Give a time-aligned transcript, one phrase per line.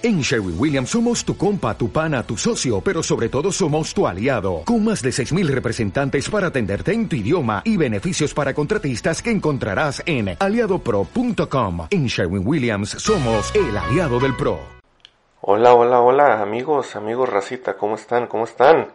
[0.00, 4.06] En Sherwin Williams somos tu compa, tu pana, tu socio, pero sobre todo somos tu
[4.06, 9.20] aliado, con más de 6.000 representantes para atenderte en tu idioma y beneficios para contratistas
[9.20, 11.88] que encontrarás en aliadopro.com.
[11.90, 14.60] En Sherwin Williams somos el aliado del PRO.
[15.40, 18.28] Hola, hola, hola, amigos, amigos racita, ¿cómo están?
[18.28, 18.92] ¿Cómo están?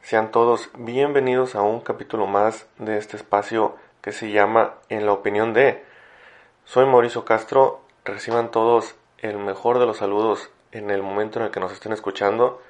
[0.00, 5.12] Sean todos bienvenidos a un capítulo más de este espacio que se llama En la
[5.12, 5.82] opinión de.
[6.64, 11.50] Soy Mauricio Castro, reciban todos el mejor de los saludos en el momento en el
[11.50, 12.60] que nos estén escuchando.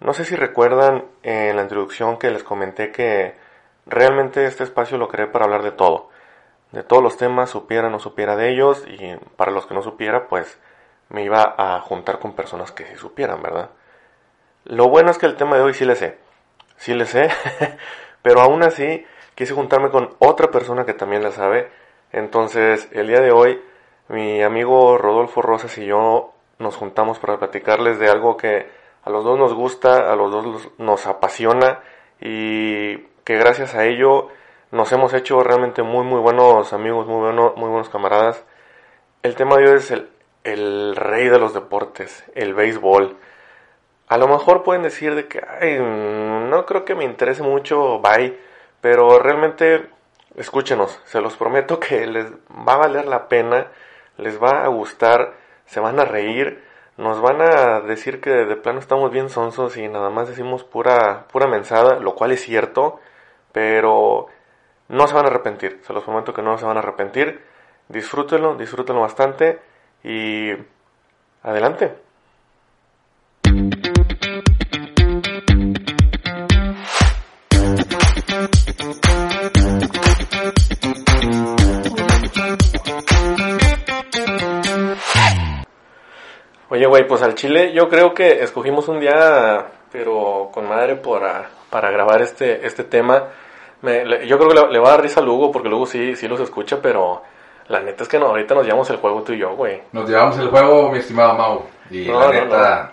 [0.00, 3.34] No sé si recuerdan en la introducción que les comenté que
[3.86, 6.10] realmente este espacio lo creé para hablar de todo.
[6.72, 9.82] De todos los temas, supiera o no supiera de ellos, y para los que no
[9.82, 10.58] supiera, pues
[11.10, 13.70] me iba a juntar con personas que sí supieran, ¿verdad?
[14.64, 16.18] Lo bueno es que el tema de hoy sí le sé.
[16.76, 17.28] Sí le sé,
[18.22, 21.70] pero aún así quise juntarme con otra persona que también la sabe.
[22.10, 23.62] Entonces, el día de hoy
[24.12, 28.68] mi amigo Rodolfo Rosas y yo nos juntamos para platicarles de algo que
[29.04, 31.80] a los dos nos gusta, a los dos nos apasiona
[32.20, 34.28] y que gracias a ello
[34.70, 38.44] nos hemos hecho realmente muy muy buenos amigos, muy, bueno, muy buenos camaradas.
[39.22, 40.10] El tema de hoy es el,
[40.44, 43.16] el rey de los deportes, el béisbol.
[44.08, 48.38] A lo mejor pueden decir de que Ay, no creo que me interese mucho, bye,
[48.82, 49.88] pero realmente
[50.36, 53.68] escúchenos, se los prometo que les va a valer la pena
[54.18, 55.34] les va a gustar,
[55.66, 56.62] se van a reír,
[56.96, 61.26] nos van a decir que de plano estamos bien sonsos y nada más decimos pura,
[61.32, 63.00] pura mensada, lo cual es cierto,
[63.52, 64.26] pero
[64.88, 67.42] no se van a arrepentir, se los prometo que no se van a arrepentir.
[67.88, 69.60] Disfrútenlo, disfrútenlo bastante
[70.04, 70.50] y
[71.42, 71.94] adelante.
[86.72, 91.50] Oye, güey, pues al Chile yo creo que escogimos un día, pero con madre para,
[91.68, 93.24] para grabar este, este tema.
[93.82, 96.26] Me, yo creo que le, va a dar risa a Lugo, porque Lugo sí, sí
[96.26, 97.22] los escucha, pero
[97.68, 99.82] la neta es que no, ahorita nos llevamos el juego tú y yo, güey.
[99.92, 101.62] Nos llevamos el juego, mi estimado Mau.
[101.90, 102.92] Y la neta,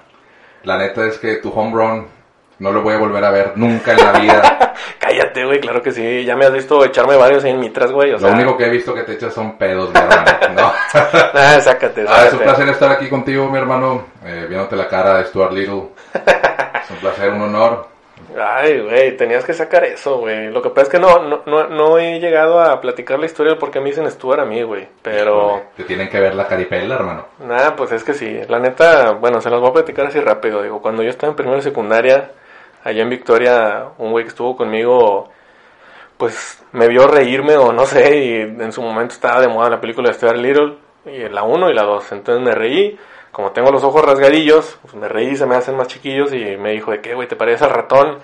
[0.64, 2.08] la neta es que tu home run
[2.60, 4.76] no lo voy a volver a ver nunca en la vida.
[5.10, 6.24] Cállate, güey, claro que sí.
[6.24, 8.12] Ya me has visto echarme varios en mitras, güey.
[8.12, 10.24] lo único que he visto que te echas son pedos, mi hermano.
[10.56, 10.72] ¿no?
[11.34, 14.06] ah, sácate, Ah, es un placer estar aquí contigo, mi hermano.
[14.24, 15.90] Eh, viéndote la cara de Stuart Little.
[16.14, 17.88] es un placer, un honor.
[18.40, 20.52] Ay, güey, tenías que sacar eso, güey.
[20.52, 23.54] Lo que pasa es que no, no, no, no he llegado a platicar la historia
[23.54, 24.88] de por qué me dicen Stuart a mí, güey.
[25.02, 25.64] Pero...
[25.76, 27.26] Te tienen que ver la caripela, hermano.
[27.40, 28.42] Nah, pues es que sí.
[28.48, 30.62] La neta, bueno, se las voy a platicar así rápido.
[30.62, 32.30] Digo, cuando yo estaba en primera secundaria
[32.84, 35.30] allá en Victoria, un güey que estuvo conmigo,
[36.18, 39.82] pues me vio reírme o no sé, y en su momento estaba de moda la
[39.82, 42.98] película de Stuart Little, y la 1 y la 2, entonces me reí,
[43.32, 46.72] como tengo los ojos rasgadillos, pues me reí, se me hacen más chiquillos y me
[46.72, 48.18] dijo de qué, güey, te parece al ratón.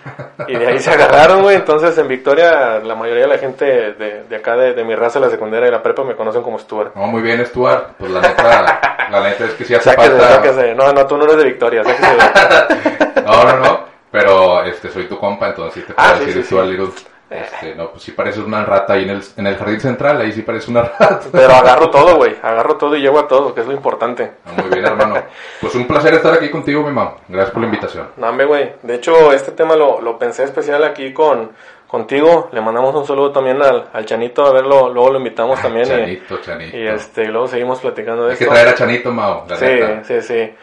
[0.48, 1.56] Y de ahí se agarraron, güey.
[1.56, 5.20] Entonces en Victoria la mayoría de la gente de, de acá, de, de, mi raza,
[5.20, 6.96] la secundaria y la prepa, me conocen como Stuart.
[6.96, 7.94] No, muy bien, Stuart.
[8.00, 10.42] Pues la neta, la neta es que sí hace falta...
[10.76, 11.84] No, no, tú no eres de Victoria,
[13.26, 13.85] no, no, no.
[14.16, 16.88] Pero este, soy tu compa, entonces sí te puedo ah, decir sí, Little.
[17.30, 20.32] Este, no, pues sí pareces una rata ahí en el, en el jardín central, ahí
[20.32, 21.20] sí parece una rata.
[21.34, 24.32] Pero agarro todo, güey, agarro todo y llevo a todo, que es lo importante.
[24.46, 25.16] Ah, muy bien, hermano.
[25.60, 27.16] Pues un placer estar aquí contigo, mi mamá.
[27.28, 28.08] Gracias por la invitación.
[28.16, 28.74] No, güey.
[28.84, 31.52] De hecho, este tema lo, lo pensé especial aquí con,
[31.90, 32.48] contigo.
[32.54, 35.88] Le mandamos un saludo también al, al Chanito, a verlo, luego lo invitamos también.
[35.88, 36.78] Chanito, y, Chanito.
[36.78, 39.46] Y este, luego seguimos platicando de Hay que traer a Chanito, Mao.
[39.60, 40.54] sí, sí, sí.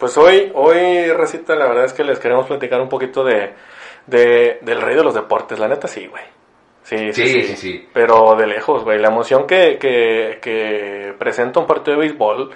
[0.00, 3.52] Pues hoy, hoy, Recita, la verdad es que les queremos platicar un poquito de,
[4.06, 5.58] de del rey de los deportes.
[5.58, 6.22] La neta, sí, güey.
[6.82, 8.98] Sí sí, sí sí, Pero de lejos, güey.
[8.98, 12.50] La emoción que, que, que, presenta un partido de béisbol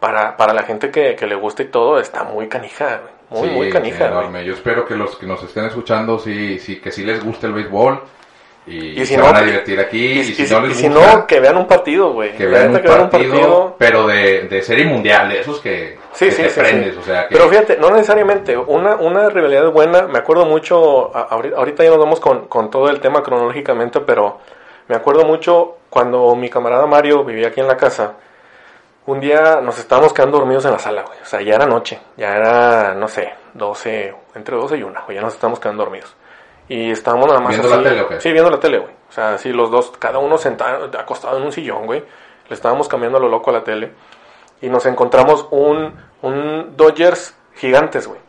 [0.00, 3.00] para, para la gente que, que le gusta y todo está muy canija,
[3.30, 3.44] güey.
[3.44, 4.08] Muy, muy canija.
[4.08, 4.44] enorme.
[4.44, 7.52] Yo espero que los que nos estén escuchando, sí, sí, que sí les guste el
[7.52, 8.02] béisbol
[8.66, 10.18] y, si se van a divertir aquí.
[10.18, 12.36] Y, si, no, les gusta, que vean un partido, güey.
[12.36, 16.50] Que vean un, partido, pero de, de serie mundial, de esos que, sí, sí, te
[16.50, 16.96] sí, prendes.
[16.96, 18.56] O sea, Pero fíjate, no necesariamente.
[18.56, 23.00] Una, una rivalidad buena, me acuerdo mucho, ahorita ya nos vamos con, con todo el
[23.00, 24.38] tema cronológicamente, pero
[24.88, 28.14] me acuerdo mucho cuando mi camarada Mario vivía aquí en la casa.
[29.04, 31.18] Un día nos estábamos quedando dormidos en la sala, güey.
[31.20, 32.00] O sea, ya era noche.
[32.16, 35.16] Ya era, no sé, 12, entre 12 y 1, güey.
[35.16, 36.14] Ya nos estábamos quedando dormidos.
[36.68, 38.20] Y estábamos nada más ¿Viendo la tele o qué?
[38.20, 38.92] Sí, viendo la tele, güey.
[39.08, 42.02] O sea, sí, los dos, cada uno sentado, acostado en un sillón, güey.
[42.48, 43.92] Le estábamos cambiando a lo loco a la tele.
[44.62, 48.20] Y nos encontramos un, un Dodgers gigantes, güey.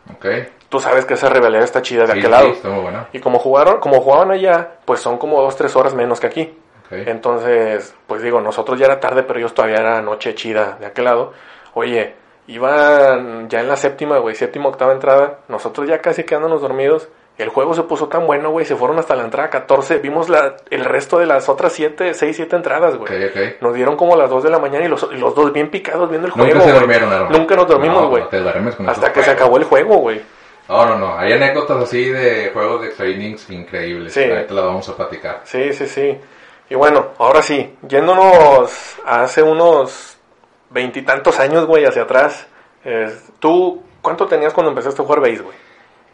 [0.68, 2.52] Tú sabes que esa rivalidad está chida de aquel lado.
[2.54, 2.68] Sí.
[3.12, 6.58] Y como jugaron, como jugaban allá, pues son como dos, tres horas menos que aquí.
[6.86, 7.04] Okay.
[7.06, 11.04] Entonces, pues digo, nosotros ya era tarde, pero ellos todavía era noche chida de aquel
[11.04, 11.32] lado.
[11.74, 12.14] Oye,
[12.46, 15.38] Iban ya en la séptima, güey, séptima, octava entrada.
[15.48, 17.08] Nosotros ya casi quedándonos dormidos.
[17.36, 18.64] El juego se puso tan bueno, güey.
[18.64, 19.98] Se fueron hasta la entrada 14.
[19.98, 23.12] Vimos la, el resto de las otras 7, 6, 7 entradas, güey.
[23.26, 23.42] Ok, ok.
[23.60, 26.08] Nos dieron como las 2 de la mañana y los, y los dos bien picados
[26.08, 26.60] viendo el Nunca juego.
[26.60, 26.78] se güey.
[26.80, 27.32] durmieron, Aaron.
[27.32, 28.22] Nunca nos dormimos, güey.
[28.22, 30.22] no te Hasta que se acabó el juego, güey.
[30.68, 31.18] No, no, no.
[31.18, 34.12] Hay anécdotas así de juegos de extra innings increíbles.
[34.14, 34.22] Sí.
[34.22, 35.40] Ahorita las vamos a platicar.
[35.44, 36.16] Sí, sí, sí.
[36.70, 40.16] Y bueno, ahora sí, yéndonos a hace unos
[40.70, 42.46] veintitantos años, güey, hacia atrás.
[42.84, 45.63] eh, ¿Tú cuánto tenías cuando empezaste a jugar béis, güey?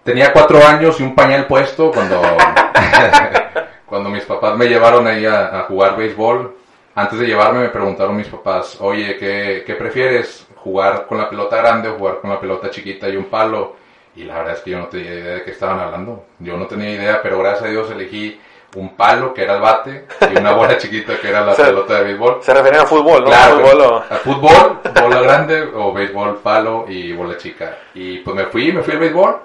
[0.05, 2.21] Tenía cuatro años y un pañal puesto cuando,
[3.87, 6.57] cuando mis papás me llevaron ahí a, a jugar béisbol.
[6.95, 10.47] Antes de llevarme me preguntaron mis papás, oye, ¿qué, ¿qué prefieres?
[10.57, 13.77] ¿Jugar con la pelota grande o jugar con la pelota chiquita y un palo?
[14.17, 16.25] Y la verdad es que yo no tenía idea de qué estaban hablando.
[16.41, 18.41] Yo no tenía idea, pero gracias a Dios elegí
[18.77, 21.67] un palo, que era el bate, y una bola chiquita, que era la O sea,
[21.67, 22.39] pelota de béisbol.
[22.43, 23.31] Se refería a fútbol, ¿no?
[23.31, 27.77] Claro, fútbol o- a fútbol, bola grande o béisbol, palo y bola chica.
[27.95, 29.37] Y pues me fui, me fui al béisbol.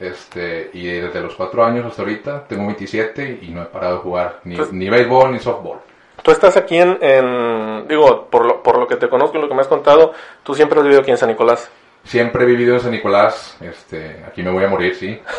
[0.00, 4.00] Este, y desde los cuatro años hasta ahorita tengo 27 y no he parado de
[4.00, 5.78] jugar ni, ni béisbol ni softball.
[6.22, 9.48] Tú estás aquí en, en- digo, por lo, por lo que te conozco y lo
[9.48, 10.12] que me has contado,
[10.42, 11.70] tú siempre has vivido aquí en San Nicolás.
[12.04, 15.20] Siempre he vivido en San Nicolás, este, aquí me voy a morir, sí.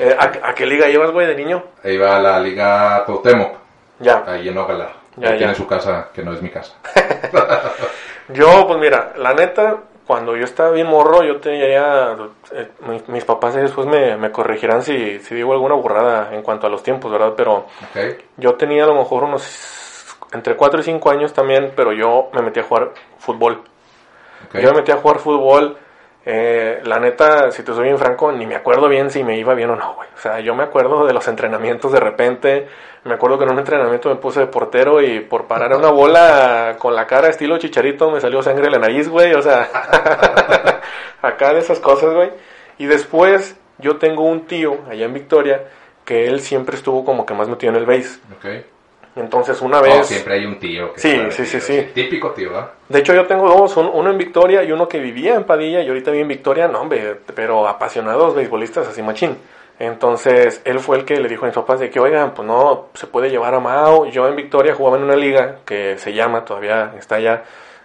[0.00, 1.62] Eh, ¿a, a qué liga ibas, güey, de niño?
[1.84, 3.56] Iba a la Liga Cuauhtémoc,
[4.00, 4.24] Ya.
[4.26, 4.92] ahí en Ogalar.
[5.16, 5.38] Ya, Ahí ya.
[5.38, 6.74] tiene su casa, que no es mi casa.
[8.30, 12.16] Yo, pues mira, la neta, cuando yo estaba bien morro, yo tenía,
[12.52, 16.66] eh, mis, mis papás después me, me corregirán si, si digo alguna burrada en cuanto
[16.66, 17.32] a los tiempos, ¿verdad?
[17.36, 17.66] Pero
[18.36, 22.42] yo tenía a lo mejor unos entre 4 y 5 años también, pero yo me
[22.42, 23.62] metí a jugar fútbol.
[24.52, 25.78] Yo me metí a jugar fútbol.
[26.26, 29.54] Eh, la neta, si te soy bien franco, ni me acuerdo bien si me iba
[29.54, 30.08] bien o no, güey.
[30.14, 32.68] O sea, yo me acuerdo de los entrenamientos de repente.
[33.04, 36.76] Me acuerdo que en un entrenamiento me puse de portero y por parar una bola
[36.78, 39.34] con la cara estilo chicharito me salió sangre de la nariz, güey.
[39.34, 39.68] O sea,
[41.22, 42.30] acá de esas cosas, güey.
[42.78, 45.64] Y después yo tengo un tío allá en Victoria
[46.06, 48.18] que él siempre estuvo como que más metido en el base.
[49.16, 50.06] Entonces una Oh, vez...
[50.06, 50.92] siempre hay un tío.
[50.92, 51.90] Que Sí, sí, sí, sí.
[51.94, 52.70] Típico tío, ¿verdad?
[52.88, 55.80] De hecho, yo tengo dos, un- uno en Victoria y uno que vivía en Padilla
[55.82, 59.36] y ahorita vive en Victoria, no, hombre, pero apasionados beisbolistas así machín.
[59.78, 62.88] Entonces, él fue el que le dijo a mis papás de que, oigan, pues no,
[62.94, 64.06] se puede llevar a Mao.
[64.06, 67.42] Yo en Victoria jugaba en una liga que se llama, todavía está allá,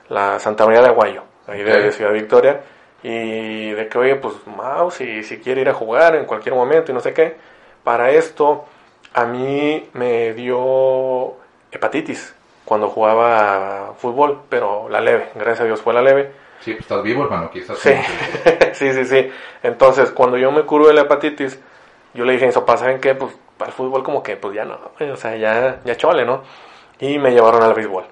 [0.08, 1.80] la Santa María de Aguayo, ahí de, Ok.
[1.82, 2.62] de Ciudad Victoria.
[3.02, 6.92] Y de que, oye, pues Mao, si, si quiere ir a jugar en cualquier momento
[6.92, 7.36] y no sé qué.
[7.84, 8.66] Para esto,
[9.14, 11.36] a mí me dio
[11.72, 12.36] hepatitis
[12.66, 16.32] cuando jugaba fútbol, pero la leve, gracias a Dios fue la leve.
[16.60, 17.46] Sí, pues estás vivo, hermano.
[17.46, 17.80] Aquí estás.
[17.80, 17.94] Sí,
[18.74, 19.32] sí, sí, sí.
[19.64, 21.60] Entonces, cuando yo me curé de la hepatitis,
[22.14, 23.16] yo le dije a mis papás, ¿saben qué?
[23.16, 26.44] Pues para el fútbol como que, pues ya no, o sea, ya, ya chole, ¿no?
[27.00, 28.06] Y me llevaron al béisbol.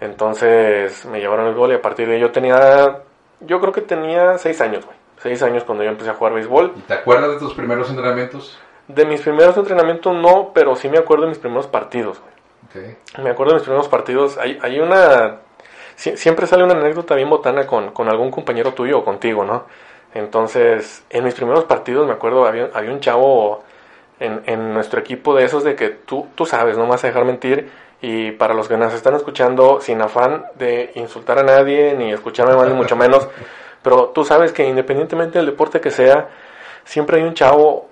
[0.00, 3.02] Entonces, me llevaron al béisbol y a partir de ahí yo tenía,
[3.40, 4.96] yo creo que tenía seis años, güey.
[5.18, 6.74] Seis años cuando yo empecé a jugar béisbol.
[6.76, 8.58] ¿Y te acuerdas de tus primeros entrenamientos?
[8.88, 12.20] De mis primeros entrenamientos no, pero sí me acuerdo de mis primeros partidos.
[13.22, 14.38] Me acuerdo de mis primeros partidos.
[14.38, 15.38] Hay, hay una.
[15.96, 19.64] sie- siempre sale una anécdota bien botana con, con algún compañero tuyo o contigo, ¿no?
[20.14, 23.62] Entonces, en mis primeros partidos, me acuerdo, había, había un chavo
[24.20, 27.08] en, en nuestro equipo de esos de que tú, tú sabes, no me vas a
[27.08, 27.70] dejar mentir.
[28.00, 32.54] Y para los que nos están escuchando, sin afán de insultar a nadie ni escucharme
[32.54, 33.28] mal, ni mucho menos,
[33.82, 36.28] pero tú sabes que independientemente del deporte que sea,
[36.84, 37.85] siempre hay un chavo,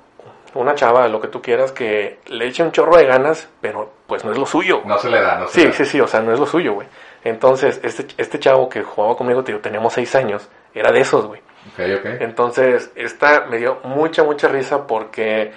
[0.62, 4.25] una chava, lo que tú quieras, que le eche un chorro de ganas, pero pues
[4.25, 4.82] no es lo suyo.
[4.84, 5.73] No se le da, no se Sí, le da.
[5.73, 6.88] sí, sí, o sea, no es lo suyo, güey.
[7.25, 11.40] Entonces, este, este chavo que jugaba conmigo, digo, teníamos seis años, era de esos, güey.
[11.73, 12.06] Ok, ok.
[12.18, 15.52] Entonces, esta me dio mucha, mucha risa porque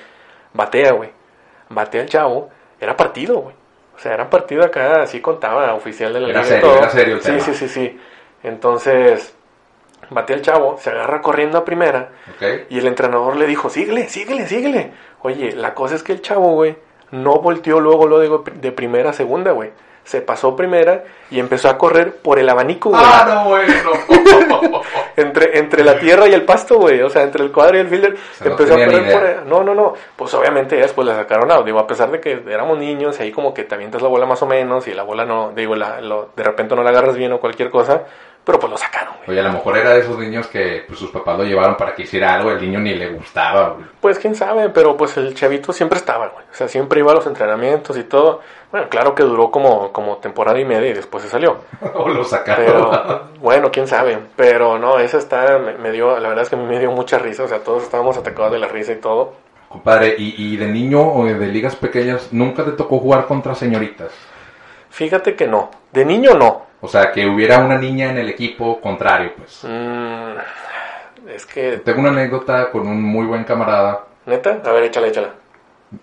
[0.54, 1.12] batea, güey.
[1.70, 2.50] Batea el chavo,
[2.80, 3.56] era partido, güey.
[3.96, 6.78] O sea, era partido acá, así contaba, oficial de la Era liga y serio, todo.
[6.78, 7.40] era serio el Sí, tema.
[7.40, 8.00] sí, sí, sí.
[8.44, 9.36] Entonces,
[10.10, 12.10] batea el chavo, se agarra corriendo a primera
[12.70, 14.92] y el entrenador le dijo, síguele, síguele, síguele.
[15.22, 16.76] Oye, la cosa es que el chavo, güey,
[17.12, 19.72] no volteó luego, lo digo, de primera a segunda, güey.
[20.04, 23.02] Se pasó primera y empezó a correr por el abanico, güey.
[23.04, 23.74] Ah, no, bueno.
[25.18, 27.02] Entre, entre la tierra y el pasto, güey.
[27.02, 28.16] O sea, entre el cuadro y el fielder.
[28.16, 29.46] sea, no empezó a correr por.
[29.48, 29.94] No, no, no.
[30.16, 31.66] Pues obviamente después la sacaron out.
[31.66, 34.26] Digo, a pesar de que éramos niños y ahí como que te avientas la bola
[34.28, 37.16] más o menos y la bola no, digo, la, lo- de repente no la agarras
[37.18, 38.04] bien o cualquier cosa.
[38.48, 39.32] Pero pues lo sacaron, güey.
[39.32, 41.94] Oye, a lo mejor era de esos niños que pues, sus papás lo llevaron para
[41.94, 43.86] que hiciera algo, el niño ni le gustaba, güey.
[44.00, 46.46] Pues quién sabe, pero pues el chavito siempre estaba, güey.
[46.50, 48.40] O sea, siempre iba a los entrenamientos y todo.
[48.72, 51.58] Bueno, claro que duró como, como temporada y media y después se salió.
[51.94, 52.66] o lo sacaron.
[52.66, 54.18] Pero, bueno, quién sabe.
[54.38, 57.44] Pero no, esa está, me, me dio, la verdad es que me dio mucha risa.
[57.44, 59.34] O sea, todos estábamos atacados de la risa y todo.
[59.68, 64.14] Compadre, ¿y, y de niño o de ligas pequeñas nunca te tocó jugar contra señoritas?
[64.98, 65.70] Fíjate que no.
[65.94, 66.66] De niño no.
[66.82, 69.64] O sea, que hubiera una niña en el equipo contrario, pues.
[69.64, 71.78] Mm, es que...
[71.78, 74.06] Tengo una anécdota con un muy buen camarada.
[74.26, 74.60] ¿Neta?
[74.66, 75.30] A ver, échala, échala.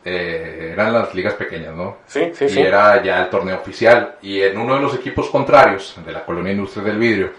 [0.05, 1.97] Eh, eran las ligas pequeñas, ¿no?
[2.07, 2.61] Sí, sí, y sí.
[2.61, 4.15] era ya el torneo oficial.
[4.23, 7.33] Y en uno de los equipos contrarios, de la colonia Industria del Vidrio,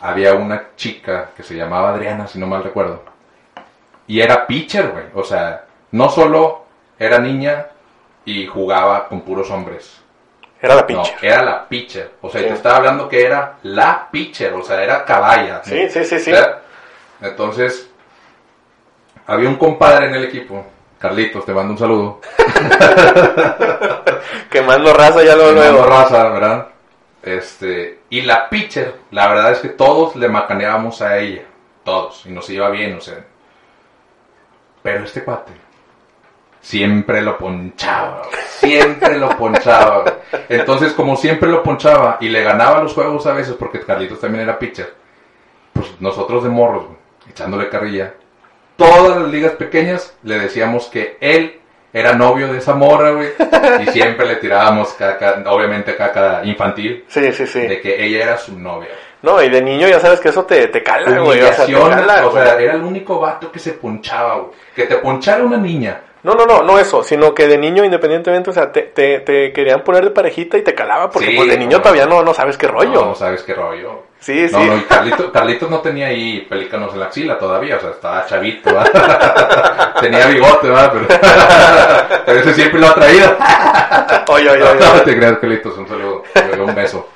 [0.00, 3.02] había una chica que se llamaba Adriana, si no mal recuerdo.
[4.06, 5.06] Y era pitcher, güey.
[5.14, 7.66] O sea, no solo era niña
[8.24, 10.03] y jugaba con puros hombres.
[10.64, 11.14] Era la No, pinche.
[11.22, 12.10] era la pitcher.
[12.22, 12.46] O sea, Sí.
[12.48, 14.52] te estaba hablando que era la pitcher.
[14.54, 15.58] O sea, era caballa.
[15.58, 15.64] ¿no?
[15.64, 16.32] Sí, sí, sí, sí.
[17.20, 17.90] Entonces,
[19.26, 20.64] había un compadre en el equipo.
[20.98, 22.20] Carlitos, te mando un saludo.
[24.50, 25.84] Quemando raza ya Fernando luego.
[25.86, 26.68] Raza, ¿verdad?
[27.22, 31.42] Este, y la pitcher, la verdad es que todos le macaneábamos a ella,
[31.84, 33.24] todos, y nos iba bien, o sea.
[34.82, 35.52] Pero este cuate
[36.64, 40.04] siempre lo ponchaba, siempre lo ponchaba.
[40.48, 44.44] Entonces, como siempre lo ponchaba y le ganaba los juegos a veces, porque Carlitos también
[44.44, 44.94] era pitcher,
[45.74, 46.86] pues nosotros de morros,
[47.28, 48.14] echándole carrilla,
[48.76, 51.60] todas las ligas pequeñas le decíamos que él
[51.92, 53.28] era novio de esa morra, güey.
[53.86, 57.60] Y siempre le tirábamos caca, obviamente caca infantil, Sí, sí, sí.
[57.60, 58.88] de que ella era su novia.
[59.20, 61.40] No, y de niño ya sabes que eso te, te cala, güey.
[61.42, 62.64] O sea, te cala, o sea, güey.
[62.64, 64.50] era el único vato que se ponchaba, güey.
[64.74, 66.00] Que te ponchara una niña.
[66.24, 69.52] No, no, no, no eso, sino que de niño independientemente, o sea, te, te, te
[69.52, 71.82] querían poner de parejita y te calaba porque Sí, pues de niño no.
[71.82, 72.94] todavía no, no sabes qué rollo.
[72.94, 74.04] No, no sabes qué rollo.
[74.20, 74.54] Sí, sí.
[74.56, 77.90] No, no, y Carlitos, Carlitos no tenía ahí pelícanos en la axila todavía, o sea,
[77.90, 79.94] estaba chavito, ¿verdad?
[80.00, 80.92] tenía bigote, ¿verdad?
[80.94, 83.36] Pero, pero ese siempre lo ha traído.
[84.28, 84.80] Oye, oye, oye.
[84.94, 86.22] No te creas, Carlitos, un saludo,
[86.58, 87.06] un beso.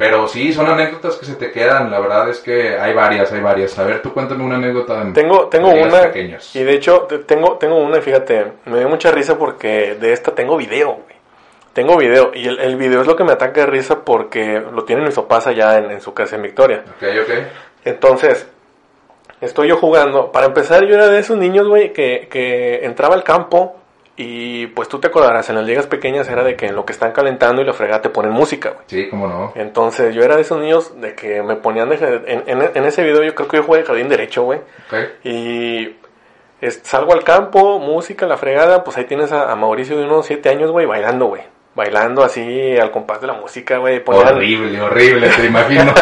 [0.00, 3.40] Pero sí, son anécdotas que se te quedan, la verdad es que hay varias, hay
[3.42, 3.78] varias.
[3.78, 5.02] A ver, tú cuéntame una anécdota.
[5.02, 6.00] en- Tengo, tengo de una,
[6.54, 10.12] y de hecho, te- tengo, tengo una, y fíjate, me dio mucha risa porque de
[10.14, 11.20] esta tengo video, güey.
[11.74, 14.84] Tengo video, y el, el video es lo que me ataca de risa porque lo
[14.84, 16.82] tienen mis papás allá en, en su casa en Victoria.
[16.96, 17.34] Ok, ok.
[17.84, 18.48] Entonces,
[19.42, 20.32] estoy yo jugando.
[20.32, 23.76] Para empezar, yo era de esos niños, güey, que, que entraba al campo
[24.22, 26.92] y pues tú te acordarás, en las ligas pequeñas era de que en lo que
[26.92, 28.82] están calentando y la fregada te ponen música, güey.
[28.86, 29.52] Sí, cómo no.
[29.54, 31.96] Entonces, yo era de esos niños de que me ponían de...
[32.26, 34.60] En, en- en ese video yo creo que yo jugué de jardín derecho, güey.
[35.24, 35.96] Y
[36.60, 40.26] es- salgo al campo, música, la fregada, pues ahí tienes a, a Mauricio de unos
[40.26, 41.42] 7 años, güey, bailando, güey.
[41.74, 44.02] Bailando así al compás de la música, güey.
[44.04, 45.92] Horrible, horrible, te imagino.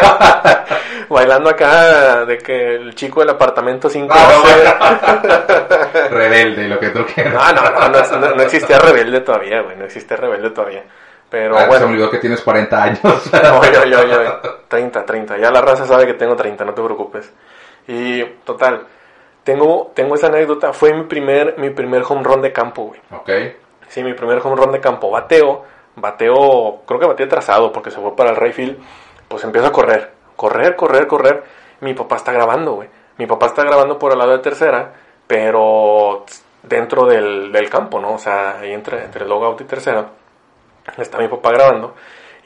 [1.09, 4.13] Bailando acá de que el chico del apartamento 5
[6.09, 7.33] Rebelde, lo que tú quieras.
[7.33, 9.75] No, no, no, no, no, no existía rebelde todavía, güey.
[9.77, 10.83] No existía rebelde todavía.
[11.29, 11.85] Pero Ah, Se me bueno.
[11.87, 12.99] olvidó que tienes 40 años.
[13.03, 14.29] Oye, oye, oye, oye.
[14.67, 15.37] 30, 30.
[15.37, 17.31] Ya la raza sabe que tengo 30, no te preocupes.
[17.87, 18.85] Y total,
[19.43, 20.73] tengo, tengo esa anécdota.
[20.73, 22.99] Fue mi primer, mi primer home run de campo, güey.
[23.11, 23.29] ok.
[23.89, 25.09] Sí, mi primer home run de campo.
[25.09, 25.63] Bateo,
[25.95, 28.79] bateo, creo que bateo trazado porque se fue para el Rayfield.
[29.27, 31.43] Pues empiezo a correr, correr, correr, correr.
[31.81, 32.89] Mi papá está grabando, güey.
[33.17, 34.93] Mi papá está grabando por el lado de tercera,
[35.27, 36.25] pero
[36.63, 38.13] dentro del, del campo, ¿no?
[38.13, 40.07] O sea, ahí entre, entre logout y tercera.
[40.97, 41.95] Está mi papá grabando.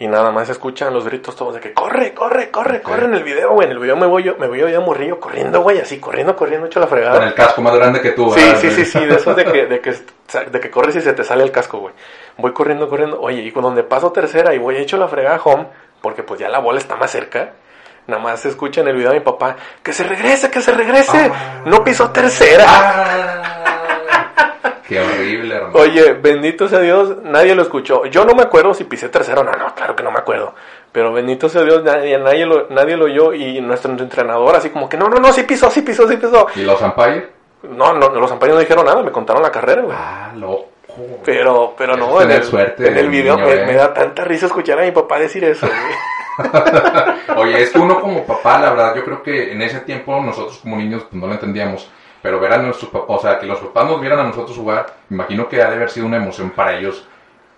[0.03, 3.13] Y nada más se escuchan los gritos todos de que corre, corre, corre, corre en
[3.13, 3.67] el video, güey.
[3.67, 6.35] En el video me voy yo, me voy yo ya morrillo corriendo, güey, así corriendo,
[6.35, 7.19] corriendo, hecho la fregada.
[7.19, 8.29] Con el casco más grande que tú.
[8.33, 8.59] Sí, ¿verdad?
[8.59, 9.95] sí, sí, sí, de esos de que, de que,
[10.51, 11.93] de que corres y se te sale el casco, güey.
[12.37, 13.17] Voy corriendo, corriendo.
[13.21, 15.67] Oye, y con donde paso tercera y voy hecho la fregada home,
[16.01, 17.53] porque pues ya la bola está más cerca.
[18.05, 20.73] Nada más se escucha en el video de mi papá, que se regrese, que se
[20.73, 21.31] regrese.
[21.33, 21.61] Ah.
[21.65, 22.65] no pisó tercera.
[22.67, 23.62] Ah,
[24.93, 25.79] qué horrible, hermano.
[25.79, 28.05] Oye, bendito sea Dios, nadie lo escuchó.
[28.05, 30.53] Yo no me acuerdo si pisé tercero no, no, claro que no me acuerdo.
[30.91, 34.87] Pero bendito sea Dios, nadie, nadie, lo, nadie lo oyó y nuestro entrenador así como
[34.87, 36.47] que no, no, no, sí pisó, sí pisó, sí pisó.
[36.55, 37.25] ¿Y los umpires?
[37.63, 39.95] No, no, los ampaños no dijeron nada, me contaron la carrera, güey.
[39.97, 40.69] Ah, loco.
[41.25, 43.65] Pero, pero no, en el, suerte, en el video niño, me, eh.
[43.65, 45.67] me da tanta risa escuchar a mi papá decir eso.
[47.37, 50.59] Oye, es que uno como papá, la verdad, yo creo que en ese tiempo nosotros
[50.59, 51.89] como niños pues, no lo entendíamos.
[52.23, 54.85] Pero ver a nuestros papás, o sea, que los papás nos vieran a nosotros jugar,
[55.09, 57.05] me imagino que ha de haber sido una emoción para ellos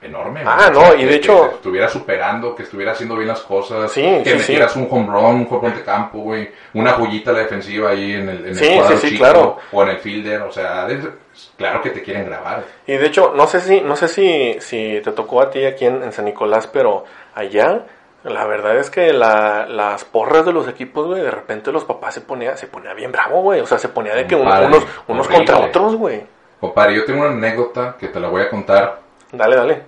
[0.01, 0.41] enorme.
[0.45, 3.41] Ah, no, y de que- hecho- Que te estuviera superando, que estuviera haciendo bien las
[3.41, 3.91] cosas.
[3.91, 6.49] Sí, que sí, metieras un home run, un home run de campo, güey.
[6.73, 9.57] Una joyita a la defensiva ahí en el, en el cuadro sí, sí, chico, claro.
[9.71, 11.09] O en el fielder, o sea, de-
[11.57, 12.63] claro que te quieren grabar.
[12.85, 15.85] Y de hecho, no sé si, no sé si, si te tocó a ti aquí
[15.85, 17.03] en, en San Nicolás, pero
[17.33, 17.85] allá,
[18.25, 22.13] la verdad es que la- las porras de los equipos, güey, de repente los papás
[22.15, 23.61] se ponía, se ponía bien bravo, güey.
[23.61, 25.45] O sea, se ponía de que Compadre, unos, unos horrible.
[25.45, 26.23] contra otros, güey.
[26.59, 28.99] Compadre, yo tengo una anécdota que te la voy a contar.
[29.31, 29.81] Dale, dale.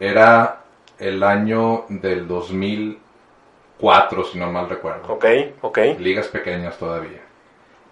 [0.00, 0.60] Era
[0.98, 2.26] el año del
[3.78, 5.12] 2004, si no mal recuerdo.
[5.12, 5.24] Ok,
[5.62, 5.78] ok.
[5.98, 7.20] Ligas pequeñas todavía.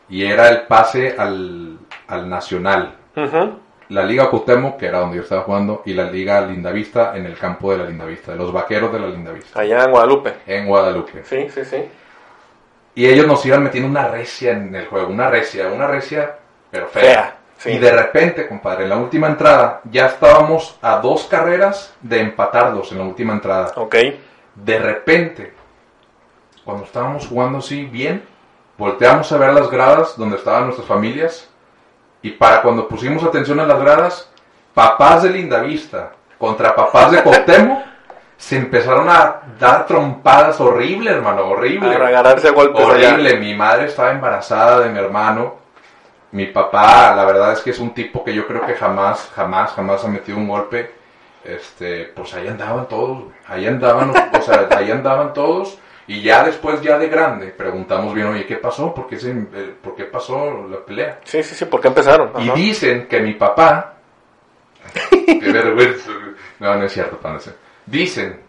[0.09, 1.79] Y era el pase al,
[2.09, 2.95] al nacional.
[3.17, 3.59] Ujú.
[3.91, 7.37] La Liga Cuauhtémoc, que era donde yo estaba jugando, y la Liga Lindavista en el
[7.37, 10.35] campo de la Lindavista, de los vaqueros de la Lindavista, Allá en Guadalupe.
[10.47, 11.25] en Guadalupe.
[11.25, 11.85] Sí, sí, sí.
[12.95, 16.37] Y ellos nos iban metiendo una recia en el juego, una recia, una recia,
[16.71, 17.03] pero fea.
[17.03, 17.71] Fea, sí.
[17.73, 22.93] Y de repente, compadre, en la última entrada ya estábamos a dos carreras de empatarlos
[22.93, 23.73] en la última entrada.
[23.77, 23.97] Ok.
[24.55, 25.53] De repente,
[26.65, 28.23] cuando estábamos jugando así bien,
[28.79, 31.50] volteamos a ver las gradas donde estaban nuestras familias
[32.23, 34.31] y para cuando pusimos atención a las gradas,
[34.75, 37.79] papás de Lindavista contra papás de Cuauhtémoc
[38.37, 41.95] se empezaron a dar trompadas horrible, hermano, horrible.
[41.95, 43.39] A agarrarse a golpes Horrible, allá.
[43.39, 45.57] mi madre estaba embarazada de mi hermano.
[46.33, 49.73] Mi papá, la verdad es que es un tipo que yo creo que jamás, jamás,
[49.73, 50.91] jamás ha metido un golpe.
[51.45, 55.79] Este, pues ahí andaban todos, ahí andaban, o sea, ahí andaban todos.
[56.13, 58.93] Y ya después, ya de grande, preguntamos bien, oye, ¿qué pasó?
[58.93, 61.21] ¿Por qué, se, eh, ¿por qué pasó la pelea?
[61.23, 62.33] Sí, sí, sí, ¿por qué empezaron?
[62.41, 62.55] Y Ajá.
[62.55, 63.95] dicen que mi papá.
[65.11, 66.11] Qué vergüenza.
[66.59, 67.53] No, no es cierto, panece.
[67.87, 68.41] Dicen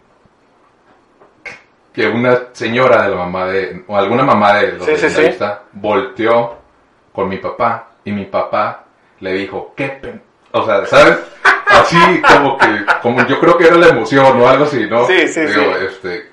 [1.92, 3.84] que una señora de la mamá de.
[3.86, 5.62] o alguna mamá de los Sí, de sí, la sí.
[5.72, 6.56] volteó
[7.12, 8.86] con mi papá y mi papá
[9.20, 11.16] le dijo, ¿qué pen-?" O sea, ¿sabes?
[11.68, 12.66] Así como que.
[13.02, 15.06] como yo creo que era la emoción o algo así, ¿no?
[15.06, 15.84] Sí, sí, Digo, sí.
[15.86, 16.31] este.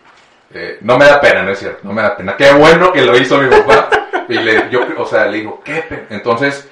[0.54, 2.36] Eh, no me da pena, no es cierto, no me da pena.
[2.36, 3.90] Qué bueno que lo hizo mi papá.
[4.28, 6.06] Y le, yo, o sea, le dijo, ¿qué pena?
[6.10, 6.70] Entonces,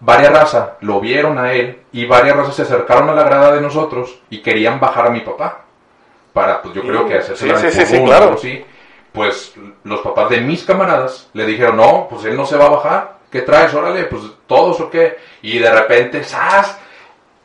[0.00, 3.60] varias razas lo vieron a él y varias razas se acercaron a la grada de
[3.60, 5.64] nosotros y querían bajar a mi papá.
[6.32, 8.34] Para, pues yo creo que hacerse Sí, la sí, sí, sí, claro.
[8.34, 8.64] así.
[9.12, 12.70] Pues los papás de mis camaradas le dijeron, no, pues él no se va a
[12.70, 13.18] bajar.
[13.30, 13.74] ¿Qué traes?
[13.74, 15.18] Órale, pues todos o qué.
[15.42, 16.78] Y de repente, ¡zas!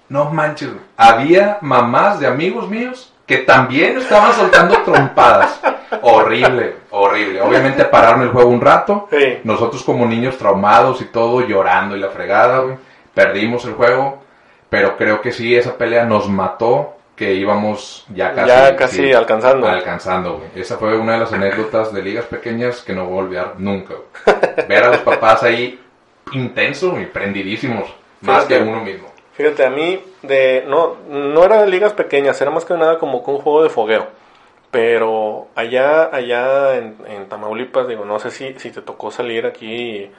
[0.10, 5.60] No manches, había mamás de amigos míos que también estaban soltando trompadas.
[6.02, 7.42] Horrible, horrible.
[7.42, 9.08] Obviamente pararon el juego un rato.
[9.12, 9.40] Sí.
[9.44, 12.76] Nosotros como niños traumados y todo, llorando y la fregada, güey.
[13.14, 14.22] Perdimos el juego.
[14.70, 18.48] Pero creo que sí, esa pelea nos mató, que íbamos ya casi...
[18.48, 19.68] Ya casi sí, alcanzando.
[19.68, 20.50] Alcanzando, güey.
[20.56, 23.94] Esa fue una de las anécdotas de ligas pequeñas que no voy a olvidar nunca,
[23.94, 24.68] güey.
[24.68, 25.80] Ver a los papás ahí
[26.34, 27.94] intensos y prendidísimos.
[28.22, 29.13] Más que uno mismo.
[29.34, 33.24] Fíjate, a mí de no no era de ligas pequeñas, era más que nada como
[33.24, 34.08] que un juego de fogueo.
[34.72, 40.10] Pero allá allá en, en Tamaulipas, digo, no sé si, si te tocó salir aquí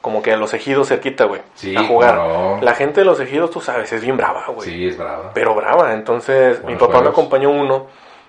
[0.00, 2.14] como que a los ejidos cerquita, güey, Sí, a jugar.
[2.62, 4.68] La gente de los ejidos, tú sabes, es bien brava, güey.
[4.68, 5.32] Sí, es brava.
[5.34, 7.86] Pero brava, entonces mi papá me acompañó uno,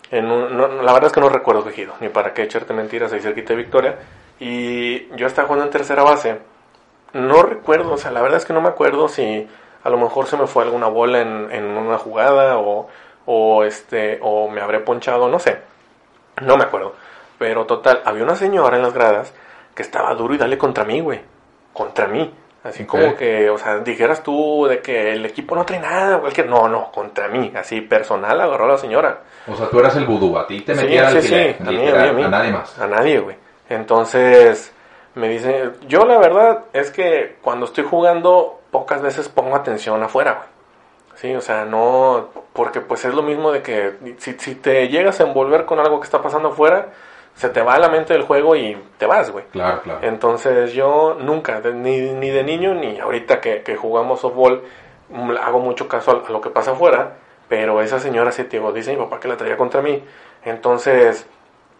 [0.09, 3.13] en un- no- la verdad es que no recuerdo ejido, ni para qué echarte mentiras
[3.13, 3.95] ahí cerquita de Victoria,
[4.39, 6.37] y yo estaba jugando en tercera base,
[7.13, 9.47] no recuerdo, o sea, la verdad es que no me acuerdo si
[9.83, 12.87] a lo mejor se me fue alguna bola en, en una jugada o,
[13.25, 15.59] o, este, o me habré ponchado, no sé,
[16.41, 16.93] no me acuerdo,
[17.37, 19.33] pero total, había una señora en las gradas
[19.75, 21.21] que estaba duro y dale contra mí, güey,
[21.73, 22.33] contra mí.
[22.63, 26.49] Así como que, o sea, dijeras tú de que el equipo no trae nada, cualquier...
[26.49, 29.19] No, no, contra mí, así personal agarró a la señora.
[29.47, 31.55] O sea, tú eras el vudú, a ti te Sí, metía sí, sí, a mí,
[31.65, 32.23] a literal, mí, a mí.
[32.23, 32.77] a nadie más.
[32.77, 33.37] A nadie, güey.
[33.69, 34.73] Entonces,
[35.15, 40.33] me dice, yo la verdad es que cuando estoy jugando, pocas veces pongo atención afuera,
[40.33, 40.57] güey.
[41.15, 45.19] Sí, o sea, no, porque pues es lo mismo de que si, si te llegas
[45.19, 46.89] a envolver con algo que está pasando afuera,
[47.33, 49.45] se te va a la mente del juego y te vas, güey.
[49.45, 49.99] Claro, claro.
[50.03, 54.61] Entonces yo nunca, ni, ni de niño ni ahorita que, que jugamos softball,
[55.09, 57.13] mm, hago mucho caso a, a lo que pasa afuera,
[57.47, 60.03] pero esa señora sí, te digo, dice mi papá que la traía contra mí.
[60.45, 61.27] Entonces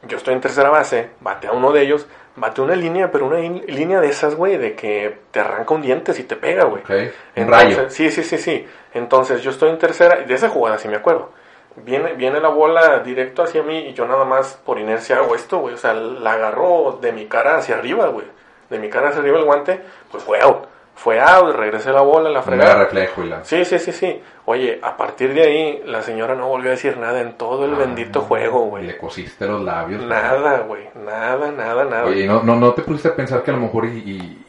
[0.08, 3.40] yo estoy en tercera base, bate a uno de ellos, bate una línea, pero una
[3.40, 6.84] línea de esas, güey, de que te arranca un diente si te pega, güey.
[6.84, 7.90] Ok, un rayo.
[7.90, 8.66] Sí, sí, sí, sí.
[8.94, 11.32] Entonces yo estoy en tercera, de esa jugada sí me acuerdo.
[11.76, 15.60] Viene, viene la bola directo hacia mí y yo nada más por inercia hago esto,
[15.60, 15.74] güey.
[15.74, 18.26] O sea, la agarró de mi cara hacia arriba, güey.
[18.70, 20.68] De mi cara hacia arriba el guante, pues fue out.
[20.98, 22.76] Fue out, regresé la bola, la fregada.
[22.84, 23.44] reflejo y la...
[23.44, 24.22] Sí, sí, sí, sí.
[24.46, 27.76] Oye, a partir de ahí, la señora no volvió a decir nada en todo el
[27.76, 28.84] bendito juego, güey.
[28.86, 30.02] Ah, Le cosiste los labios.
[30.04, 30.90] Nada, güey.
[30.96, 32.06] Nada, nada, nada.
[32.06, 33.90] Oye, ¿no, no, ¿no te pusiste a pensar que a lo mejor y,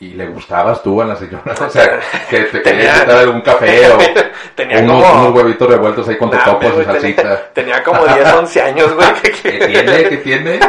[0.01, 1.43] y- y le gustabas tú a la señora?
[1.67, 3.99] O sea, que te quería quitar algún café o
[4.55, 7.23] Tenía unos, como- unos huevitos revueltos ahí con Nah, totopos y salsita.
[7.23, 9.09] tenía, tenía como 10, 11 años, güey.
[9.43, 10.09] ¿Qué tiene?
[10.09, 10.61] ¿Qué tiene?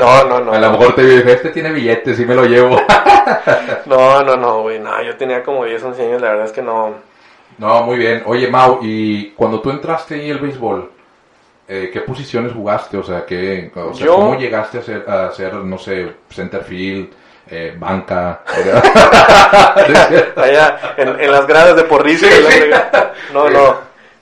[0.00, 0.52] No, no, no.
[0.52, 2.76] A lo mejor te dije, este tiene billetes y me lo llevo.
[3.86, 4.78] No, no, no, güey.
[4.80, 6.22] No, yo tenía como 10, 11 años.
[6.22, 6.94] La verdad es que no.
[7.58, 8.22] No, muy bien.
[8.26, 10.90] Oye, Mau, y cuando tú entraste ahí al béisbol,
[11.68, 12.96] eh, ¿qué posiciones jugaste?
[12.96, 16.62] O sea, ¿qué, o sea Yo- ¿cómo llegaste a ser, a ser, no sé, center
[16.64, 17.10] field,
[17.48, 18.42] eh, banca?
[20.36, 21.88] Allá en, en las gradas de la
[22.50, 23.14] fregada.
[23.32, 23.74] No, no.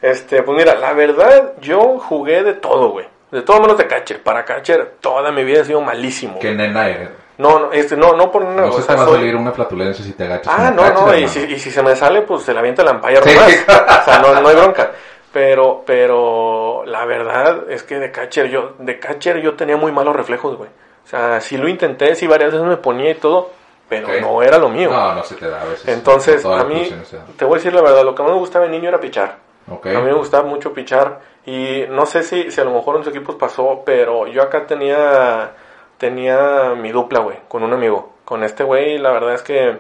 [0.02, 3.06] Este, pues mira, la verdad, yo jugué de todo, güey.
[3.30, 4.22] De todo menos de catcher.
[4.22, 6.38] Para catcher, toda mi vida he sido malísimo.
[6.38, 7.10] ¿Qué nena eres?
[7.38, 10.04] No, no, este, no, no por una No se te va a salir una flatulencia
[10.04, 10.52] si te agachas.
[10.56, 12.82] Ah, no, el no, y si, y si se me sale, pues se la avienta
[12.82, 13.34] la Empire Sí.
[13.34, 14.00] nomás.
[14.00, 14.90] O sea, no, no hay bronca.
[15.32, 20.16] Pero, pero la verdad es que de catcher yo, de catcher yo tenía muy malos
[20.16, 20.70] reflejos, güey.
[21.04, 23.50] O sea, sí lo intenté, sí varias veces me ponía y todo,
[23.88, 24.90] pero no era lo mío.
[24.90, 25.86] No, no se te da a veces.
[25.86, 26.92] Entonces, a mí,
[27.36, 29.36] te voy a decir la verdad, lo que más me gustaba de niño era pichar.
[29.70, 33.04] A mí me gustaba mucho pichar y no sé si, si a lo mejor en
[33.04, 35.52] sus equipos pasó, pero yo acá tenía
[35.96, 38.12] tenía mi dupla, güey, con un amigo.
[38.26, 39.78] Con este güey, la verdad es que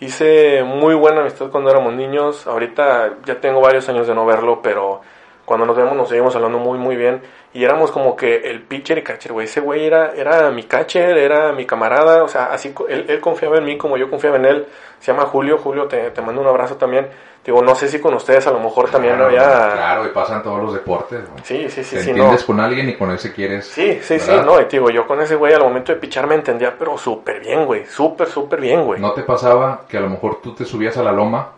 [0.00, 2.46] hice muy buena amistad cuando éramos niños.
[2.46, 5.02] Ahorita ya tengo varios años de no verlo, pero
[5.44, 7.20] cuando nos vemos nos seguimos hablando muy, muy bien.
[7.52, 9.46] Y éramos como que el pitcher y catcher, güey.
[9.46, 12.22] Ese güey era, era mi catcher, era mi camarada.
[12.22, 14.66] O sea, así él, él confiaba en mí como yo confiaba en él.
[15.00, 15.58] Se llama Julio.
[15.58, 17.08] Julio, te, te mando un abrazo también.
[17.44, 19.72] Digo, no sé si con ustedes a lo mejor también Claro, había...
[19.72, 21.42] Claro, y pasan todos los deportes, güey.
[21.42, 22.16] Sí, sí, sí, Te sí, no.
[22.18, 23.64] entiendes con alguien y con ese quieres.
[23.66, 26.34] Sí, sí, sí, no, y digo, yo con ese güey al momento de pichar me
[26.34, 29.00] entendía, pero súper bien, güey, súper, súper bien, güey.
[29.00, 31.48] ¿No te pasaba que a lo mejor tú te subías a la loma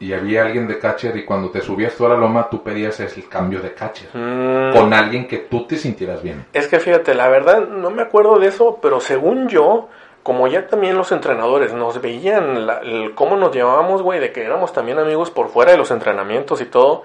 [0.00, 3.00] y había alguien de catcher y cuando te subías tú a la loma tú pedías
[3.00, 6.46] el cambio de catcher Mm, con alguien que tú te sintieras bien?
[6.52, 9.88] Es que fíjate, la verdad no me acuerdo de eso, pero según yo,
[10.22, 14.44] como ya también los entrenadores nos veían la- el- cómo nos llevábamos, güey, de que
[14.44, 17.02] éramos también amigos por fuera de los entrenamientos y todo.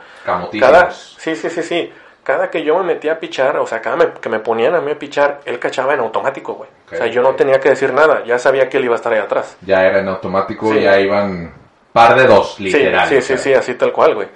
[0.60, 1.91] Cada, sí, sí, sí, sí.
[2.23, 4.82] Cada que yo me metía a pichar, o sea, cada me- que me ponían a
[4.82, 6.69] mí a pichar, él cachaba en automático, güey.
[6.91, 9.12] O sea, yo no tenía que decir nada, ya sabía que él iba a estar
[9.12, 9.58] ahí atrás.
[9.62, 10.82] Ya era en automático, Sí.
[10.82, 11.51] ya iban
[11.93, 13.08] par de dos, literal.
[13.08, 14.27] Sí, sí, sí, así tal cual, güey.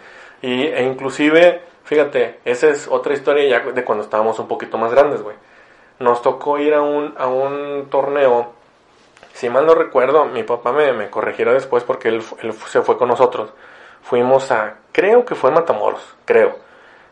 [0.41, 4.91] Y, e inclusive, fíjate, esa es otra historia ya de cuando estábamos un poquito más
[4.91, 5.35] grandes, güey.
[5.99, 8.53] Nos tocó ir a un, a un torneo.
[9.33, 12.97] Si mal no recuerdo, mi papá me, me corregirá después porque él, él se fue
[12.97, 13.51] con nosotros.
[14.03, 16.59] Fuimos a, creo que fue Matamoros, creo.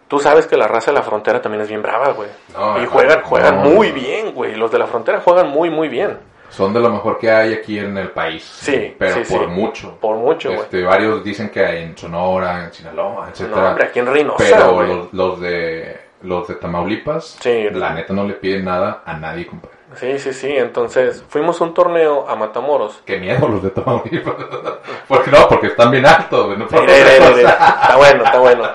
[0.08, 2.29] Tú sabes que la raza de la frontera también es bien brava, güey.
[2.53, 3.95] No, y juegan, juegan no, muy no.
[3.95, 4.55] bien, güey.
[4.55, 6.19] Los de la frontera juegan muy, muy bien.
[6.49, 8.43] Son de lo mejor que hay aquí en el país.
[8.43, 9.47] Sí, Pero sí, por sí.
[9.47, 9.97] mucho.
[9.99, 10.51] Por mucho.
[10.51, 13.62] Este, varios dicen que en Sonora, en Sinaloa, etcétera.
[13.62, 17.69] No, hombre, aquí en Reynosa, Pero los, los de los de Tamaulipas, Sí.
[17.71, 19.75] la neta no le piden nada a nadie, compadre.
[19.95, 20.51] Sí, sí, sí.
[20.55, 23.01] Entonces, fuimos a un torneo a Matamoros.
[23.05, 24.34] Qué miedo los de Tamaulipas.
[25.08, 26.65] porque no, porque están bien altos, no.
[26.65, 28.69] Está bueno, está bueno.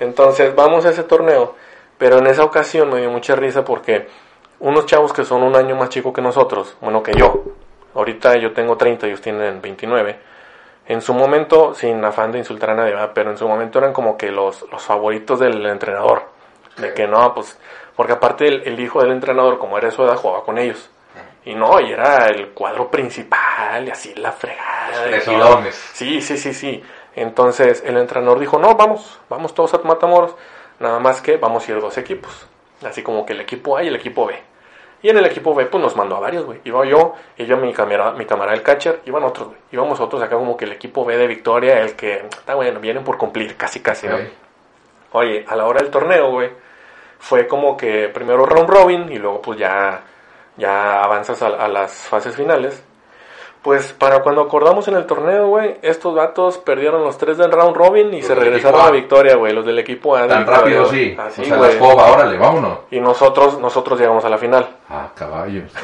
[0.00, 1.54] Entonces, vamos a ese torneo.
[1.98, 4.06] Pero en esa ocasión me dio mucha risa porque
[4.60, 7.44] unos chavos que son un año más chicos que nosotros, bueno, que yo,
[7.94, 10.18] ahorita yo tengo 30, ellos tienen 29.
[10.86, 13.12] En su momento, sin afán de insultar a nadie, ¿verdad?
[13.14, 16.22] pero en su momento eran como que los, los favoritos del entrenador.
[16.78, 17.58] De que no, pues,
[17.96, 20.90] porque aparte el, el hijo del entrenador, como era de su edad, jugaba con ellos.
[21.44, 25.06] Y no, y era el cuadro principal, y así la fregada.
[25.06, 25.72] Los y.
[25.94, 26.82] Sí, sí, sí, sí.
[27.14, 30.34] Entonces el entrenador dijo, no, vamos, vamos todos a Matamoros,
[30.78, 32.46] nada más que vamos a ir dos equipos.
[32.84, 34.38] Así como que el equipo A y el equipo B.
[35.00, 36.60] Y en el equipo B, pues nos mandó a varios, güey.
[36.64, 39.60] Iba yo, yo, mi camarada, mi camarada el catcher, iban otros, güey.
[39.70, 43.04] Íbamos otros acá como que el equipo B de Victoria, el que, está bueno, vienen
[43.04, 44.18] por cumplir, casi, casi, ¿no?
[45.12, 46.50] Oye, a la hora del torneo, güey,
[47.18, 50.02] fue como que primero round robin y luego pues ya,
[50.56, 52.84] ya avanzas a, a las fases finales.
[53.62, 57.76] Pues para cuando acordamos en el torneo, güey, estos vatos perdieron los tres del round
[57.76, 58.86] robin y Los se regresaron A.
[58.86, 60.26] a victoria, güey, los del equipo A.
[60.28, 61.16] Tan rápido, sí.
[61.18, 61.70] Así, o sea, la güey.
[61.72, 62.78] escoba, órale, vámonos.
[62.90, 64.68] Y nosotros, nosotros llegamos a la final.
[64.88, 65.72] Ah, caballos.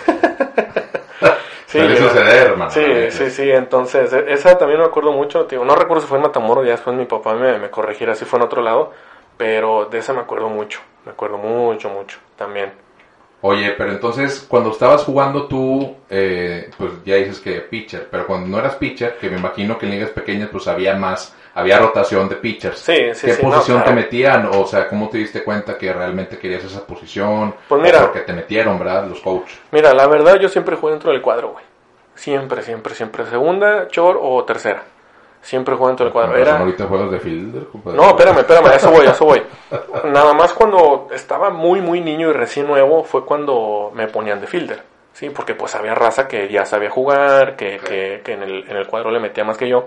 [1.67, 2.71] Sí, suceder, hermano.
[2.71, 6.07] Sí, la sí, sí, entonces, e- esa también me acuerdo mucho, tío, no recuerdo si
[6.07, 8.93] fue en Matamoros, ya después mi papá me, me corregirá si fue en otro lado,
[9.37, 12.73] pero de esa me acuerdo mucho, me acuerdo mucho, mucho, también.
[13.47, 18.49] Oye, pero entonces, cuando estabas jugando tú, eh, pues ya dices que pitcher, pero cuando
[18.49, 22.27] no eras pitcher, que me imagino que en ligas pequeñas pues había más, había rotación
[22.31, 22.79] de pitchers.
[22.79, 23.91] Sí, sí, ¿Qué sí, no, posición claro.
[23.91, 24.49] te metían?
[24.51, 27.55] O sea, ¿cómo te diste cuenta que realmente querías esa posición?
[27.69, 28.01] Pues mira.
[28.01, 29.07] porque te metieron, ¿verdad?
[29.07, 29.61] Los coaches.
[29.73, 31.65] Mira, la verdad yo siempre jugué dentro del cuadro, güey.
[32.15, 33.27] Siempre, siempre, siempre.
[33.27, 34.85] Segunda, short o tercera.
[35.45, 36.39] Siempre jugué dentro del cuadro.
[36.39, 36.59] Era...
[36.59, 37.99] ahorita juegas de fielder, compadre.
[37.99, 39.43] No, espérame, espérame, a eso voy, a eso voy.
[40.05, 44.47] Nada más cuando estaba muy, muy niño y recién nuevo fue cuando me ponían de
[44.47, 44.83] fielder.
[45.13, 48.77] Sí, porque pues había raza que ya sabía jugar, que, que, que en, el, en
[48.79, 49.87] el cuadro le metía más que yo.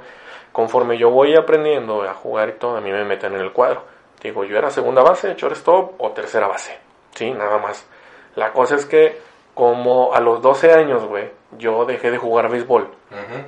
[0.52, 3.82] Conforme yo voy aprendiendo a jugar y todo, a mí me meten en el cuadro.
[4.22, 6.78] Digo, yo era segunda base, shortstop o tercera base.
[7.15, 7.84] Sí, nada más.
[8.36, 9.17] La cosa es que
[9.56, 12.84] como a los 12 años, güey, yo dejé de jugar béisbol.
[12.84, 13.43] Ujú.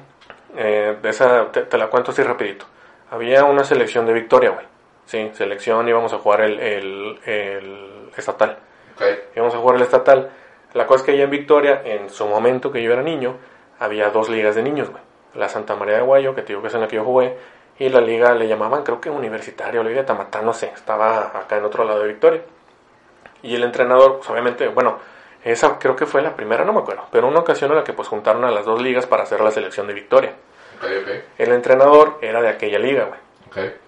[0.55, 2.65] Eh, de esa, te, te la cuento así rapidito.
[3.11, 4.65] Había una selección de Victoria, güey.
[5.05, 8.57] Sí, selección, íbamos a jugar el, el, el estatal.
[8.95, 9.03] Ok.
[9.35, 10.29] Íbamos a jugar el estatal.
[10.73, 13.37] La cosa es que allá en Victoria, en su momento que yo era niño,
[13.79, 15.01] había dos ligas de niños, güey.
[15.33, 17.37] La Santa María de Guayo, que te digo que es en la que yo jugué,
[17.79, 20.71] y la liga le llamaban, creo que universitaria, o la liga de Tamatá, no sé,
[20.75, 22.41] estaba acá en otro lado de Victoria.
[23.41, 24.99] Y el entrenador, pues obviamente, bueno,
[25.43, 27.93] Esa creo que fue la primera, no me acuerdo, pero una ocasión en la que
[27.93, 30.33] pues juntaron a las dos ligas para hacer la selección de Victoria.
[31.37, 33.19] El entrenador era de aquella liga, güey.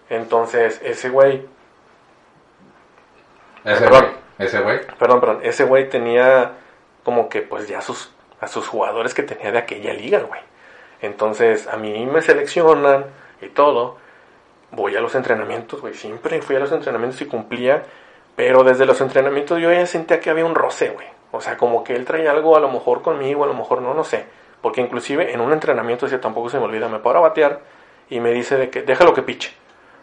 [0.10, 1.46] Entonces, ese güey,
[3.64, 4.02] Ese Perdón.
[4.02, 4.48] güey.
[4.48, 4.80] Ese güey.
[4.98, 6.54] perdón, perdón, ese güey tenía
[7.04, 10.42] como que pues ya sus, a sus jugadores que tenía de aquella liga, güey.
[11.02, 13.06] Entonces, a mí me seleccionan
[13.42, 13.98] y todo.
[14.72, 15.94] Voy a los entrenamientos, güey.
[15.94, 17.84] Siempre fui a los entrenamientos y cumplía.
[18.36, 21.08] Pero desde los entrenamientos yo ya sentía que había un roce, güey.
[21.32, 23.94] O sea, como que él traía algo a lo mejor conmigo, a lo mejor no,
[23.94, 24.26] no sé.
[24.62, 27.60] Porque inclusive en un entrenamiento, si tampoco se me olvida, me paro a batear
[28.10, 29.54] y me dice de que déjalo que piche.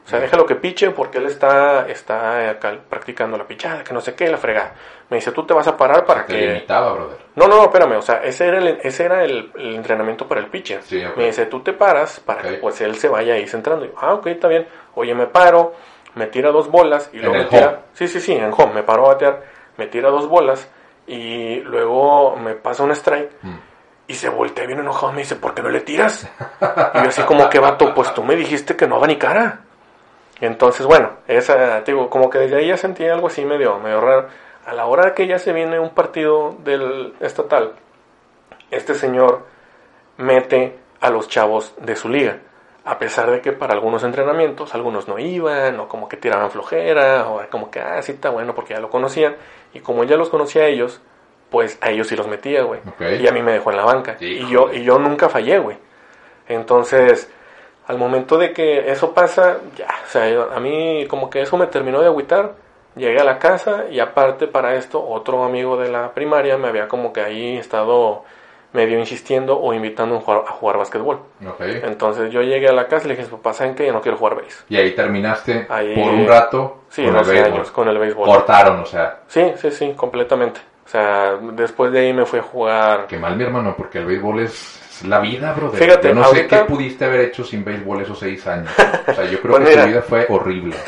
[0.05, 4.01] O sea, déjalo que piche porque él está, está acá practicando la pichada, que no
[4.01, 4.73] sé qué, la fregada.
[5.11, 6.47] Me dice, tú te vas a parar para Te que...
[6.47, 7.19] limitaba, brother.
[7.37, 10.41] No, no, no, espérame, o sea, ese era el, ese era el, el entrenamiento para
[10.41, 10.83] el pitcher.
[10.83, 11.03] Sí.
[11.15, 13.85] Me dice, tú te paras para que pues él se vaya ahí centrando.
[13.85, 14.67] Y yo, ah, ok, está bien.
[14.95, 15.75] Oye, me paro,
[16.15, 17.69] me tira dos bolas y luego me tira...
[17.69, 17.79] home.
[17.93, 19.43] Sí, sí, sí, en home, me paro a batear,
[19.77, 20.71] me tira dos bolas
[21.09, 23.57] y luego me pasa un strike Mm.
[24.09, 26.29] y se voltea bien enojado y me dice, ¿por qué no le tiras?
[26.61, 29.61] Y yo así como que vato, pues tú me dijiste que no haga ni cara.
[30.41, 34.01] Entonces, bueno, esa, te digo, como que desde ahí ya sentí algo así medio, medio
[34.01, 34.29] raro.
[34.67, 37.73] A la hora que ya se viene un partido del estatal,
[38.71, 39.47] este señor
[40.19, 42.39] mete a los chavos de su liga.
[42.91, 47.29] A pesar de que para algunos entrenamientos, algunos no iban, o como que tiraban flojera,
[47.29, 49.37] o como que, ah, sí está bueno, porque ya lo conocían.
[49.75, 51.01] Y como ya los conocía a ellos,
[51.51, 52.81] pues a ellos sí los metía, güey.
[53.23, 54.17] Y a mí me dejó en la banca.
[54.39, 54.49] Híjole.
[54.49, 55.77] Y yo, y yo nunca fallé, güey.
[56.49, 57.31] Entonces,
[57.87, 61.57] al momento de que eso pasa, ya, o sea, yo- a mí como que eso
[61.57, 62.55] me terminó de agüitar.
[62.97, 66.89] Llegué a la casa y aparte para esto, otro amigo de la primaria me había
[66.89, 68.25] como que ahí estado
[68.73, 71.21] medio insistiendo o invitando a jugar, a jugar básquetbol.
[71.47, 71.61] Ok.
[71.61, 73.87] Entonces yo llegué a la casa y le dije, papá, ¿saben qué?
[73.87, 74.65] Yo no quiero jugar béis.
[74.69, 77.53] Y ahí terminaste Ahí- por un rato Sí, con el 12 béisbol.
[77.53, 78.27] años con el béisbol.
[78.27, 79.21] Cortaron, o sea.
[79.27, 80.61] Sí, sí, sí, completamente.
[80.85, 84.07] O sea, después de ahí me fui a jugar Qué mal, mi hermano, porque el
[84.07, 85.79] béisbol es, la vida, brother.
[85.83, 88.71] Fíjate, yo no sé ahorita- qué pudiste haber hecho sin béisbol esos seis años.
[89.07, 89.83] O sea, yo creo Pues que mira.
[89.83, 90.77] tu vida fue horrible.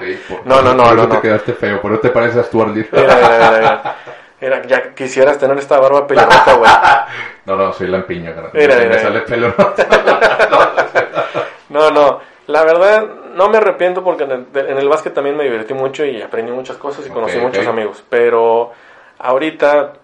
[0.00, 1.20] Sí, por, No, no, no, por no, eso te no.
[1.20, 3.02] quedaste feo, por eso te pareces a Stuart Little.
[3.02, 3.16] Mira,
[3.58, 3.96] mira,
[4.40, 6.70] Mira, ya quisieras tener esta barba pelirroja, güey.
[7.46, 8.50] No, no, soy lampiño, cara.
[8.52, 9.52] Mira, me mira, sale pelo.
[11.70, 11.90] ¿no?
[11.90, 12.20] No.
[12.46, 16.04] La verdad, no me arrepiento porque en el, en el básquet también me divertí mucho
[16.04, 18.04] y aprendí muchas cosas y conocí muchos amigos.
[18.08, 18.72] Pero
[19.18, 19.94] ahorita,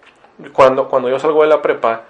[0.51, 2.01] cuando, cuando yo salgo de la prepa,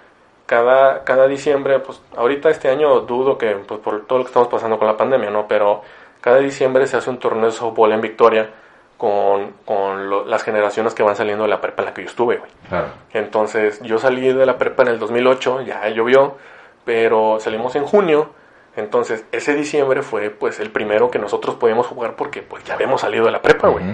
[0.46, 4.48] cada, cada diciembre, pues ahorita este año dudo que, pues por todo lo que estamos
[4.48, 5.46] pasando con la pandemia, ¿no?
[5.46, 5.82] Pero
[6.20, 8.50] cada diciembre se hace un torneo de softball en Victoria
[8.98, 12.08] con, con lo- las generaciones que van saliendo de la prepa en la que yo
[12.08, 12.50] estuve, güey.
[12.68, 12.88] Claro.
[13.14, 16.36] Entonces, yo salí de la prepa en el 2008, ya llovió,
[16.84, 18.30] pero salimos en junio.
[18.76, 23.00] Entonces, ese diciembre fue pues el primero que nosotros podíamos jugar porque pues ya habíamos
[23.00, 23.84] salido de la prepa, güey.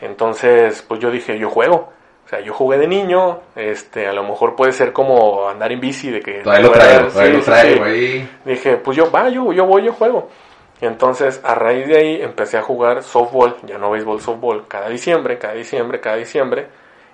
[0.00, 1.92] Entonces, pues yo dije, yo juego.
[2.26, 5.80] O sea, yo jugué de niño, este, a lo mejor puede ser como andar en
[5.80, 7.02] bici de que Todavía lo Sí, traigo,
[7.38, 8.28] lo traigo sí.
[8.44, 10.28] Dije, pues yo, va, yo, yo voy, yo juego.
[10.80, 15.38] Entonces, a raíz de ahí empecé a jugar softball, ya no béisbol, softball, cada diciembre,
[15.38, 16.66] cada diciembre, cada diciembre.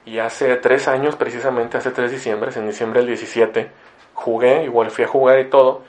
[0.07, 3.71] Y hace tres años, precisamente hace tres diciembres, en diciembre del 17,
[4.13, 5.83] jugué, igual fui a jugar y todo.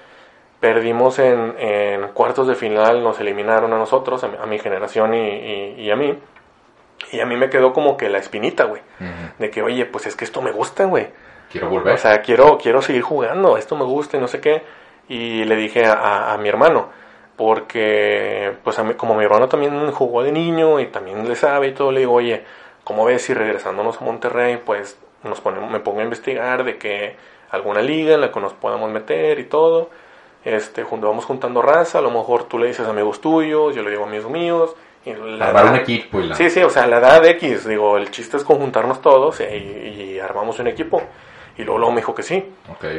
[0.61, 5.13] Perdimos en, en cuartos de final, nos eliminaron a nosotros, a mi, a mi generación
[5.13, 6.17] y, y- y a mí.
[7.11, 8.81] Y a mí me quedó como que la espinita, güey.
[9.37, 11.09] De que, oye, pues es que esto me gusta, güey.
[11.51, 11.93] Quiero volver.
[11.95, 14.63] O sea, quiero, quiero seguir jugando, esto me gusta y no sé qué.
[15.09, 16.87] Y le dije a mi hermano,
[17.35, 21.67] porque pues a mí- como mi hermano también jugó de niño y también le sabe
[21.67, 22.43] y todo, le digo, oye,
[22.83, 27.15] ¿cómo ves si regresándonos a Monterrey, pues nos ponemos, me pongo a investigar de que
[27.51, 29.89] alguna liga en la que nos podamos meter y todo?
[30.43, 33.89] Este, junto, vamos juntando raza, a lo mejor tú le dices amigos tuyos, yo le
[33.89, 34.75] digo amigos míos.
[35.03, 36.35] Y la Armar un equipo y la...
[36.35, 40.19] Sí, sí, o sea, la edad X, digo, el chiste es conjuntarnos todos y, y
[40.19, 41.01] armamos un equipo.
[41.57, 42.43] Y luego, luego me dijo que sí.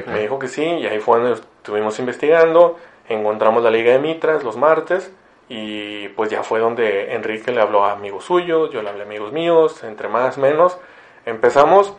[0.07, 4.43] Me dijo que sí, y ahí fue donde estuvimos investigando, encontramos la Liga de Mitras
[4.45, 5.13] los martes,
[5.49, 9.07] y pues ya fue donde Enrique le habló a amigos suyos, yo le hablé a
[9.07, 10.77] amigos míos, entre más, menos.
[11.25, 11.95] Empezamos,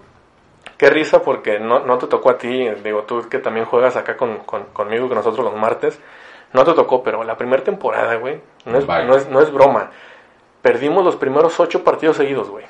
[0.78, 4.18] qué risa porque no, no te tocó a ti, digo, tú que también juegas acá
[4.18, 6.00] con, con- conmigo, que nosotros los martes,
[6.54, 9.92] no te tocó, pero la primera temporada, güey, no es, no, es, no es broma.
[10.68, 12.66] Perdimos los primeros ocho partidos seguidos, güey.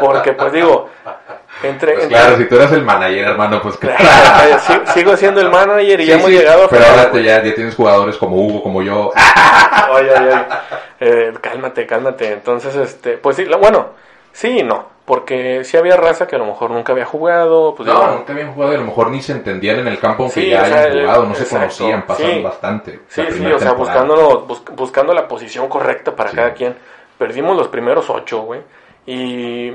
[0.00, 0.88] Porque, pues digo,
[1.64, 1.94] entre...
[1.94, 3.88] Pues entre- claro, si tú eres el manager, hermano, pues que...
[4.94, 7.42] Sigo siendo el manager y ya Sí, hemos llegado a Pero final, ahora te- ya,
[7.42, 9.10] ya tienes jugadores como Hugo, como yo.
[9.92, 10.44] Oye, oye, oye.
[11.00, 12.30] Eh, cálmate, cálmate.
[12.32, 13.88] Entonces, este, pues sí, la- bueno,
[14.32, 14.88] sí y no.
[15.04, 17.74] Porque sí había raza que a lo mejor nunca había jugado.
[17.74, 20.22] Pues No, nunca habían jugado y a lo mejor ni se entendían en el campo
[20.22, 22.42] aunque Sí, ya o sea, hayan jugado, no se conocían, pasaron sí.
[22.42, 23.00] bastante.
[23.08, 26.76] Sí, sí, o sea, buscándolo, bus- buscando la posición correcta para cada quien.
[27.20, 28.62] Perdimos los primeros ocho, güey.
[29.04, 29.72] Y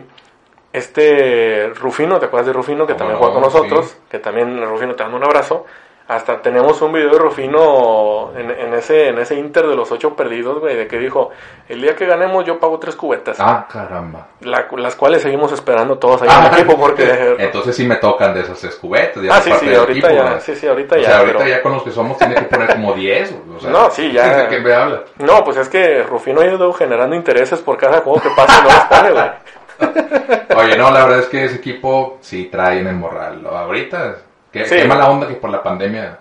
[0.73, 3.85] este Rufino, ¿te acuerdas de Rufino que ¿Cómo también juega con nosotros?
[3.85, 3.97] Sí.
[4.09, 5.63] Que también Rufino te manda un abrazo.
[6.07, 10.15] Hasta tenemos un video de Rufino en, en ese en ese Inter de los ocho
[10.15, 11.31] perdidos, güey, de que dijo,
[11.67, 13.37] el día que ganemos yo pago tres cubetas.
[13.39, 14.27] Ah, caramba.
[14.41, 17.35] La- las cuales seguimos esperando todos ahí en el equipo porque...
[17.39, 19.23] Entonces sí me tocan de esas escubetas.
[19.23, 20.39] ya Ah, sí, sí, ahorita equipo, ya, ¿no?
[20.41, 22.41] sí, sí, ahorita o ya, sea, ahorita pero- ya con los que somos tiene que
[22.43, 23.35] poner como 10.
[23.57, 24.43] O sea, No, sí, ya.
[24.43, 25.01] ¿De qué me habla?
[25.17, 28.63] No, pues es que Rufino ha ido generando intereses por cada juego que pasa y
[28.63, 30.65] no los pone, güey.
[30.65, 33.45] Oye, no, la verdad es que ese equipo sí trae en el morral.
[33.51, 34.17] Ahorita,
[34.63, 34.75] qué, Sí.
[34.77, 36.19] qué mala onda que por la pandemia.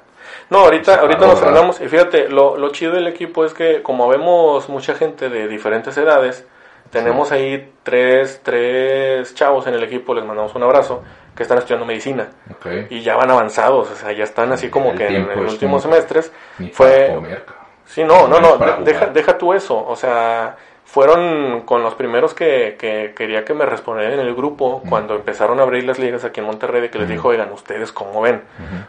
[0.51, 1.81] No, ahorita, ahorita nos frenamos.
[1.81, 5.97] Y fíjate, lo, lo chido del equipo es que como vemos mucha gente de diferentes
[5.97, 6.47] edades,
[6.91, 11.03] tenemos ahí tres, tres chavos en el equipo, les mandamos un abrazo,
[11.35, 12.29] que están estudiando medicina.
[12.51, 12.67] Ok.
[12.91, 15.83] Y ya van avanzados, o sea, ya están así como El que en los últimos
[15.83, 16.31] semestres.
[16.59, 17.45] Ni para Fue, comer.
[17.87, 20.57] Sí, no, no, No deja, deja tú eso, o sea,
[20.95, 25.59] fueron con los primeros que, que quería que me respondieran en el grupo cuando empezaron
[25.59, 28.45] a abrir las ligas aquí en Monterrey, de que les dijo, oigan, ¿ustedes cómo ven?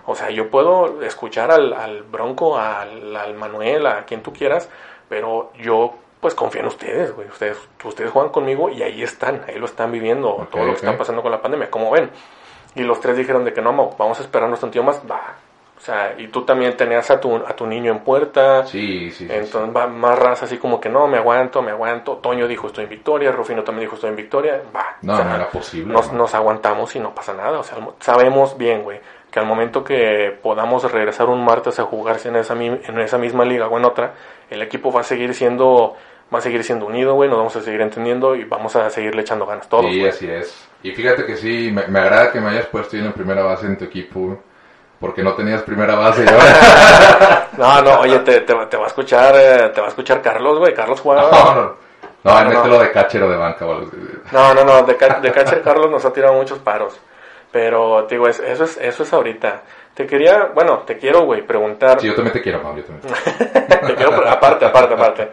[0.05, 4.69] O sea, yo puedo escuchar al, al Bronco, al, al Manuel, a quien tú quieras,
[5.09, 9.57] pero yo pues confío en ustedes, güey, ustedes, ustedes juegan conmigo y ahí están, ahí
[9.57, 12.11] lo están viviendo, todo lo que está pasando con la pandemia, ¿cómo ven?
[12.75, 15.37] Y los tres dijeron de que no, vamos a esperarnos un tiempo más, va.
[15.77, 18.65] O sea, y tú también tenías a tu, a tu niño en puerta.
[18.65, 19.27] Sí, sí, sí.
[19.29, 22.17] Entonces va más raza así como que no, me aguanto, me aguanto.
[22.17, 24.61] Toño dijo estoy en Victoria, Rufino también dijo estoy en Victoria.
[24.75, 24.97] Va.
[25.01, 26.19] No, o sea, no era posible, Nos, ¿no?
[26.19, 27.59] nos aguantamos y no pasa nada.
[27.59, 32.29] O sea, sabemos bien, güey, que al momento que podamos regresar un martes a jugarse
[32.29, 34.13] en esa, en esa misma liga o en otra,
[34.49, 35.95] el equipo va a seguir siendo
[36.33, 39.21] va a seguir siendo unido, güey, nos vamos a seguir entendiendo y vamos a seguirle
[39.21, 39.85] echando ganas todos.
[39.91, 40.67] Sí, así es.
[40.81, 43.77] Y fíjate que sí, me, me agrada que me hayas puesto en primera base en
[43.77, 44.39] tu equipo,
[44.99, 46.25] porque no tenías primera base.
[47.57, 50.21] No, no, oye, te, te, va- te va a escuchar, eh, te va a escuchar
[50.21, 50.73] Carlos, güey.
[50.73, 51.29] Carlos jugaba.
[51.31, 51.75] no, no, no,
[52.23, 52.49] No, no.
[52.49, 53.65] mételo de catcher o de banca.
[54.31, 56.99] No, no, no, de, de catcher Carlos nos ha tirado muchos paros.
[57.51, 59.61] Pero, te digo, es- eso es, eso es ahorita.
[59.93, 62.01] Te quería, bueno, te quiero, güey, preguntar.
[62.01, 63.79] Sí, yo también te quiero, Pablo, yo también.
[63.87, 65.29] te- quiero, aparte, aparte, aparte.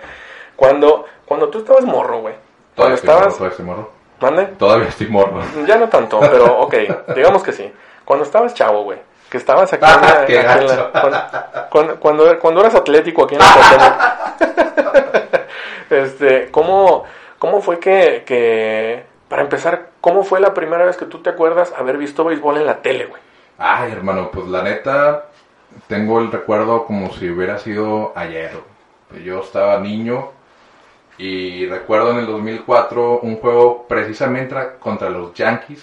[0.54, 2.34] Cuando, cuando tú estabas morro, güey.
[2.76, 3.90] Cuando Todavía estoy morro, estabas, todavía estoy morro.
[4.20, 5.40] mande, Todavía estoy morro.
[5.66, 6.74] ya no tanto, pero ok,
[7.16, 7.72] digamos que sí.
[8.04, 8.98] Cuando estabas chavo, güey,
[9.32, 11.18] que estabas aquí, en la- Qué aquí en la- cuando,
[11.70, 14.36] cuando, cuando, cuando eras atlético aquí en la
[15.90, 17.04] este, ¿cómo,
[17.38, 21.72] cómo fue que, que, para empezar, cómo fue la primera vez que tú te acuerdas
[21.78, 23.22] haber visto béisbol en la tele, güey?
[23.56, 25.24] Ay, hermano, pues la neta,
[25.86, 28.50] tengo el recuerdo como si hubiera sido ayer.
[29.24, 30.28] Yo estaba niño
[31.16, 35.82] y recuerdo en el 2004 un juego precisamente contra los Yankees.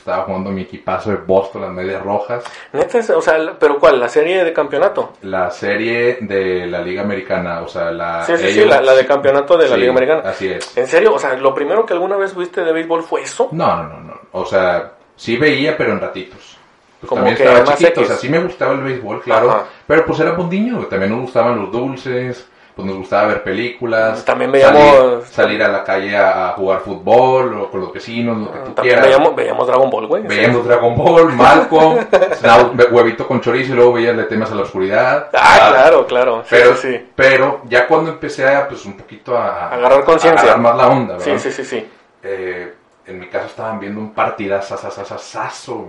[0.00, 2.42] Estaba jugando mi equipazo de Boston, las medias rojas.
[2.72, 4.00] Neta, es- o sea, la- pero ¿cuál?
[4.00, 5.12] ¿La serie de campeonato?
[5.22, 8.24] La serie de la Liga Americana, o sea, la...
[8.24, 10.22] Sí, sí, sí, la, la de campeonato de la Sí, Liga Americana.
[10.24, 10.74] Así es.
[10.76, 11.12] ¿En serio?
[11.14, 13.48] O sea, ¿lo primero que alguna vez viste de béisbol fue eso?
[13.52, 14.14] No, no, no, no.
[14.32, 16.56] O sea, sí veía, pero en ratitos.
[17.00, 18.02] Pues Como también que estaba chiquito, X.
[18.02, 19.50] o sea, sí me gustaba el béisbol, claro.
[19.50, 19.64] Ajá.
[19.86, 20.88] Pero pues era un niño, güey.
[20.88, 22.48] también nos gustaban los dulces,
[22.80, 24.24] pues nos gustaba ver películas.
[24.24, 28.38] También veíamos- Salir, salir a la calle a, a jugar fútbol o con los vecinos,
[28.38, 29.04] lo que tú También quieras.
[29.06, 30.22] veíamos, veíamos Dragon Ball, güey.
[30.24, 31.98] Veíamos Dragon Ball, Malcolm,
[32.90, 35.28] huevito con chorizo y luego veías Le temas a la oscuridad.
[35.34, 36.42] Ah, claro, claro.
[36.44, 37.08] Sí, Pero, sí, sí.
[37.14, 39.68] pero ya cuando empecé a, pues un poquito a...
[39.72, 40.40] Agarrar conciencia.
[40.52, 41.38] agarrar más la onda, ¿verdad?
[41.38, 41.88] Sí, sí, sí, sí.
[42.22, 42.74] eh,
[43.06, 45.88] en mi casa estaban viendo un partidazazazazazo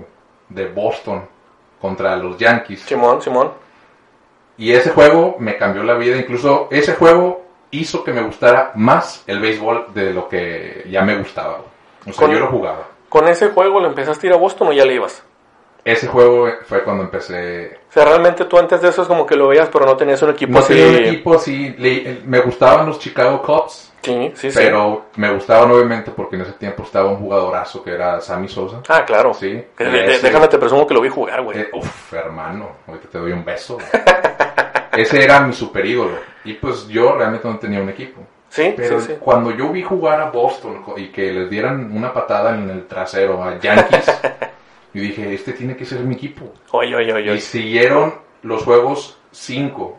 [0.50, 1.24] de Boston
[1.80, 2.82] contra los Yankees.
[2.82, 3.52] Simón, Simón.
[4.62, 6.18] Y ese juego me cambió la vida.
[6.18, 11.18] Incluso ese juego hizo que me gustara más el béisbol de lo que ya me
[11.18, 11.62] gustaba.
[12.02, 12.88] O sea, Con- yo lo jugaba.
[13.10, 15.24] ¿Con ese juego lo empezaste a ir a Boston o ya le ibas?
[15.84, 17.80] Ese juego fue cuando empecé.
[17.90, 20.22] O sea, realmente tú antes de eso es como que lo veías, pero no tenías
[20.22, 20.74] un equipo No así.
[20.76, 21.76] tenía un equipo así.
[21.78, 23.92] le- me gustaban los Chicago Cubs.
[24.04, 24.58] Sí, sí, sí.
[24.60, 28.82] Pero me gustaban obviamente porque en ese tiempo estaba un jugadorazo que era Sammy Sosa.
[28.90, 29.34] Ah, claro.
[29.34, 29.64] Sí.
[29.78, 31.60] De- Ese- déjame te presumo que lo vi jugar, güey.
[31.60, 33.78] Eh, uf, hermano, ahorita te doy un beso.
[34.96, 36.18] Ese era mi super ídolo.
[36.44, 38.22] Y pues yo realmente no tenía un equipo.
[38.50, 39.18] sí, Pero sí, sí.
[39.20, 43.42] cuando yo vi jugar a Boston y que les dieran una patada en el trasero
[43.44, 44.06] a Yankees,
[44.94, 46.52] yo dije, este tiene que ser mi equipo.
[46.72, 47.36] Oye, oye, oye.
[47.36, 49.98] Y siguieron los juegos 5,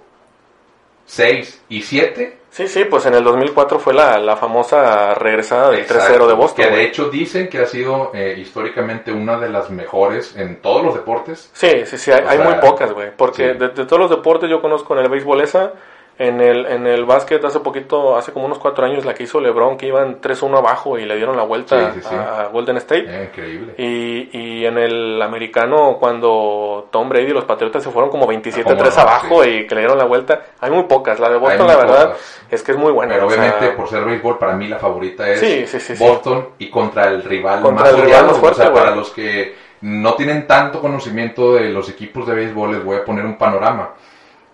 [1.07, 2.38] 6 y 7.
[2.50, 6.66] Sí, sí, pues en el 2004 fue la, la famosa regresada del 3-0 de Boston.
[6.66, 10.85] Que de hecho dicen que ha sido eh, históricamente una de las mejores en todos
[10.85, 11.50] los deportes.
[11.54, 13.10] Sí, sí, sí, hay, hay sea, muy pocas, güey.
[13.16, 13.58] Porque sí.
[13.58, 15.73] de, de todos los deportes yo conozco en el béisbol esa,
[16.19, 19.40] En el, en el básquet hace poquito, hace como unos cuatro años, la que hizo
[19.40, 22.15] LeBron, que iban 3-1 abajo y le dieron la vuelta Sí, sí, sí.
[22.15, 23.06] a Golden State.
[23.08, 23.75] Eh, increíble.
[23.79, 28.63] Y, y en el americano, cuando Tom Brady y los Patriotas se fueron como 27-3
[28.63, 28.90] ¿Cómo no?
[29.00, 31.19] abajo y que le dieron la vuelta, hay muy pocas.
[31.19, 32.42] La de Boston, la verdad, pocas.
[32.50, 33.15] es que es muy buena.
[33.15, 35.98] Pero sea, obviamente por ser béisbol para mí la favorita es.
[35.98, 39.10] Boston y contra el rival Contra más el rival más fuerte, o sea, para los
[39.10, 43.37] que no tienen tanto conocimiento de los equipos de béisbol les voy a poner un
[43.37, 43.90] panorama.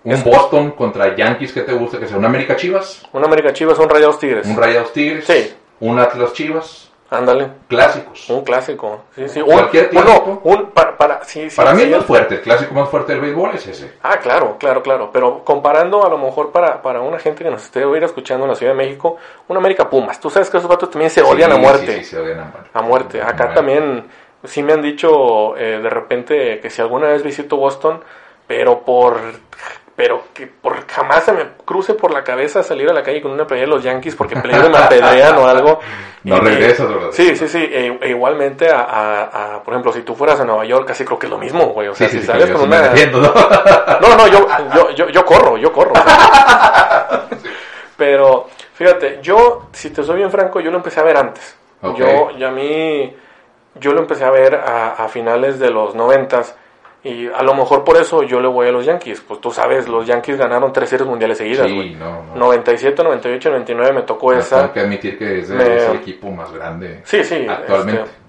[0.09, 3.53] Un Es- Boston contra Yankees que te gusta que sea un América Chivas, Un América
[3.53, 4.47] Chivas, un Rayados Tigres.
[4.47, 5.55] un Rayados Tigres, Sí.
[5.81, 7.49] un Atlas Chivas, Ándale.
[7.69, 8.29] clásicos.
[8.31, 9.03] Un clásico.
[9.15, 9.41] Sí, sí.
[9.41, 10.41] Un, Cualquier clásico.
[10.45, 13.21] un, para, para, sí, sí, Para mí el más fuerte, el clásico más fuerte del
[13.23, 13.93] béisbol es ese.
[14.03, 15.11] Ah, claro, claro, claro.
[15.13, 18.51] Pero comparando a lo mejor para, para una gente que nos esté oír escuchando en
[18.51, 19.17] la Ciudad de México,
[19.49, 20.19] un América Pumas.
[20.21, 21.99] Tú sabes que esos vatos también se odian a muerte.
[21.99, 22.71] Sí, se odian a muerte.
[22.75, 23.23] A muerte.
[23.23, 23.55] Acá muerte.
[23.55, 24.05] también
[24.45, 28.01] sí me han dicho eh, de repente que si alguna vez visito Boston,
[28.47, 29.17] pero por
[29.99, 33.33] pero que por jamás se me cruce por la cabeza salir a la calle con
[33.33, 35.81] una playera de los Yankees porque peligro me apedrean o algo.
[36.25, 37.09] No Y- regresas, ¿verdad?
[37.13, 37.59] Sí, sí, sí.
[37.59, 41.05] E, e igualmente a, a- a, por ejemplo, si tú fueras a Nueva York, casi
[41.05, 41.89] creo que es lo mismo, güey.
[41.89, 42.81] O sea, Sí, si sí, sales con una...
[42.83, 43.33] defiendo, ¿no?
[44.01, 45.93] No, no, yo, yo, yo, yo corro, yo corro.
[45.93, 47.23] o sea.
[47.97, 51.57] Pero, fíjate, yo, si te soy bien franco, yo lo empecé a ver antes.
[51.83, 51.99] Ok.
[51.99, 53.17] Yo, y a mí,
[53.77, 56.57] yo lo empecé a ver a, a finales de los noventas.
[57.05, 59.21] Y a lo mejor por eso yo le voy a los Yankees.
[59.21, 62.35] Pues tú sabes, los Yankees ganaron tres series mundiales seguidas, Sí, no, no.
[62.37, 64.61] 97, 98, 99 me tocó Pero esa.
[64.63, 67.47] Tengo que admitir que es, Me- es el equipo más grande Sí, sí.
[67.49, 68.03] actualmente.
[68.03, 68.29] este,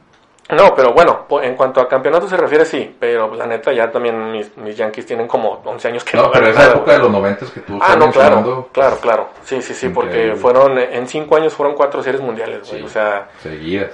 [0.56, 2.96] no, pero bueno, en cuanto a campeonato se refiere, sí.
[3.00, 6.32] Pero la neta, ya también mis, mis Yankees tienen como 11 años que no, no,
[6.32, 9.30] pero esa nada, época de los noventas que tú Ah, estás no, claro, claro, claro.
[9.44, 10.36] Sí, sí, sí, porque Increíble.
[10.38, 12.82] fueron, en cinco años fueron cuatro series mundiales, güey.
[12.82, 12.86] Sí.
[12.86, 13.92] O sea, seguidas.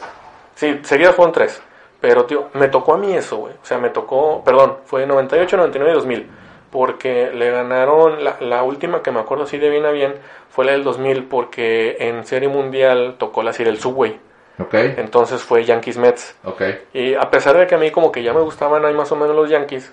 [0.54, 1.62] sí, seguidas fueron tres.
[2.02, 3.54] Pero, tío, me tocó a mí eso, güey.
[3.54, 6.30] O sea, me tocó, perdón, fue 98, 99 y 2000.
[6.72, 10.16] Porque le ganaron, la, la última que me acuerdo así de bien a bien,
[10.50, 14.20] fue la del 2000, porque en serie mundial tocó la serie el Subway.
[14.58, 16.36] Ok, Entonces fue Yankees Mets.
[16.46, 16.62] ok.
[16.93, 19.16] Y a pesar de que a mí como que ya me gustaban ahí más o
[19.16, 19.91] menos los Yankees,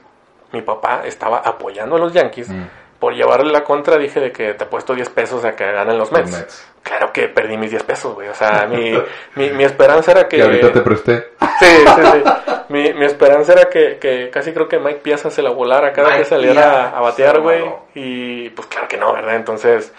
[0.53, 2.49] mi papá estaba apoyando a los Yankees.
[2.49, 2.63] Mm.
[3.01, 5.99] Por llevarle la contra dije de que te he puesto 10 pesos a que ganen
[5.99, 6.72] los Los Mets.
[6.83, 8.29] Claro que perdí mis 10 pesos, güey.
[8.29, 8.93] O sea, mi,
[9.37, 10.37] mi, mi esperanza era que...
[10.37, 11.29] Que ahorita te presté.
[11.59, 12.53] Sí, sí, sí.
[12.69, 16.09] Mi, mi esperanza era que, que casi creo que Mike Piazza se la volara cada
[16.09, 17.65] Mike que saliera Piazza, a batear, güey.
[17.95, 19.37] Y pues claro que no, ¿verdad?
[19.37, 19.93] Entonces,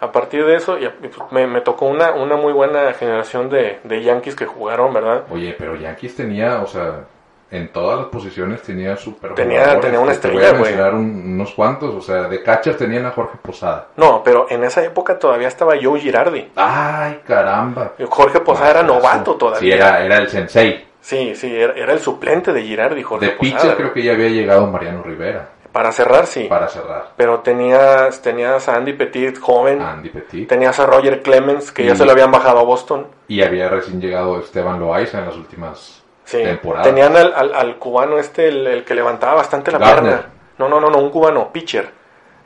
[0.00, 3.78] a partir de eso, ya, pues, me, me tocó una, una muy buena generación de,
[3.84, 5.24] de Yankees que jugaron, ¿verdad?
[5.30, 7.04] Oye, pero Yankees tenía, o sea,
[7.50, 10.74] en todas las posiciones tenía super Tenía- tenía una estrella, güey.
[10.74, 13.88] un- unos cuantos, o sea, de catchers tenían a Jorge Posada.
[13.96, 16.50] No, pero en esa época todavía estaba Joe Girardi.
[16.56, 17.92] Ay, caramba.
[18.08, 19.60] Jorge Posada era novato todavía.
[19.60, 20.84] Sí, era, era el sensei.
[21.00, 23.60] Sí, sí, era, era el suplente de Girardi, Jorge De Posada.
[23.60, 26.46] pitcher creo que ya había llegado Mariano Rivera Para cerrar, sí.
[26.48, 27.10] para cerrar.
[27.16, 29.80] Pero tenías, tenías a Andy Petit, joven.
[29.80, 30.48] Andy Petit.
[30.48, 33.06] Tenías a Roger Clemens, que ya se lo habían bajado a Boston.
[33.28, 36.42] Y había recién llegado Esteban Loaiza en las últimas Sí.
[36.42, 36.86] temporadas.
[36.86, 40.26] Tenían al, al- al cubano este, el, el que levantaba bastante la pierna.
[40.58, 41.90] No, no, no, no, un cubano, pitcher.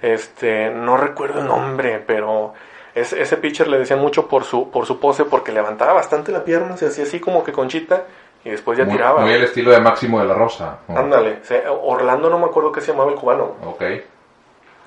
[0.02, 2.54] Este, no recuerdo el nombre, pero
[2.94, 6.44] es- ese pitcher le decían mucho por su, por su pose, porque levantaba bastante la
[6.44, 8.04] pierna, se hacía así como que conchita,
[8.44, 9.20] y después ya muy, tiraba.
[9.22, 10.78] muy el estilo de Máximo de la Rosa.
[10.88, 11.40] Ándale,
[11.82, 13.56] Orlando no me acuerdo qué se llamaba el cubano.
[13.64, 13.82] Ok.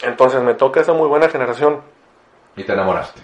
[0.03, 1.81] Entonces me toca esa muy buena generación.
[2.55, 3.21] Y te enamoraste.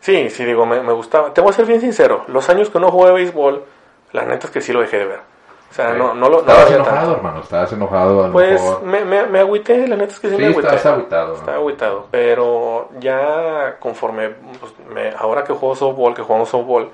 [0.00, 1.32] Sí, sí, digo, me, me gustaba.
[1.32, 3.64] Te voy a ser bien sincero, los años que no jugué béisbol,
[4.16, 5.20] la neta es que sí lo dejé de ver.
[5.70, 7.16] O sea, no, no lo no lo Estabas enojado, tanto.
[7.16, 7.40] hermano.
[7.40, 8.82] Estabas enojado a lo Pues mejor.
[8.82, 10.60] me, me, me agüité, la neta es que sí, Sí, me agüité.
[10.74, 11.34] estabas agüitado, ¿no?
[11.34, 16.90] Estaba agüitado, pero ya conforme, pues, me- ahora que juego softball, que jugamos softball,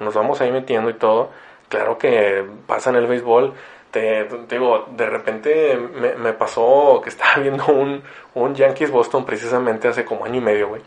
[0.00, 1.30] nos vamos ahí metiendo y todo,
[1.68, 3.54] claro que pasa en el béisbol,
[3.90, 8.02] te, te digo, de repente me, me pasó que estaba viendo un,
[8.34, 10.82] un Yankees Boston precisamente hace como año y medio, güey.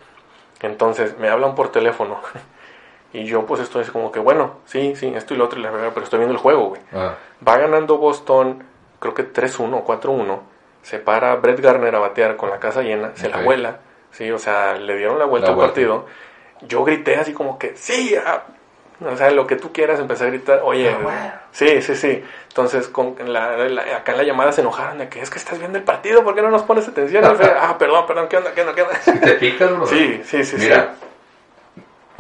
[0.62, 2.20] Entonces me hablan por teléfono
[3.14, 5.64] y yo pues estoy así como que, bueno, sí, sí, esto y lo otro, y
[5.64, 6.82] la verdad, pero estoy viendo el juego, güey.
[6.94, 7.16] Ah,
[7.48, 8.64] Va ganando Boston,
[9.00, 10.40] creo que 3-1 o 4-1.
[10.82, 13.80] Se para Brett Garner a batear con la casa llena, se la vuela.
[14.12, 15.74] Sí, o sea, le dieron la vuelta La al vuelta.
[15.74, 16.06] partido.
[16.62, 18.44] Yo grité así como que, sí, ah".
[19.06, 20.94] o sea, lo que tú quieras, empecé a gritar, oye,
[21.52, 22.24] sí, sí, sí.
[22.50, 25.58] Entonces, con la, la- acá en la llamada se enojaron de que es que estás
[25.60, 27.24] viendo el partido, ¿por qué no nos pones atención?
[27.32, 28.96] Y fue, ah, perdón, perdón, ¿qué onda, qué onda, qué onda?
[29.02, 29.86] ¿sí ¿Te picas, bro?
[29.88, 30.96] Sí, sí, sí, Mira,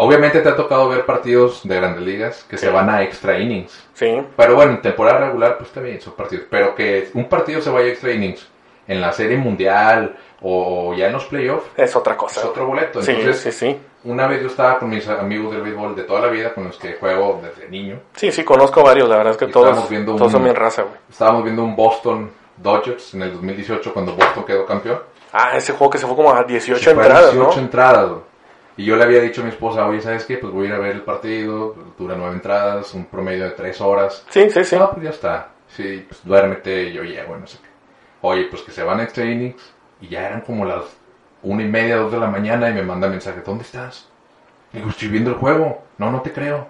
[0.01, 2.73] obviamente te ha tocado ver partidos de grandes ligas que se Sí.
[2.73, 3.71] van a extra innings.
[3.93, 4.05] sí.
[4.09, 6.45] Sí, Pero bueno, en temporada regular, pues bien, son partidos.
[6.49, 8.47] Pero que un partido se vaya a extra innings
[8.87, 12.39] en la serie mundial o ya en los playoffs es otra cosa.
[12.39, 13.01] es otro boleto.
[13.03, 13.79] Sí, Entonces, sí, sí.
[14.05, 16.77] una vez yo estaba con mis amigos del béisbol de toda la vida, con los
[16.77, 17.99] que juego desde niño.
[18.15, 20.55] Sí, sí, conozco varios, la verdad es que Y todos, viendo todos son un- bien
[20.55, 20.95] raza, güey.
[21.09, 24.99] Estábamos viendo un Boston Dodgers en el 2018 cuando Boston quedó campeón.
[25.33, 27.61] Ah, ese juego que se fue como a 18 Se entradas, 18 ¿no?
[27.61, 28.21] entradas, güey.
[28.77, 30.37] Y yo le había dicho a mi esposa, oye, ¿sabes qué?
[30.37, 33.81] Pues voy a ir a ver el partido, dura nueve entradas, un promedio de tres
[33.81, 34.25] horas.
[34.29, 34.75] Sí, sí, sí.
[34.77, 35.49] No, pues ya está.
[35.67, 36.83] Sí, pues duérmete.
[36.83, 37.67] Y yo, bueno, no sé qué.
[38.21, 39.73] Oye, pues que se van a extra innings.
[40.01, 40.83] Y ya eran como las
[41.41, 42.69] una y media, dos de la mañana.
[42.69, 44.07] Y me manda mensaje, ¿dónde estás?
[44.71, 45.83] Le digo, estoy viendo el juego.
[45.97, 46.67] No, no te creo.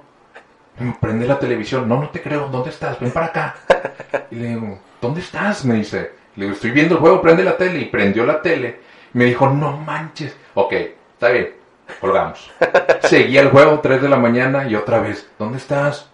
[0.79, 1.87] Me prende la televisión.
[1.87, 2.49] No, no te creo.
[2.49, 2.99] ¿Dónde estás?
[2.99, 3.55] Ven para acá.
[4.31, 5.63] Y le digo, ¿dónde estás?
[5.63, 6.11] Me dice.
[6.35, 7.81] Le digo, estoy viendo el juego, prende la tele.
[7.81, 8.79] Y prendió la tele.
[9.13, 10.35] Me dijo, no manches.
[10.55, 10.73] Ok,
[11.13, 11.58] está bien.
[11.99, 12.51] Colgamos.
[13.03, 14.67] Seguía el juego, 3 de la mañana.
[14.67, 16.09] Y otra vez, ¿dónde estás?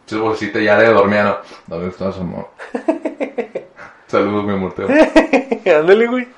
[0.00, 1.24] Entonces, bolsita ya de dormir,
[1.66, 2.48] ¿Dónde estás, amor?
[4.06, 4.74] Saludos, mi amor.
[5.66, 6.28] Ándale, güey.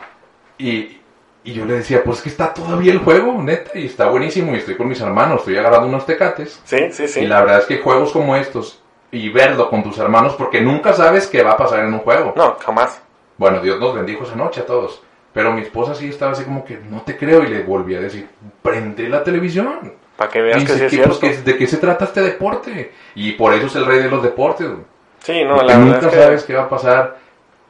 [0.59, 1.01] Y,
[1.45, 4.53] y yo le decía, pues que está todavía el juego, neta, y está buenísimo.
[4.53, 6.61] Y estoy con mis hermanos, estoy agarrando unos tecates.
[6.65, 7.21] Sí, sí, sí.
[7.21, 10.93] Y la verdad es que juegos como estos, y verlo con tus hermanos, porque nunca
[10.93, 12.35] sabes qué va a pasar en un juego.
[12.37, 13.01] No, jamás.
[13.39, 15.03] Bueno, Dios nos bendijo esa noche a todos.
[15.33, 18.01] Pero mi esposa sí estaba así como que, no te creo, y le volví a
[18.01, 18.29] decir,
[18.63, 19.95] prende la televisión.
[20.17, 21.19] Para que veas que sí es "¿Qué, cierto.
[21.21, 22.93] pues, ¿De qué se trata este deporte?
[23.15, 24.67] Y por eso es el rey de los deportes.
[24.69, 24.83] güey.
[25.21, 26.23] Sí, no, Porque la nunca verdad es que...
[26.23, 27.17] sabes qué va a pasar.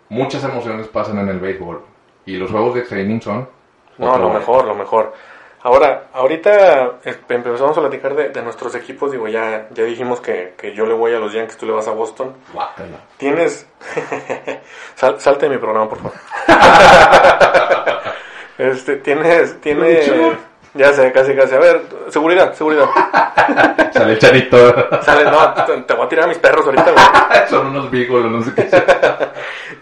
[0.08, 1.82] Muchas emociones pasan en el béisbol.
[2.26, 3.48] Y los juegos de extra innings son.
[3.98, 5.12] No, lo mejor, lo mejor.
[5.64, 9.12] Ahora, ahorita eh, empezamos a platicar de, de nuestros equipos.
[9.12, 11.86] Digo, ya, ya dijimos que, que yo le voy a los Yankees, tú le vas
[11.86, 12.34] a Boston.
[12.52, 12.96] Guácala.
[13.16, 13.66] Tienes.
[14.96, 16.12] Sal- salte de mi programa, por favor.
[18.58, 19.60] este, tienes.
[19.60, 20.10] tienes
[20.74, 21.54] ya sé, casi, casi.
[21.54, 22.86] A ver, seguridad, seguridad.
[23.92, 24.56] Sale el chanito.
[25.02, 27.04] Sale, no, te, te voy a tirar a mis perros ahorita, güey.
[27.50, 28.68] son unos beagles, no sé qué.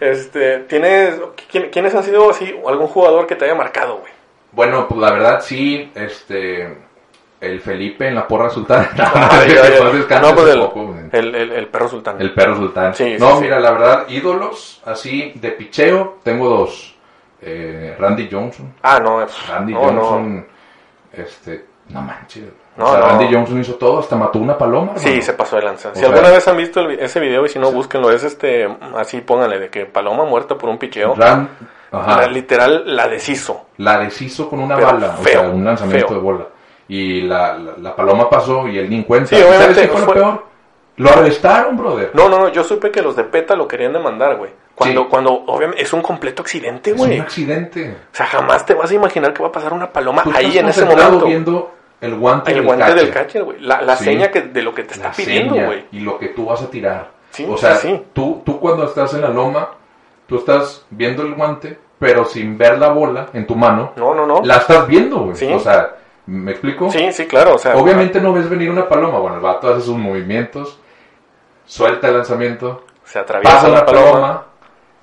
[0.01, 1.15] Este, tienes.
[1.51, 2.55] ¿quién- ¿Quiénes han sido así?
[2.67, 4.13] Algún jugador que te haya marcado, güey?
[4.53, 6.89] Bueno, pues la verdad sí, este.
[7.41, 8.91] El Felipe en la porra sultana.
[8.97, 12.21] No, No, pues el, poco, el, el, el perro sultán.
[12.21, 12.95] El perro sultán.
[12.95, 13.43] Sí, no, sí.
[13.45, 16.95] mira, la verdad, ídolos así de picheo, tengo dos.
[17.41, 18.75] Eh, Randy Johnson.
[18.83, 20.01] Ah, no, es- Randy no, no.
[20.03, 20.47] Johnson,
[21.15, 22.45] este, no manches.
[22.77, 23.07] No, o sea, no.
[23.07, 24.93] Randy Johnson hizo todo, hasta mató una paloma.
[24.97, 25.95] Sí, se pasó de lanza.
[25.95, 28.11] Si sea- alguna vez han visto ese video y si no, búsquenlo.
[28.11, 31.15] Es este, así pónganle, de que Paloma muerta por un picheo.
[31.15, 31.49] Ran-
[31.93, 33.67] ajá, literal la deshizo.
[33.79, 36.17] la deshizo con una Pero bala, o feo, sea, un lanzamiento feo.
[36.17, 36.45] de bola.
[36.89, 39.29] Y la, la, la paloma pasó y él ni en cuenta.
[39.29, 40.45] Sí, ¿Y obviamente, ¿Sabes qué fue fue- lo peor?
[40.97, 42.11] Lo arrestaron, brother.
[42.15, 44.51] No, no, no, yo supe que los de PETA lo querían demandar, güey.
[44.75, 45.07] Cuando, Sí.
[45.09, 47.15] cuando, obviamente, es un completo accidente, es güey.
[47.17, 47.97] un accidente.
[48.13, 50.59] O sea, jamás te vas a imaginar que va a pasar una paloma Tú ahí
[50.59, 51.25] en ese momento.
[51.25, 51.73] viendo
[52.03, 53.01] el guante, El del guante catcher.
[53.05, 53.61] del catcher, güey.
[53.61, 54.05] La, la Sí.
[54.05, 55.87] seña que, de lo que te está la pidiendo, güey.
[55.93, 57.09] y lo que tú vas a tirar.
[57.31, 58.03] Sí, o sea, sí.
[58.13, 59.71] Tú, tú cuando estás en la loma,
[60.31, 64.25] tú estás viendo el guante, pero sin ver la bola en tu mano, No, no,
[64.27, 64.41] no.
[64.43, 65.37] la estás viendo, güey.
[65.37, 65.53] Sí.
[65.53, 66.91] O sea, ¿me explico?
[66.91, 67.57] Sí, sí, claro.
[67.57, 69.19] O sea, Obviamente no ves venir una paloma.
[69.19, 70.81] Bueno, el vato hace sus movimientos,
[71.67, 74.11] suelta el lanzamiento, se atraviesa pasa la paloma.
[74.13, 74.45] paloma,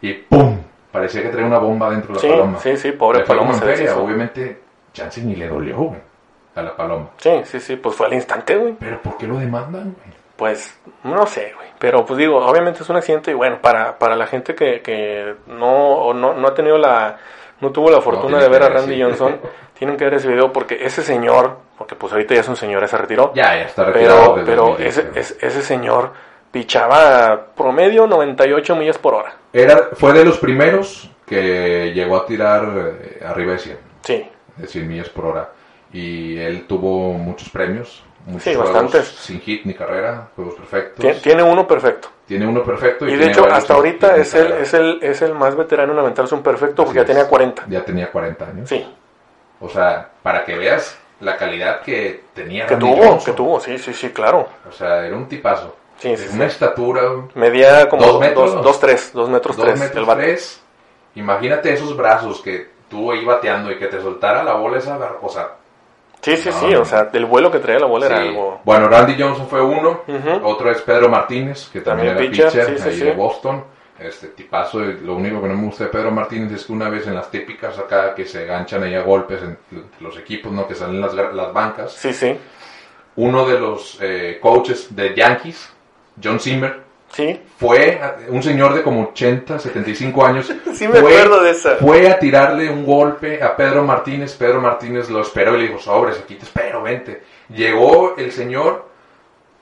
[0.02, 0.58] y ¡pum!
[0.92, 2.58] Parecía que traía una bomba dentro de Sí, la paloma.
[2.60, 3.96] sí, sí, pobre Le paloma se feria.
[3.98, 4.62] Obviamente,
[4.94, 6.00] chance ni le dolió, güey,
[6.56, 7.10] a la paloma.
[7.18, 8.74] Sí, sí, sí, pues fue al instante, güey.
[8.80, 10.18] Pero ¿por qué lo demandan, güey?
[10.38, 11.68] Pues no sé, güey.
[11.80, 15.36] Pero pues digo, obviamente es un accidente y bueno, para, para la gente que, que
[15.48, 17.18] no, o no, no ha tenido la,
[17.60, 19.02] no tuvo la fortuna de ver a ver, Randy sí.
[19.02, 19.40] Johnson,
[19.78, 22.82] tienen que ver ese video porque ese señor, porque pues ahorita ya es un señor,
[22.82, 24.36] ya se retiró, Ya, ya está retirado.
[24.36, 25.20] pero, pero 2010, ese, güey.
[25.20, 26.12] ese, ese señor
[26.52, 29.36] pichaba promedio 98 millas por hora.
[29.54, 32.64] Era, fue de los primeros que llegó a tirar
[33.02, 35.50] eh, arriba de 100, Sí, de 100 millas por hora.
[35.98, 39.08] Y él tuvo muchos premios, muchos Sí, juegos bastantes.
[39.08, 41.04] sin hit ni carrera, juegos perfectos.
[41.04, 42.10] Tien- tiene uno perfecto.
[42.28, 43.06] Tiene uno perfecto.
[43.08, 46.00] Y de tiene hecho, hasta ahorita es el, es, el, es el más veterano en
[46.00, 47.18] aventarse un perfecto porque ya Así es.
[47.18, 47.64] tenía 40.
[47.70, 48.70] Ya tenía 40 años.
[48.70, 48.86] Sí,
[49.62, 53.26] O sea, para que veas la calidad que tenía que Randy tuvo, Johnson.
[53.26, 54.48] que tuvo, sí, sí, sí, claro.
[54.70, 55.76] O sea, era un tipazo.
[55.98, 56.36] Sí, sí, De sí.
[56.36, 57.02] Una estatura,
[57.34, 58.54] Medía como ¿Dos dos, metros?
[58.54, 60.62] dos, dos, tres, dos metros dos tres, metros el tres.
[61.16, 65.30] Imagínate esos brazos que tú ahí bateando y que te soltara la bola esa, o
[65.30, 65.54] sea,
[66.22, 66.82] Sí, sí, sí, no.
[66.82, 68.60] o sea, del vuelo que traía la bola era algo...
[68.64, 70.02] Bueno, Randy Johnson fue uno,
[70.44, 73.06] otro es Pedro Martínez, que también, También era pitcher, pitcher, sí, sí, ahí sí.
[73.06, 73.64] de Boston.
[74.00, 77.08] Este tipazo, lo único que no me gusta de Pedro Martínez es que una vez
[77.08, 79.58] en las típicas acá que se ganchan ahí a golpes en
[80.02, 80.68] los equipos, ¿no?
[80.68, 81.94] Que salen las, las bancas.
[81.94, 82.38] Sí, sí,
[83.16, 85.74] Uno de los eh, coaches de Yankees,
[86.24, 87.40] John Zimmer, sí.
[87.58, 88.00] fue
[88.30, 90.52] un señor de como 80, 75 años.
[90.74, 91.76] Sí me fue- acuerdo de esa.
[91.78, 94.36] Fue a tirarle un golpe a Pedro Martínez.
[94.36, 97.24] Pedro Martínez lo esperó y le dijo, sobres, aquí te espero, vente.
[97.50, 98.86] Llegó el señor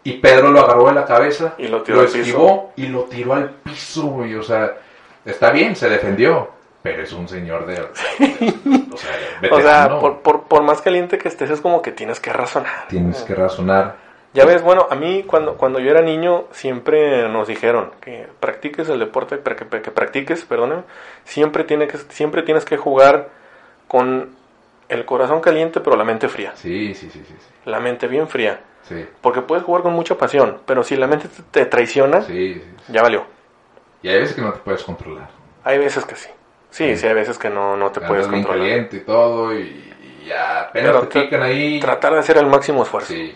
[0.04, 2.18] y Pedro lo agarró de la cabeza, Y lo tiró piso.
[2.18, 4.36] esquivó y lo tiró al piso, güey.
[4.36, 4.76] O sea,
[5.24, 6.50] está bien, se defendió,
[6.84, 7.82] pero es un señor de...
[8.93, 12.20] o sea, O sea, por, por, por más caliente que estés, es como que tienes
[12.20, 12.88] que razonar.
[12.89, 13.96] Tienes que razonar.
[14.36, 18.89] Ya ves, bueno, a mí cuando, cuando yo era niño siempre nos dijeron que practiques
[18.89, 20.83] el deporte, que, que, que practiques, perdóname,
[21.23, 23.29] siempre, tiene que, siempre tienes que jugar
[23.88, 24.36] con
[24.89, 26.51] el corazón caliente pero la mente fría.
[26.55, 27.33] Sí, sí, sí, sí.
[27.63, 28.59] La mente bien fría.
[28.83, 32.93] Sí, Porque puedes jugar con mucha pasión, pero si la mente te, traiciona, sí, sí.
[32.93, 33.23] ya valió.
[34.03, 35.29] Y hay veces que no te puedes controlar.
[35.63, 36.29] Hay veces que sí.
[36.69, 38.67] Sí, sí, hay veces que no, no te puedes bien controlar.
[38.67, 41.79] caliente y todo y, y ya apenas Pero te pican ahí.
[41.79, 43.13] Tratar de hacer el máximo esfuerzo.
[43.13, 43.36] Sí.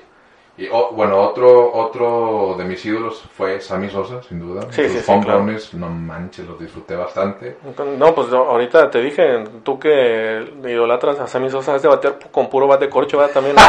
[0.62, 4.64] Y o- bueno, otro otro de mis ídolos fue Sammy Sosa, sin duda.
[4.72, 5.46] Sí, Sus sí, claro.
[5.74, 7.56] no manches, los disfruté bastante.
[7.98, 12.50] No, pues ahorita te dije, tú que idolatras a Sammy Sosa, has de batear con
[12.50, 13.34] puro bat de corcho, ¿verdad?
[13.36, 13.56] También.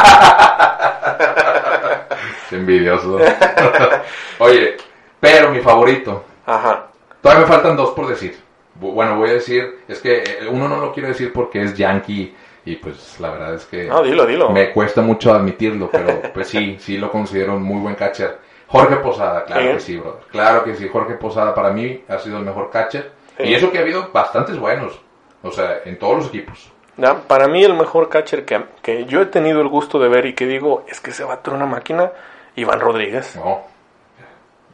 [2.49, 3.19] Qué envidioso.
[4.39, 4.77] Oye,
[5.19, 6.23] pero mi favorito.
[6.45, 6.87] Ajá.
[7.21, 8.37] Todavía me faltan dos por decir.
[8.79, 11.75] Bu- Bueno, voy a decir, es que eh, uno no lo quiero decir porque es
[11.77, 12.35] yankee
[12.65, 14.49] y pues la verdad es que No, dilo, dilo.
[14.49, 18.37] me cuesta mucho admitirlo, pero pues sí, sí lo considero un muy buen catcher.
[18.67, 19.67] Jorge Posada, claro Sí.
[19.73, 20.21] que sí, brother.
[20.31, 23.11] Claro que sí, Jorge Posada para mí ha sido el mejor catcher.
[23.37, 23.43] Sí.
[23.43, 24.99] Y eso que ha habido bastantes buenos,
[25.43, 26.71] o sea, en todos los equipos.
[26.97, 30.25] Ya, Para mí el mejor catcher que, que yo he tenido el gusto de ver
[30.25, 32.11] y que digo, es que se va a una máquina,
[32.55, 33.35] Iván Rodríguez.
[33.37, 33.61] No,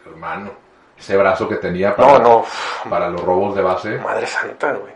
[0.05, 0.51] hermano,
[0.97, 2.45] ese brazo que tenía para, No, no,
[2.89, 3.97] para los robos de base.
[3.99, 4.93] madre santa, güey.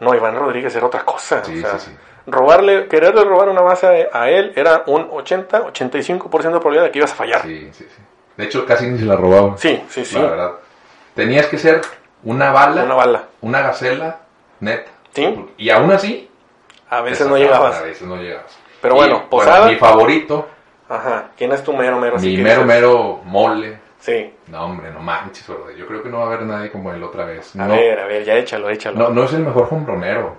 [0.00, 1.44] No, Iván Rodríguez era otra cosa.
[1.44, 1.96] Sí, o sea, sí, sí.
[2.26, 6.98] robarle, quererle robar una base a, él era un 80, 85% de probabilidad de que
[6.98, 7.42] ibas a fallar.
[7.42, 8.02] Sí, sí, sí.
[8.36, 9.56] De hecho, casi ni se la robaba.
[9.58, 10.16] Sí, sí, sí.
[10.16, 10.52] La verdad.
[11.14, 11.80] Tenías que ser
[12.22, 13.22] una bala, Una bala.
[13.40, 14.20] una gacela,
[14.60, 14.90] neta.
[15.12, 15.46] Sí.
[15.56, 16.30] Y aún así,
[16.90, 17.76] A veces no llegabas.
[17.76, 18.56] A veces no llegabas.
[18.80, 20.46] Pero Y, bueno, Posada- mi favorito,
[20.88, 21.30] Ajá.
[21.36, 22.18] ¿Quién es tu mero mero?
[22.18, 23.78] mi mero mero mole.
[24.08, 24.34] Sí.
[24.46, 25.76] No, hombre, no manches, brother.
[25.76, 27.54] Yo creo que no va a haber nadie como él otra vez.
[27.56, 28.98] A no, ver, a ver, ya échalo, échalo.
[28.98, 30.36] no, no es el mejor hombronero.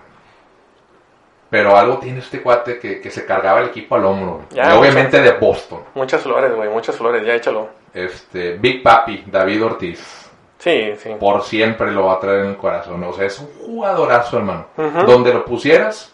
[1.50, 4.42] Pero algo tiene este cuate que, que se cargaba el equipo al hombro.
[4.52, 5.82] Ya, y obviamente de Boston.
[5.96, 7.70] Muchas flores, güey, muchas flores, ya échalo.
[7.94, 10.30] Este, Big Papi, David Ortiz.
[10.60, 11.12] Sí, sí.
[11.18, 13.02] por siempre lo va a traer en el corazón.
[13.04, 14.68] O sea, es un jugadorazo, hermano.
[15.08, 16.14] Donde lo pusieras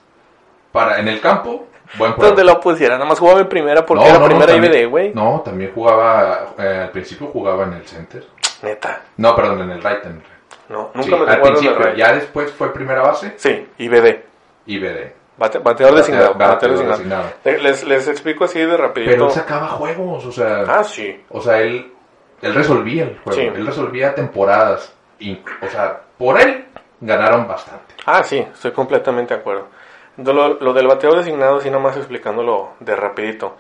[0.71, 1.65] para en el campo,
[1.97, 2.35] buen jugador.
[2.35, 4.73] Donde lo pusiera, nada más jugaba en primera porque No, era no, no, primera también-
[4.73, 5.13] IBD, güey.
[5.13, 8.25] No, también jugaba, eh, al principio jugaba en el center.
[8.61, 9.01] Neta.
[9.17, 10.21] No, perdón, en el right hand.
[10.69, 14.23] No, Sí, nunca me al principio, ya después fue primera base Sí, IBD.
[14.65, 15.13] y BD.
[15.37, 16.33] Bate- bateador designado.
[16.33, 17.23] Bateador bateador designado.
[17.23, 17.29] designado.
[17.43, 19.25] Le- Les, les explico así de Pero rapidito.
[19.25, 21.23] él sacaba juegos, o sea, Ah, sí.
[21.29, 21.91] o sea, él,
[22.41, 23.45] él resolvía el juego, Sí.
[23.45, 24.93] él resolvía temporadas.
[25.19, 26.65] Y, o sea, por él
[27.01, 27.93] ganaron bastante.
[28.05, 29.67] Ah, sí, estoy completamente de acuerdo.
[30.17, 33.57] Lo, del bateador designado, sí, nomás explicándolo de rapidito.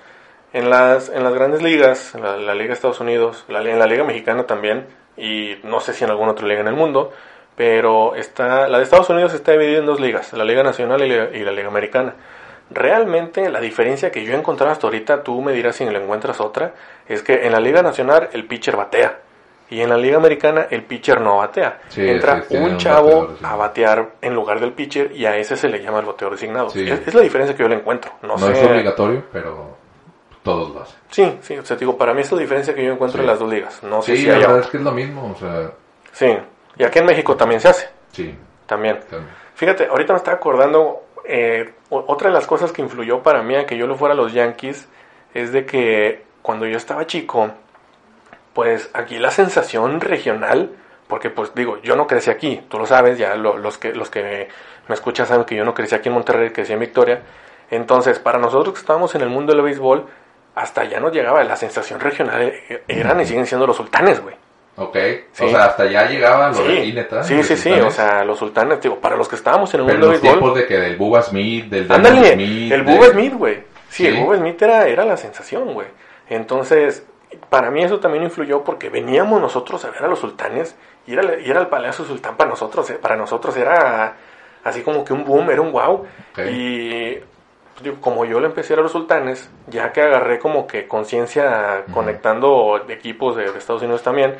[0.53, 4.05] En las, en las grandes ligas, la, Liga de Estados Unidos, la, en la Liga
[4.05, 4.87] Mexicana también,
[5.17, 7.11] y no sé si en alguna otra liga en el mundo,
[7.57, 11.09] pero está, la de Estados Unidos está dividida en dos ligas, la Liga Nacional y
[11.09, 12.15] la, y la Liga Americana.
[12.71, 16.39] Realmente la diferencia que yo he encontrado hasta ahorita, tú me dirás si le encuentras
[16.39, 16.73] otra,
[17.07, 19.24] es que en la Liga Nacional el pitcher batea.
[19.69, 21.79] Y en la Liga Americana el pitcher no batea.
[21.89, 23.45] Sí, Entra sí, un un chavo bateador, sí.
[23.45, 26.67] a batear en lugar del pitcher y a ese se le llama el bateador designado.
[26.67, 26.75] Es,
[27.07, 28.11] es la diferencia que yo le encuentro.
[28.21, 28.51] No, No sé.
[28.53, 29.75] es obligatorio, pero
[30.43, 30.95] todos lo hacen.
[31.09, 33.39] Sí, sí, o sea, digo, para mí es la diferencia que yo encuentro en las
[33.39, 33.81] dos ligas.
[33.81, 35.71] No sé si la verdad es que es lo mismo, o sea,
[36.11, 36.37] Sí,
[36.77, 37.89] y aquí en México también se hace.
[38.11, 38.35] sí,
[38.67, 38.99] También.
[39.09, 39.33] también.
[39.55, 43.65] Fíjate, ahorita me estaba acordando, eh, otra de las cosas que influyó para mí a
[43.65, 44.87] que yo lo fuera a los Yankees
[45.33, 47.49] es de que cuando yo estaba chico,
[48.55, 50.71] pues aquí la sensación regional,
[51.07, 54.09] porque pues digo, yo no crecí aquí, tú lo sabes, ya lo- los que los
[54.09, 54.47] que
[54.87, 57.21] me escuchan saben que yo no crecí aquí en Monterrey, crecí en Victoria.
[57.69, 60.05] Entonces, para nosotros que estábamos en el mundo del béisbol,
[60.55, 64.35] hasta allá nos llegaba la sensación regional, eh, eran y siguen siendo los sultanes, güey.
[64.77, 64.97] Ok,
[65.31, 65.45] Sí.
[65.45, 67.23] o sea, hasta allá llegaba lo de Sí, neta.
[67.23, 69.85] sí, de sí, sí, o sea, los sultanes, digo, para los que estábamos en el
[69.85, 72.85] Pero mundo del los béisbol, tiempos de que del Bubba Smith, del Ándale, Smith, el
[72.85, 73.55] de- Bubba Smith, güey.
[73.89, 74.07] Sí, Sí.
[74.07, 75.87] el Bubba Smith era, era la sensación, güey.
[76.29, 77.05] Entonces,
[77.49, 80.75] para mí eso también influyó porque veníamos nosotros a ver a los sultanes
[81.07, 82.89] y era, y era el Palacio Sultán para nosotros.
[82.89, 84.15] eh, Para nosotros era
[84.63, 86.05] así como que un boom, era un wow.
[86.49, 87.15] Y
[87.81, 90.87] pues, como yo le empecé a ir a los sultanes, ya que agarré como que
[90.87, 94.35] conciencia conectando equipos de, de Estados Unidos también,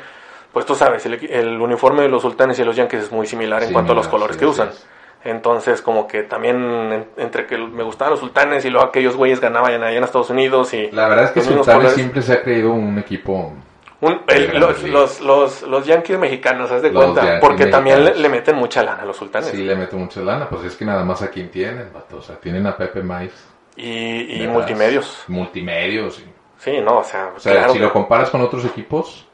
[0.52, 3.72] pues tú sabes, el, uniforme de los sultanes y los yankees es muy similar en
[3.72, 4.68] cuanto a los colores sí, que usan.
[4.68, 4.86] es.
[5.26, 9.40] Entonces, como que también en- entre que me gustaban los sultanes y luego aquellos güeyes
[9.40, 11.92] ganaban allá en Estados Unidos y La verdad es que Sultanes colores.
[11.94, 13.52] siempre se ha creído un equipo...
[14.00, 18.04] Un- el- de los, los, los, los yankees mexicanos, haz de Los cuenta, porque también
[18.04, 19.48] le, meten mucha lana a los sultanes.
[19.48, 22.18] Sí, le mete mucha lana, pues es que nada más a quien tienen, vato.
[22.18, 23.32] O sea, tienen a Pepe Mais.
[23.74, 25.24] Y, y multimedios.
[25.28, 26.18] Multimedios.
[26.20, 26.24] y-
[26.58, 27.72] Sí, no, o sea, O sea, claro.
[27.72, 29.26] si lo comparas con otros equipos,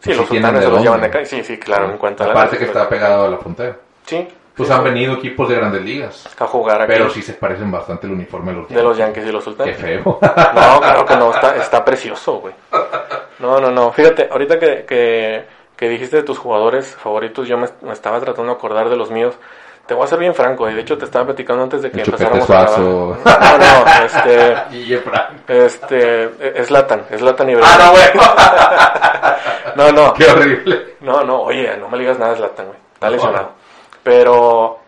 [0.00, 1.24] sí, pues los sí sultanes se los llevan de acá.
[1.24, 3.76] Sí, sí, claro, en cuanto a lana, aparte sí, que está pegado a la frontera.
[4.04, 4.26] Sí,
[4.58, 6.28] pues Sí, han venido equipos de grandes ligas.
[6.38, 6.92] A jugar aquí.
[6.92, 9.50] Pero sí se parecen bastante el uniforme de los De los Yankees y los Qué
[9.50, 9.76] Sultanes.
[9.78, 10.18] feo.
[10.54, 12.54] No, claro que no, está, está precioso, güey.
[13.38, 13.90] No, no, no.
[13.92, 15.44] Fíjate, ahorita que, que,
[15.76, 19.10] que dijiste de tus jugadores favoritos, yo me, me estaba tratando de acordar de los
[19.10, 19.34] míos.
[19.86, 22.02] Te voy a ser bien franco, y de hecho te estaba platicando antes de que
[22.02, 22.78] empezáramos a grabar.
[22.80, 23.16] No,
[23.58, 24.94] no, este, y
[25.48, 28.22] este, es Latan, es Latan Ah, no, bueno.
[29.76, 30.96] No, no, Qué horrible.
[31.00, 32.78] no, no, oye, no me digas nada de Zlatan, güey.
[32.94, 33.52] Está lesionado.
[34.08, 34.78] Pero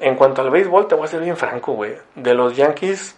[0.00, 1.96] en cuanto al béisbol, te voy a ser bien franco, güey.
[2.14, 3.14] De los Yankees,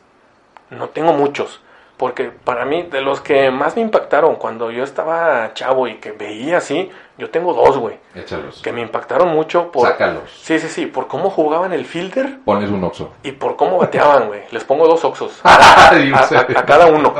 [0.70, 1.60] no tengo muchos.
[1.96, 6.10] Porque para mí, de los que más me impactaron cuando yo estaba chavo y que
[6.10, 7.96] veía así, yo tengo dos, güey.
[8.16, 8.60] Échalos.
[8.60, 9.86] Que me impactaron mucho por...
[9.86, 10.28] Sácalos.
[10.42, 13.12] Sí, sí, sí, por cómo jugaban el fielder Ponles un oxo.
[13.22, 14.40] y por cómo bateaban, güey.
[14.50, 15.38] Les pongo dos oxos.
[15.44, 16.32] Ay, A, Dios.
[16.32, 17.14] a- a cada uno.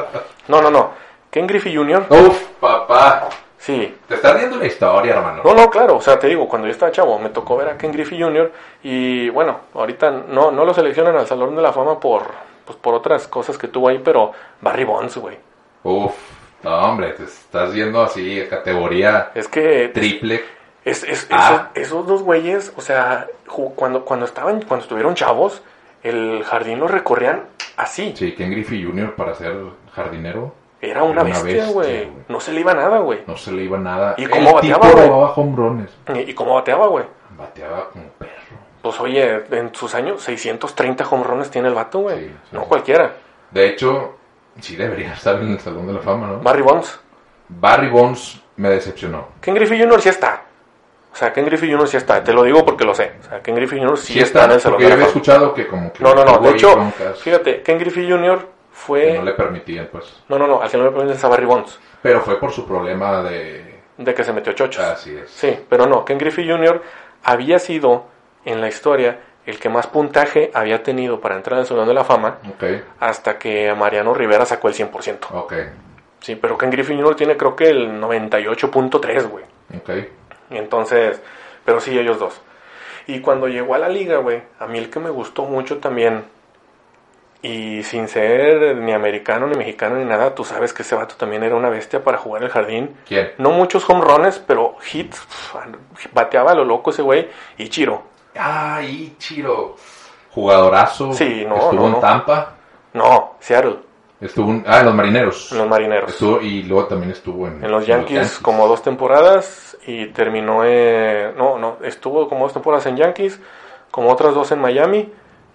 [0.48, 0.90] No, no, no.
[1.30, 3.28] Ken Griffey Jr., Uf, papá.
[3.62, 5.42] Sí, Te estás viendo la historia, hermano.
[5.44, 7.78] No, no, claro, o sea, te digo, cuando yo estaba chavo, me tocó ver a
[7.78, 8.50] Ken Griffey Jr.
[8.82, 12.24] y bueno, ahorita no, no lo seleccionan al Salón de la Fama por,
[12.66, 15.36] pues, por otras cosas que tuvo ahí, pero Barry Bonds, güey.
[15.84, 16.12] Uf,
[16.62, 20.44] no, hombre, te estás yendo así categoría Es que triple.
[20.84, 21.70] es, es- Ah.
[21.74, 23.26] esos, esos dos güeyes, o sea,
[23.76, 25.62] cuando, cuando estaban, cuando estuvieron chavos,
[26.02, 27.44] el jardín lo recorrían
[27.76, 28.12] así.
[28.16, 29.14] Sí, Ken Griffey Jr.
[29.14, 29.54] para ser
[29.94, 30.52] jardinero
[30.82, 32.08] Era una Era bestia, güey.
[32.28, 33.20] No se le iba nada, güey.
[33.24, 34.14] no se le iba nada.
[34.18, 35.08] ¿Y cómo El bateaba, güey?
[35.08, 35.90] robaba hombrones.
[36.12, 37.04] Y, cómo bateaba, güey.
[37.38, 38.32] Bateaba como perro.
[38.82, 42.18] Pues oye, en sus años, 630 home tiene el vato, güey.
[42.26, 42.66] Sí, no sí.
[42.68, 43.12] cualquiera.
[43.52, 44.16] De hecho,
[44.60, 46.38] sí debería estar en el Salón de la Fama, ¿no?
[46.40, 46.98] Barry Bonds.
[47.48, 49.28] Barry Bonds me decepcionó.
[49.40, 50.00] Ken Griffey Jr.
[50.00, 50.42] sí está.
[51.12, 51.86] O sea, Ken Griffey Jr.
[51.86, 52.24] sí está.
[52.24, 53.12] Te lo digo porque lo sé.
[53.20, 53.98] O sea, Ken Griffey Jr.
[53.98, 55.20] sí, Sí está, en el Salón porque de yo la había Fama.
[55.22, 56.38] escuchado que como que No, no, no.
[56.38, 58.48] De hecho, broncas fíjate, Ken Griffey Jr.
[58.86, 60.22] que no le permitían, pues.
[60.28, 60.62] No, no, no.
[60.62, 61.78] Al que no le permiten a Barry Bonds.
[62.02, 63.80] Pero fue por su problema de...
[63.98, 64.84] De que se metió chochos.
[64.84, 65.30] Así es.
[65.30, 66.04] Sí, pero no.
[66.04, 66.82] Ken Griffey Jr.
[67.24, 68.06] había sido,
[68.44, 72.04] en la historia, el que más puntaje había tenido para entrar al Salón de la
[72.04, 72.64] Fama Ok,
[73.00, 75.18] hasta que Mariano Rivera sacó el 100%.
[75.32, 75.52] ok,
[76.20, 77.16] Sí, pero Ken Griffey Jr.
[77.16, 79.44] tiene creo que el 98.3, güey.
[79.76, 79.90] ok.
[80.50, 81.20] Entonces,
[81.64, 82.40] pero sí, ellos dos.
[83.06, 86.24] Y cuando llegó a la liga, güey, a mí el que me gustó mucho también,
[87.42, 91.42] y sin ser ni americano, ni mexicano, ni nada, tú sabes que ese vato también
[91.42, 92.94] era una bestia para jugar el jardín.
[93.06, 93.32] ¿Quién?
[93.38, 95.20] No muchos home runs, pero hits,
[96.12, 97.28] bateaba a lo loco ese güey,
[97.58, 98.04] y Chiro.
[98.38, 99.76] Ah, Ichiro.
[100.30, 101.12] Jugadorazo.
[101.12, 101.98] Sí, no, Estuvo no, en no.
[101.98, 102.54] Tampa.
[102.94, 103.78] No, Seattle,
[104.20, 104.64] Estuvo en...
[104.66, 105.50] Ah, en los marineros.
[105.50, 106.12] en los marineros.
[106.12, 111.36] Estuvo, y luego también estuvo en, En los Yankees como dos temporadas y terminó en...
[111.36, 113.40] No, no, estuvo como dos temporadas en Yankees,
[113.90, 115.12] como otras dos en Miami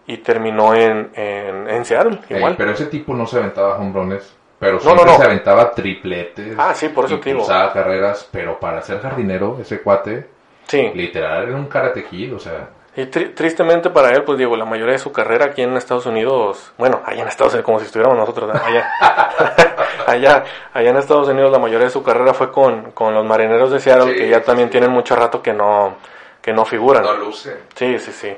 [0.08, 2.56] y terminó en, en, en Seattle, Ey, igual.
[2.58, 4.34] pero ese tipo no se aventaba hombrones.
[4.60, 5.18] Pero No, siempre no, no.
[5.20, 6.56] se aventaba tripletes.
[6.58, 7.46] Ah, sí, por eso te digo.
[7.46, 8.28] carreras.
[8.32, 10.28] Pero para ser jardinero, ese cuate,
[10.68, 12.34] Sí, literal, era un karate kid.
[12.36, 15.62] O sea, y tri- tristemente para él, pues digo, la mayoría de su carrera aquí
[15.62, 18.60] en Estados Unidos, bueno, allá en Estados Unidos, como si estuviéramos nosotros, ¿no?
[18.66, 18.90] allá,
[20.08, 20.44] allá,
[20.74, 23.80] allá en Estados Unidos la mayoría de su carrera fue con, con los marineros de
[23.80, 24.72] Seattle, Sí, que ya sí, también sí.
[24.72, 25.96] tienen mucho rato que no,
[26.42, 27.06] que no figuran.
[27.20, 27.58] luce.
[27.76, 28.36] Sí, sí, sí.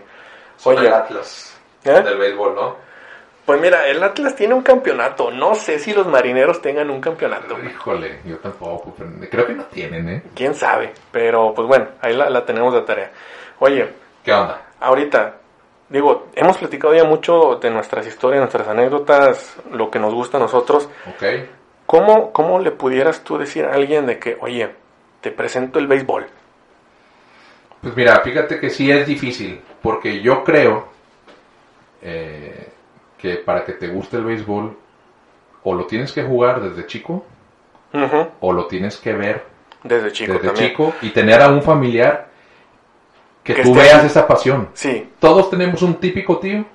[0.57, 0.87] Son Oye.
[0.87, 1.48] el Atlas
[1.83, 2.01] ¿Eh?
[2.01, 2.75] del béisbol, ¿no?
[3.45, 5.31] Pues mira, el Atlas tiene un campeonato.
[5.31, 7.57] No sé si los marineros tengan un campeonato.
[7.63, 8.93] Híjole, yo tampoco.
[8.95, 10.23] pero creo que no tienen, ¿eh?
[10.35, 10.93] Quién sabe.
[11.11, 13.11] Pero pues bueno, ahí la, la tenemos de tarea.
[13.59, 13.89] Oye,
[14.23, 14.61] ¿Qué onda?
[14.79, 15.37] ahorita,
[15.89, 20.41] digo, hemos platicado ya mucho de nuestras historias, nuestras anécdotas, lo que nos gusta a
[20.41, 20.87] nosotros.
[21.07, 21.23] Ok.
[21.87, 24.69] ¿Cómo, ¿Cómo le pudieras tú decir a alguien de que, oye,
[25.21, 26.27] te presento el béisbol?
[27.81, 30.87] Pues mira, fíjate que sí es difícil, porque yo creo
[32.01, 32.69] eh,
[33.17, 34.77] que para que te guste el béisbol,
[35.63, 37.25] o lo tienes que jugar desde chico,
[38.39, 39.43] o lo tienes que ver
[39.83, 40.69] Desde chico desde también.
[40.69, 42.29] chico y tener a un familiar
[43.43, 44.69] que, Que tú esté veas esa pasión.
[44.73, 46.65] Sí, Todos tenemos un típico tío.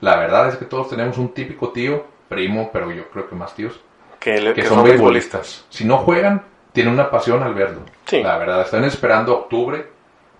[0.00, 3.54] La verdad es que todos tenemos un típico tío, primo, pero yo creo que más
[3.54, 3.80] tíos,
[4.20, 5.64] que, le- que, que son, son beisbolistas.
[5.70, 6.42] Si no juegan,
[6.72, 7.80] tienen una pasión al verlo.
[8.04, 8.22] Sí.
[8.22, 9.86] La verdad, están esperando octubre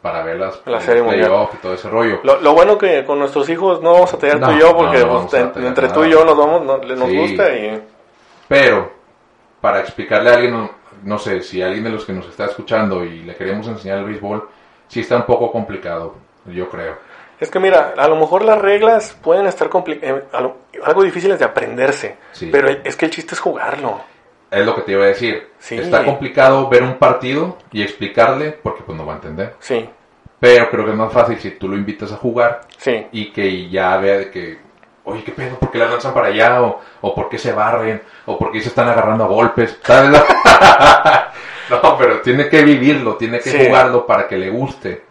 [0.06, 2.20] para ver las La Serie playoff y todo ese rollo.
[2.22, 4.76] Lo, lo bueno que con nuestros hijos no vamos a tener No, tú y yo,
[4.76, 7.16] porque no, no pues, en- entre tú y yo nos vamos, no- nos Sí.
[7.18, 7.82] gusta y...
[8.46, 8.92] Pero,
[9.60, 10.70] para explicarle a alguien,
[11.02, 14.04] no, sé, si alguien de los que nos está escuchando y le queremos enseñar el
[14.04, 14.48] béisbol,
[14.86, 16.94] sí está un poco complicado, yo creo.
[17.40, 21.44] Es que mira, a lo mejor las reglas pueden estar eh, algo, algo difíciles de
[21.46, 22.48] aprenderse, Sí.
[22.52, 24.00] pero es que el chiste es jugarlo.
[24.56, 25.48] Es lo que te iba a decir.
[25.58, 25.76] Sí.
[25.76, 29.54] Está complicado ver un partido y explicarle porque pues no va a entender.
[29.58, 29.88] Sí,
[30.40, 33.68] Pero creo que es más fácil si tú lo invitas a jugar sí, y que
[33.68, 34.58] ya vea de que,
[35.04, 35.58] oye, ¿qué pedo?
[35.58, 36.62] ¿Por qué la lanzan para allá?
[36.62, 38.02] O, o ¿por qué se barren?
[38.26, 39.78] ¿O por qué se están agarrando a golpes?
[39.82, 40.10] ¿Sabes?
[41.70, 43.58] no, pero tiene que vivirlo, tiene que Sí.
[43.66, 45.02] jugarlo para que le guste.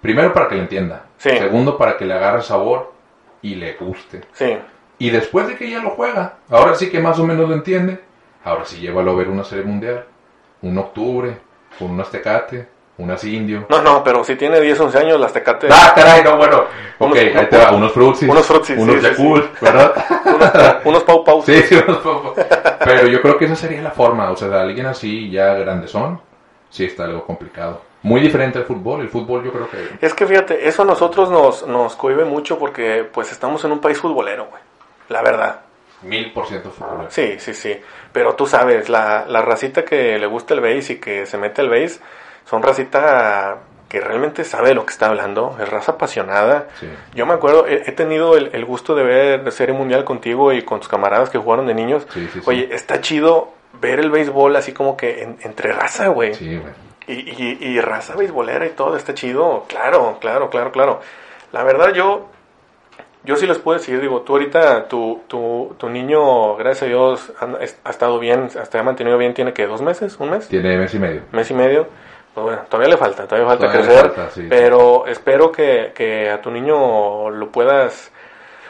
[0.00, 1.04] Primero para que le entienda.
[1.16, 1.30] Sí.
[1.30, 2.92] Segundo para que le agarre sabor
[3.42, 4.20] y le guste.
[4.32, 4.56] Sí.
[4.98, 8.00] Y después de que ya lo juega, ahora sí que más o menos lo entiende,
[8.44, 10.04] ahora sí llévalo a ver una serie mundial.
[10.62, 11.36] Un octubre,
[11.78, 12.68] con unas tecate,
[12.98, 13.66] unas indio.
[13.68, 15.66] No, no, pero si tiene 10, 11 años, las Tecate...
[15.70, 16.58] Ah, caray, no, bueno.
[16.98, 18.28] Ok, Unos- ahí te va, unos frutsis.
[18.28, 20.80] Unos frutsis, Unos sí, sí, Yakult, ¿verdad?
[20.84, 21.42] unos pau pau.
[21.42, 22.34] Sí, sí, unos poco.
[22.84, 24.30] Pero yo creo que esa sería la forma.
[24.30, 26.20] O sea, alguien así ya grandezón,
[26.70, 27.82] sí está algo complicado.
[28.02, 29.00] Muy diferente al fútbol.
[29.00, 30.06] El fútbol yo creo que...
[30.06, 33.80] Es que fíjate, eso a nosotros nos, nos cohibe mucho porque pues estamos en un
[33.80, 34.62] país futbolero, güey.
[35.08, 35.60] La verdad.
[36.04, 37.06] Mil por ciento fútbol.
[37.08, 37.80] Sí, sí, sí.
[38.12, 41.60] Pero tú sabes, la, la racita que le gusta el base y que se mete
[41.62, 42.00] al base
[42.46, 46.66] son racita que realmente sabe de lo que está hablando, es raza apasionada.
[46.80, 46.88] Sí.
[47.14, 50.62] Yo me acuerdo, he, he tenido el, el gusto de ver Serie Mundial contigo y
[50.62, 52.06] con tus camaradas que jugaron de niños.
[52.12, 52.44] Sí, sí, sí.
[52.46, 56.34] Oye, está chido ver el béisbol así como que en- entre raza, güey.
[56.34, 56.72] Sí, güey.
[57.06, 59.64] Y, y, y raza beisbolera y todo, está chido.
[59.68, 61.00] Claro, claro, claro, claro.
[61.52, 62.28] La verdad, yo,
[63.24, 67.32] yo sí les puedo decir, digo, tú ahorita, tu, tu, tu niño, gracias a Dios,
[67.84, 70.94] ha estado bien, hasta ha mantenido bien, tiene que dos meses, un mes, Tiene mes
[70.94, 71.22] y medio.
[71.32, 71.86] mes y medio.
[72.34, 74.46] Pues bueno, todavía le falta, todavía falta Todavía le crecer, falta, sí.
[74.48, 78.10] pero espero que, que a tu niño lo puedas...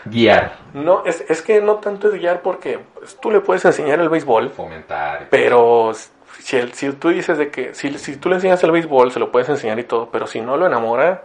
[0.06, 0.52] Guiar.
[0.74, 4.10] No, es, es que no tanto es guiar porque pues, tú le puedes enseñar el
[4.10, 5.28] béisbol, Fomentar.
[5.30, 5.92] pero
[6.38, 9.18] si, el- si tú dices de que si, si tú le enseñas el béisbol, se
[9.18, 11.22] lo puedes enseñar y todo, pero si no lo enamora,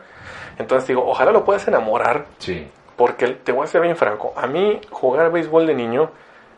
[0.57, 2.69] entonces digo, ojalá lo puedas enamorar, Sí.
[2.99, 4.33] Porque te voy a ser bien franco.
[4.35, 6.11] A mí jugar béisbol de niño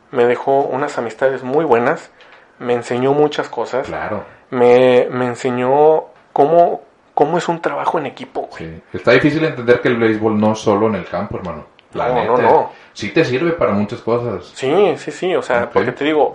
[0.10, 2.10] me dejó unas amistades muy buenas,
[2.58, 4.24] me enseñó muchas cosas, Claro.
[4.50, 6.82] me, me enseñó cómo,
[7.14, 8.58] cómo es un trabajo en equipo, güey.
[8.72, 8.82] Sí.
[8.94, 11.66] Está difícil entender que el béisbol no es solo en el campo, hermano.
[11.94, 12.28] La No, neta.
[12.32, 12.72] no, no.
[12.94, 14.46] Sí te sirve para muchas cosas.
[14.56, 16.34] Sí, sí, sí, o sea, porque te digo,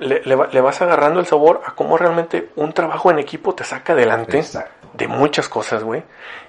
[0.00, 3.54] le, le va- le vas agarrando el sabor a cómo realmente un trabajo en equipo
[3.54, 4.88] te saca adelante Exacto.
[4.92, 6.02] de muchas cosas, güey.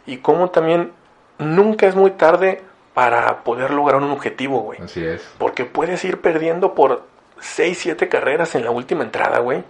[0.05, 0.91] Y cómo también
[1.37, 2.61] nunca es muy tarde
[2.93, 4.79] para poder lograr un objetivo, güey.
[4.81, 5.21] Así es.
[5.37, 7.03] Porque puedes ir perdiendo por
[7.39, 9.63] 6, 7 carreras en la última entrada, güey.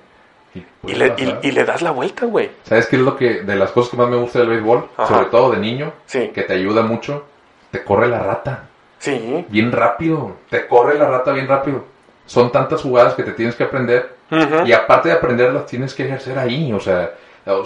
[0.84, 2.52] Y, le, y- y le das la vuelta, güey.
[2.64, 4.90] ¿Sabes qué es lo que, de las cosas que más me gusta del béisbol?
[4.98, 5.08] Ajá.
[5.08, 6.30] Sobre todo de niño, Sí.
[6.34, 7.26] que te ayuda mucho,
[7.72, 8.64] te corre la rata.
[9.00, 9.46] Sí.
[9.48, 10.36] Bien rápido.
[10.50, 11.86] Te corre la rata bien rápido.
[12.26, 14.16] Son tantas jugadas que te tienes que aprender.
[14.66, 16.72] Y aparte de aprenderlas, tienes que ejercer ahí.
[16.74, 17.12] O sea,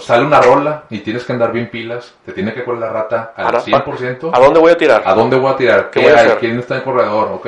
[0.00, 2.14] sale una rola y tienes que andar bien pilas.
[2.24, 4.30] Te tiene que correr la rata al Ahora, 100%.
[4.32, 5.02] ¿A dónde voy a tirar?
[5.04, 5.90] ¿A dónde voy a tirar?
[5.90, 6.30] ¿Qué ¿Qué, voy a hay?
[6.40, 7.28] ¿Quién está en corredor?
[7.32, 7.46] ¿Ok?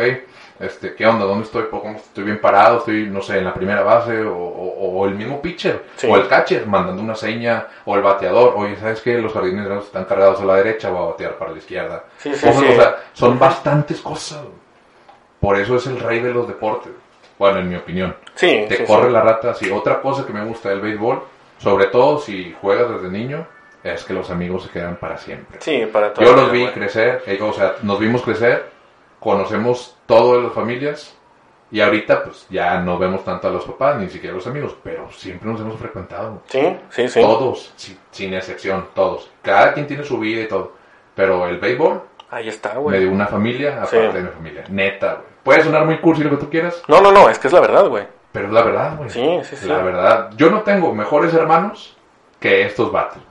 [0.60, 1.24] Este, ¿Qué onda?
[1.24, 1.66] ¿Dónde estoy?
[1.70, 2.78] ¿Cómo estoy bien parado?
[2.78, 4.22] ¿Estoy, no sé, en la primera base?
[4.24, 5.84] ¿O, o- o el mismo pitcher?
[5.96, 6.08] Sí.
[6.10, 7.66] ¿O el catcher mandando una seña?
[7.84, 8.54] ¿O el bateador?
[8.56, 9.18] Oye, ¿sabes qué?
[9.18, 12.04] Los jardineros están cargados a la derecha, voy a batear para la izquierda.
[12.18, 12.66] Sí, sí, Cosas, sí.
[12.72, 14.40] O sea, son bastantes cosas.
[15.40, 16.90] Por eso es el rey de los deportes.
[17.38, 18.16] Bueno, en mi opinión.
[18.34, 19.54] Sí, Te corre la rata.
[19.54, 21.22] Sí, otra cosa que me gusta del béisbol,
[21.58, 23.46] sobre todo si juegas desde niño,
[23.82, 25.58] es que los amigos se quedan para siempre.
[25.60, 26.24] Sí, para todo.
[26.24, 28.70] Yo los vi crecer, eh, o sea, nos vimos crecer,
[29.20, 31.14] conocemos todo de las familias
[31.70, 34.76] y ahorita pues ya no vemos tanto a los papás ni siquiera a los amigos,
[34.82, 36.42] pero siempre nos hemos frecuentado.
[36.46, 37.20] Sí, sí, sí.
[37.20, 39.30] Todos, si- sin excepción, todos.
[39.42, 40.72] Cada quien tiene su vida y todo.
[41.14, 43.00] Pero el béisbol Ahí está, me güey.
[43.00, 44.16] dio una familia aparte Sí.
[44.16, 44.64] de mi familia.
[44.68, 45.26] Neta, güey.
[45.42, 47.60] Puede sonar muy cursi lo que tú quieras, No, no, no, es que es la
[47.60, 48.04] verdad, güey.
[48.32, 49.10] Pero es la verdad, güey.
[49.10, 49.68] Sí, sí, sí.
[49.68, 50.30] La verdad.
[50.36, 51.96] Yo no tengo mejores hermanos
[52.40, 53.22] que estos vatos.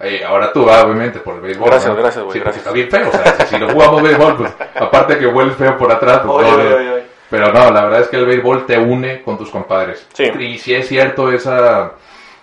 [0.00, 1.68] Eh, ahora tú, ah, obviamente, por el béisbol.
[1.70, 1.98] Gracias, ¿no?
[2.00, 2.64] gracias, güey, Sí, gracias.
[2.64, 3.08] está bien feo.
[3.08, 6.50] O sea, si, no jugamos béisbol, pues aparte que hueles feo por atrás, pues Oye,
[6.50, 7.04] no, oye, oye, oye.
[7.30, 10.06] Pero no, la verdad es que el béisbol te une con tus compadres.
[10.12, 10.24] Sí.
[10.38, 11.92] Y si es cierto esa,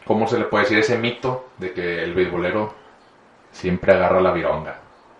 [0.05, 0.79] ¿cómo se le puede decir?
[0.79, 2.73] Ese mito de que el beisbolero
[3.51, 4.77] siempre agarra la vironga,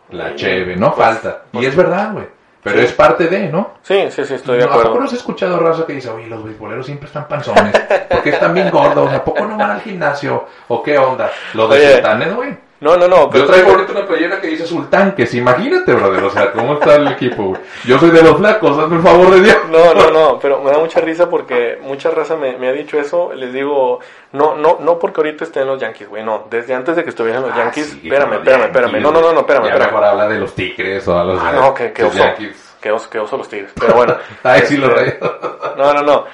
[0.09, 1.43] la cheve, no Pues, falta.
[1.51, 2.25] pues, y es verdad, güey.
[2.63, 2.85] Pero sí.
[2.85, 3.71] es parte de, ¿no?
[3.81, 4.99] Sí, sí, sí, estoy de ¿A poco acuerdo.
[4.99, 7.73] no has escuchado raza que dice, oye, los beisboleros siempre están panzones?
[8.09, 9.11] porque están bien gordos?
[9.11, 10.45] ¿A poco no van al gimnasio?
[10.67, 11.31] ¿O qué onda?
[11.53, 12.70] Los de sultanes, güey.
[12.81, 15.33] No, no, no, pero Yo traigo ahorita una playera que dice sultanques.
[15.35, 16.23] Imagínate, brother.
[16.23, 17.61] O sea, ¿cómo está el equipo, güey?
[17.85, 19.57] Yo soy de los flacos, hazme el favor de Dios.
[19.69, 22.99] No, no, no, pero me da mucha risa porque mucha raza me, me ha dicho
[22.99, 23.33] eso.
[23.33, 23.99] Les digo,
[24.31, 26.47] no, no, no porque ahorita estén los Yankees, güey, no.
[26.49, 29.01] Desde antes de que estuvieran los Ah, Yankees, sí, espérame, espérame, Yankees, espérame.
[29.03, 29.91] No, no, no, no, espérame, Ya espérame.
[29.91, 32.23] mejor habla de los tigres o a los Ah, no, que, que los oso.
[32.23, 32.67] Yankees.
[32.81, 33.71] Que oso, que oso los Tigres.
[33.79, 34.15] Pero bueno.
[34.43, 35.77] Ay, sí, los este, rayos.
[35.77, 36.25] No, no, no.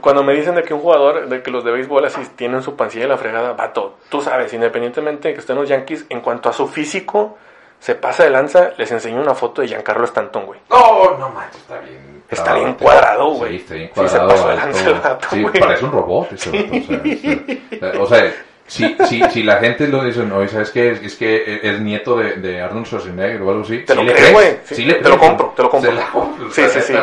[0.00, 2.76] Cuando me dicen de que un jugador, de que los de béisbol así tienen su
[2.76, 6.48] pancilla de la fregada, vato, tú sabes, independientemente de que estén los Yankees, en cuanto
[6.48, 7.38] a su físico,
[7.78, 10.60] se pasa de lanza, les enseño una foto de Giancarlo Stanton, güey.
[10.70, 12.16] No, no manches, está bien.
[12.28, 13.58] Está bien cuadrado, güey.
[13.60, 14.28] Sí, está bien Sí, se cuadrado.
[14.28, 15.60] pasó de lanza el vato, Sí, güey.
[15.60, 16.74] parece un robot ese vato.
[16.74, 18.32] O sea, es- o sea,
[18.66, 20.92] si, si, si la gente lo dice, no, ¿sabes qué?
[20.92, 23.78] Es, es que es nieto de, de Arnold Schwarzenegger o algo así.
[23.80, 24.58] Te sí lo creo, crees, güey.
[24.64, 25.90] Sí, Sí, te lo compro, te lo compro.
[25.90, 26.94] Se la compro, Sí, sí, sí.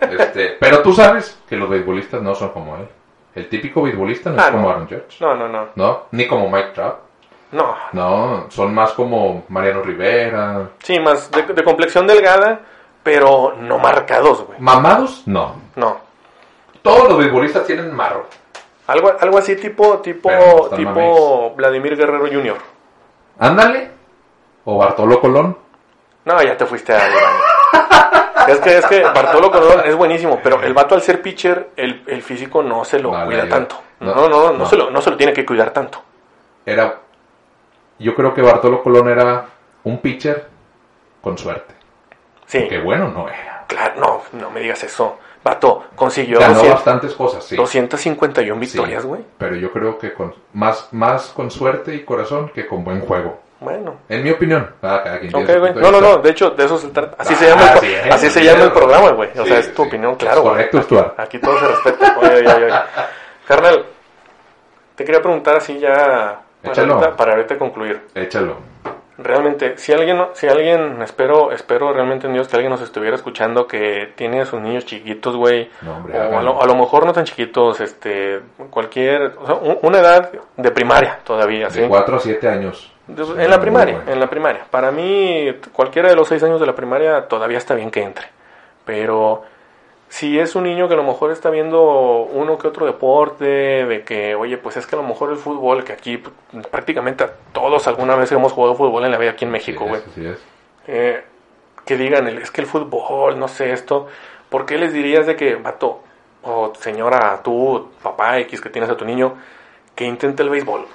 [0.00, 2.86] Este, pero tú sabes que los beisbolistas no son como él.
[3.34, 4.70] El típico beisbolista no Ah, es como no.
[4.70, 5.20] Aaron Judge.
[5.20, 5.68] No, no, no.
[5.74, 6.02] ¿no?
[6.12, 6.94] Ni como Mike Trout.
[7.52, 7.74] No.
[7.92, 10.70] No, son más como Mariano Rivera.
[10.82, 12.60] Sí, más de, de complexión delgada,
[13.02, 14.58] pero no marcados, güey.
[14.58, 15.22] ¿Mamados?
[15.26, 15.54] No.
[15.76, 16.00] No.
[16.82, 18.26] Todos los beisbolistas tienen marro.
[18.86, 22.56] Algo, algo así tipo, tipo, Pero están tipo Vladimir Guerrero Jr.
[23.38, 23.90] Ándale.
[24.64, 25.56] O Bartolo Colón.
[26.24, 26.98] No, ya te fuiste a
[28.48, 32.04] Es que, es que Bartolo Colón es buenísimo, pero el vato al ser pitcher, el,
[32.06, 33.76] el físico no se lo Vale, cuida tanto.
[34.00, 34.66] No, no, no, no, no.
[34.66, 36.02] Se lo, no se lo tiene que cuidar tanto.
[36.64, 37.00] Era.
[37.98, 39.46] Yo creo que Bartolo Colón era
[39.84, 40.48] un pitcher
[41.22, 41.74] con suerte.
[42.46, 43.64] Sí, Que bueno no era.
[43.66, 43.94] claro,
[44.32, 45.18] no, no me digas eso.
[45.42, 47.54] Vato, consiguió Ganó 200 bastantes cosas, sí.
[47.56, 49.22] 251 Sí, victorias, güey.
[49.38, 53.40] Pero yo creo que con más, más con suerte y corazón que con buen juego.
[53.60, 53.96] Bueno.
[54.08, 54.68] En mi opinión.
[54.82, 55.72] Ah, cada quien tiene Ok, su güey.
[55.72, 56.22] punto No, de no, no.
[56.22, 57.16] De hecho, de eso se trata.
[57.22, 58.72] Así Ah, se llama el, así es, así se llama el es.
[58.74, 59.30] programa, güey.
[59.38, 59.88] O Sí, sea, es sí, tu sí.
[59.88, 60.52] opinión, claro, güey.
[60.54, 61.20] correcto, Stuart.
[61.20, 62.16] Aquí todo se respeta.
[62.18, 62.74] Oye, oye, oye.
[63.48, 63.86] Carnal,
[64.96, 66.94] te quería preguntar así ya para Échalo.
[66.94, 68.02] ahorita, para ahorita concluir.
[68.14, 68.56] Échalo.
[69.18, 73.66] Realmente, si alguien, si alguien, espero, espero realmente en Dios que alguien nos estuviera escuchando
[73.66, 77.06] que tiene a sus niños chiquitos, güey, No, hombre, o a lo, a lo mejor
[77.06, 78.40] no tan chiquitos, este,
[78.70, 81.80] cualquier, o sea, un- una edad de primaria todavía, ¿sí?
[81.80, 82.92] De 4 a 7 años.
[83.06, 84.12] De- Sí, en la primaria, bueno.
[84.12, 84.66] en la primaria.
[84.70, 88.26] Para mí, cualquiera de los seis años de la primaria todavía está bien que entre.
[88.84, 89.42] Pero
[90.08, 94.02] si es un niño que a lo mejor está viendo uno que otro deporte, de
[94.04, 96.22] que, oye, pues es que a lo mejor el fútbol, que aquí
[96.70, 100.00] prácticamente a todos alguna vez hemos jugado fútbol en la vida aquí en México, güey.
[100.16, 100.38] es.
[100.86, 101.24] Eh,
[101.84, 104.06] que digan, el- es que el fútbol, no sé esto,
[104.48, 106.00] ¿por qué les dirías de que, vato,
[106.42, 109.34] o señora, tú, papá X que tienes a tu niño,
[109.94, 110.86] que intente el béisbol?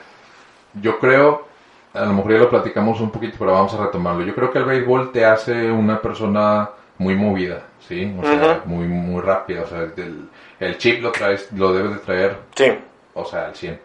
[0.82, 1.45] Yo creo,
[1.93, 4.24] a lo mejor ya lo platicamos un poquito, pero vamos a retomarlo.
[4.24, 8.16] Yo creo que el béisbol te hace una persona muy movida, ¿sí?
[8.18, 9.64] O sea, muy, muy rápida.
[9.64, 10.30] O sea, el,
[10.60, 12.72] el chip lo traes, lo debes de traer, Sí,
[13.14, 13.80] o sea, al 100.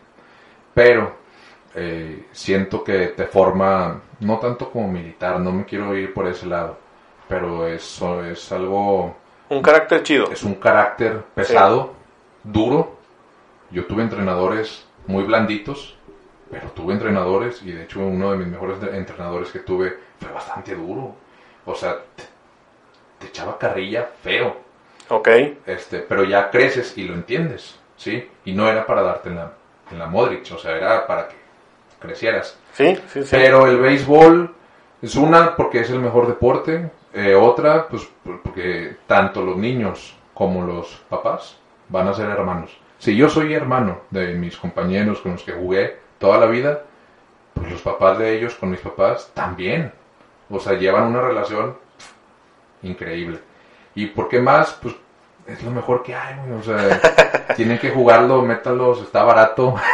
[0.73, 1.13] Pero
[1.75, 6.47] eh, siento que te forma, no tanto como militar, no me quiero ir por ese
[6.47, 6.79] lado,
[7.29, 9.17] pero eso es algo
[9.49, 10.31] un carácter chido.
[10.31, 11.95] es un carácter pesado,
[12.45, 12.97] duro.
[13.71, 15.99] Yo tuve entrenadores muy blanditos,
[16.49, 20.77] pero tuve entrenadores y de hecho uno de mis mejores entrenadores que tuve fue bastante
[20.77, 21.17] duro.
[21.65, 21.97] O sea,
[23.27, 24.57] te, echaba carrilla feo,
[25.09, 25.29] Ok,
[25.66, 28.29] este, pero ya creces y lo entiendes, ¿sí?
[28.45, 29.53] Y no era para darte en la,
[29.93, 31.37] en la Modric, o sea, era para que
[32.01, 32.59] crecieras.
[32.72, 33.29] sí, sí, sí.
[33.31, 34.53] Pero el béisbol
[35.03, 40.16] es una porque es el mejor deporte, eh, otra pues por- porque tanto los niños
[40.35, 41.57] como los papás
[41.89, 42.77] van a ser hermanos.
[42.99, 46.83] Si yo soy hermano de mis compañeros con los que jugué toda la vida,
[47.55, 49.93] pues los papás de ellos con mis papás también.
[50.51, 51.77] O sea, llevan una relación
[52.87, 53.39] increíble.
[53.95, 54.78] ¿Y por qué más?
[54.80, 54.95] Pues
[55.47, 56.37] es lo mejor que hay.
[56.59, 59.74] O sea, tienen que jugarlo, métalos, está barato.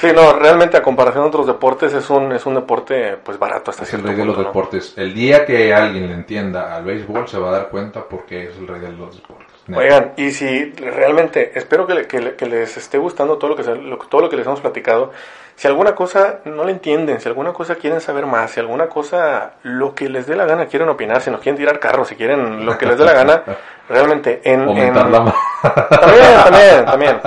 [0.00, 3.70] Sí, no, realmente a comparación de otros deportes es un, es un deporte pues barato
[3.70, 4.94] hasta Es el rey de los deportes.
[4.96, 8.56] El día que alguien le entienda al béisbol se va a dar cuenta porque es
[8.56, 9.49] el rey de los deportes.
[9.78, 13.56] Oigan, y si realmente, espero que, le- que le- que les esté gustando todo lo,
[13.56, 15.12] que todo lo que les hemos platicado.
[15.56, 19.52] Si alguna cosa no le entienden, si alguna cosa quieren saber más, si alguna cosa,
[19.62, 22.64] lo que les dé la gana, quieren opinar, si nos quieren tirar carros, si quieren
[22.64, 23.42] lo que les dé la gana,
[23.90, 24.66] realmente en...
[24.70, 25.24] En- También,
[26.44, 27.20] también, también.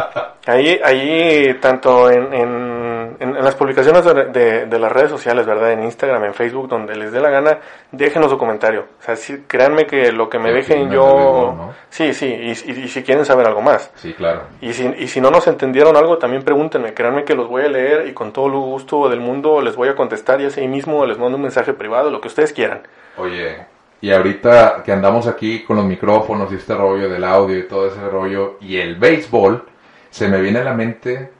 [0.45, 5.71] Ahí, ahí tanto en, en, en- las publicaciones de, de- de las redes sociales, ¿verdad?
[5.71, 7.59] En Instagram, en Facebook, donde les dé la gana,
[7.91, 8.85] déjenos su comentario.
[8.99, 11.53] O sea, sí, créanme que lo que me ¿Qué dejen yo...
[11.55, 11.73] no?
[11.89, 13.91] Sí, sí, y, y- y si quieren saber algo más.
[13.95, 14.41] Sí, claro.
[14.59, 16.93] Y si, y si no nos entendieron algo, también pregúntenme.
[16.93, 19.89] Créanme que los voy a leer y con todo el gusto del mundo les voy
[19.89, 22.81] a contestar y así mismo les mando un mensaje privado, lo que ustedes quieran.
[23.17, 23.65] Oye,
[24.03, 27.87] y ahorita que andamos aquí con los micrófonos y este rollo del audio y todo
[27.87, 29.63] ese rollo y el béisbol,
[30.09, 31.31] se me viene a la mente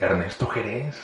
[0.00, 0.96] Ernesto Jerez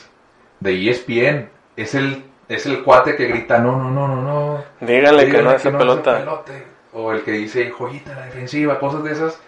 [0.61, 1.51] de ESPN.
[1.77, 4.65] Es el, es el cuate que grita, no, no, no, no, no.
[4.81, 6.21] Díganle que no hace pelota.
[6.21, 6.65] pelote.
[6.95, 9.39] O el que dice, joyita la defensiva, cosas de esas.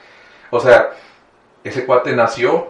[0.50, 0.90] O sea,
[1.64, 2.68] ese cuate nació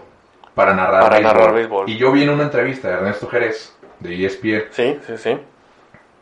[0.55, 1.91] para narrar, Para narrar béisbol.
[1.91, 5.39] Y yo vi en una entrevista de Ernesto Jerez, de ESPN, Sí, sí, sí.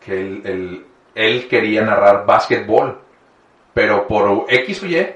[0.02, 2.98] que él- él quería narrar básquetbol,
[3.72, 5.14] pero por X o Y,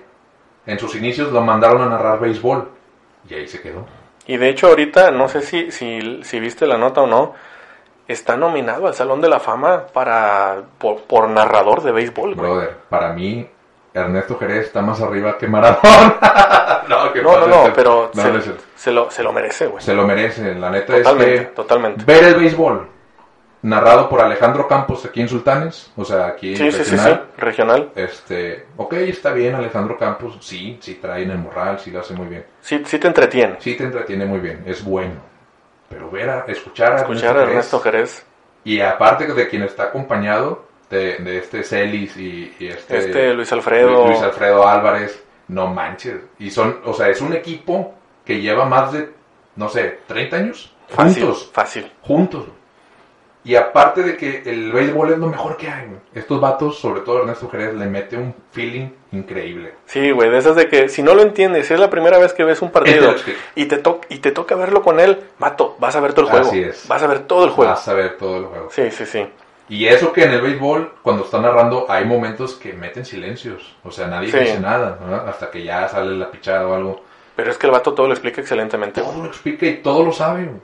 [0.66, 2.68] en sus inicios lo mandaron a narrar béisbol.
[3.28, 3.86] Y ahí se quedó.
[4.26, 7.34] Y de hecho ahorita, no sé si, si, si viste la nota o no,
[8.06, 12.48] está nominado al Salón de la Fama para por, por narrador de béisbol, güey.
[12.48, 13.48] Brother, para mí,
[13.92, 16.84] Ernesto Jerez está más arriba que Maradona.
[16.88, 19.82] no, que No, no, pero no, se, no lo, se lo merece, güey.
[19.82, 20.54] se lo merece.
[20.54, 22.04] La neta Totalmente, es que totalmente.
[22.04, 22.97] ver el béisbol
[23.62, 26.96] narrado por Alejandro Campos aquí en Sultanes, o sea, aquí Sí, en sí, sí, sí,
[26.96, 27.92] Regional, regional.
[27.96, 32.14] Este, ok, está bien Alejandro Campos, sí, sí trae en el morral, sí lo hace
[32.14, 32.44] muy bien.
[32.60, 33.56] Sí, sí te entretiene.
[33.58, 35.20] Sí te entretiene muy bien, es bueno.
[35.88, 38.24] pero ver a, escuchar a Escuchar a Ernesto Jerez.
[38.64, 43.52] Y aparte de quien está acompañado, de, de este Celis y, y este, Este Luis
[43.52, 44.06] Alfredo.
[44.08, 46.16] Luis Alfredo Álvarez, no manches.
[46.38, 47.94] Y son, o sea, es un equipo
[48.24, 49.10] que lleva más de,
[49.56, 51.50] no sé, 30 años Fácil, juntos.
[51.52, 51.92] fácil.
[52.02, 52.44] Juntos.
[53.44, 56.00] Y aparte de que el béisbol es lo mejor que hay, güey.
[56.14, 59.74] Estos vatos, sobre todo Ernesto Jerez, le mete un feeling increíble.
[59.86, 62.32] Sí, güey, de esas de que si no lo entiendes, si es la primera vez
[62.34, 63.14] que ves un partido
[63.54, 66.30] y te, to y te toca verlo con él, mato, vas a ver todo el
[66.32, 66.48] juego.
[66.48, 66.86] Así es.
[66.88, 67.70] Vas a ver todo el juego.
[67.70, 68.68] Vas a ver todo el juego.
[68.70, 69.26] Sí, sí, sí.
[69.70, 73.76] Y eso que en el béisbol, cuando está narrando, hay momentos que meten silencios.
[73.84, 74.38] O sea, nadie Sí.
[74.38, 75.14] dice nada, ¿no?
[75.14, 77.02] Hasta que ya sale la pichada o algo.
[77.36, 79.00] Pero es que el vato todo lo explica excelentemente.
[79.00, 80.44] Todo lo explica y todo lo sabe.
[80.44, 80.56] güey.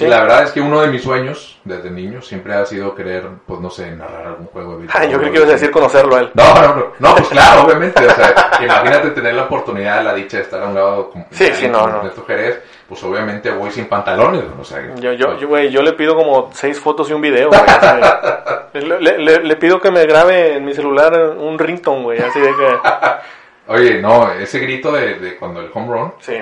[0.00, 0.06] Sí.
[0.10, 3.60] La verdad es que uno de mis sueños, desde niño, siempre ha sido querer, pues
[3.60, 5.00] no sé, narrar algún juego de béisbol.
[5.02, 6.30] Ah, yo creo que ibas a decir conocerlo a él.
[6.34, 10.38] No, no, no, no, pues claro, obviamente, o sea, imagínate tener la oportunidad, la dicha
[10.38, 11.98] de estar a un lado con Sí, sí, no, no.
[11.98, 15.92] Ernesto Jerez, pues obviamente voy sin pantalones, o sea, Yo, yo, yo, güey, yo le
[15.92, 17.60] pido como seis fotos y un video, güey.
[19.00, 22.48] le- le- le pido que me grabe en mi celular un ringtone, güey, así de
[22.48, 22.78] que...
[23.68, 26.34] Oye, no, ese grito de, de cuando el home run Sí.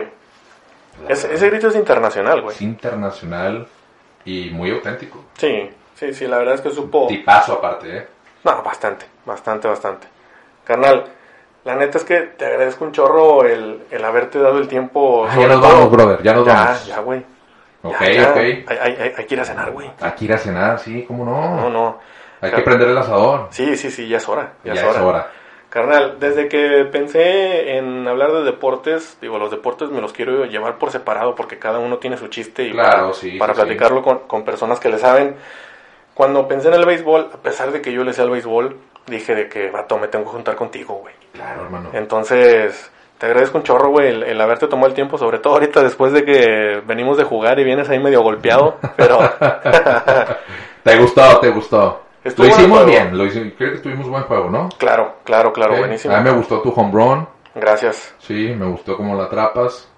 [1.08, 2.54] Ese, ese grito es internacional, güey.
[2.56, 3.66] es internacional
[4.24, 5.24] y muy auténtico.
[5.36, 7.06] Sí, sí, sí, la verdad es que supo...
[7.08, 8.06] Tipazo aparte, ¿eh?
[8.44, 10.06] No, bastante, bastante, bastante.
[10.64, 11.04] Carnal,
[11.64, 15.26] la neta es que te agradezco un chorro el, el haberte dado el tiempo.
[15.28, 16.86] Ah, ya nos todo- vamos, brother, ya nos ya, vamos.
[16.86, 17.24] Ya, güey.
[17.82, 18.36] Ok, Ya, ok.
[18.36, 19.90] Hay, hay, hay- hay que ir a cenar, güey.
[20.00, 21.56] Aquí ir a cenar, sí, cómo no.
[21.56, 21.98] No, no.
[22.40, 23.48] Hay que prender el asador.
[23.50, 24.52] Sí, sí, sí, ya es hora.
[24.62, 24.98] Ya, Ya, es, hora.
[24.98, 25.30] es hora.
[25.70, 30.78] Carnal, desde que pensé en hablar de deportes, digo, los deportes me los quiero llevar
[30.78, 33.64] por separado porque cada uno tiene su chiste y Claro, para, sí, para sí, sí.
[33.66, 35.36] platicarlo Con, con personas que le saben.
[36.14, 39.34] Cuando pensé en el béisbol, a pesar de que yo le sé al béisbol, dije
[39.34, 41.14] de que, vato, me tengo que juntar contigo, güey.
[41.32, 41.90] Claro, hermano.
[41.92, 45.82] Entonces, te agradezco un chorro, güey, el, el haberte tomado el tiempo, sobre todo ahorita
[45.82, 49.18] después de que venimos de jugar y vienes ahí medio golpeado, pero
[50.82, 51.38] ¿Te gustó?
[51.40, 52.02] ¿Te gustó?
[52.28, 54.68] Estuvo lo hicimos bien, lo hicimos, creo que tuvimos buen juego, ¿no?
[54.78, 56.14] claro, claro, claro, buenísimo.
[56.14, 58.14] A mí me gustó tu home run, Gracias.
[58.18, 59.88] sí, me gustó cómo la atrapas.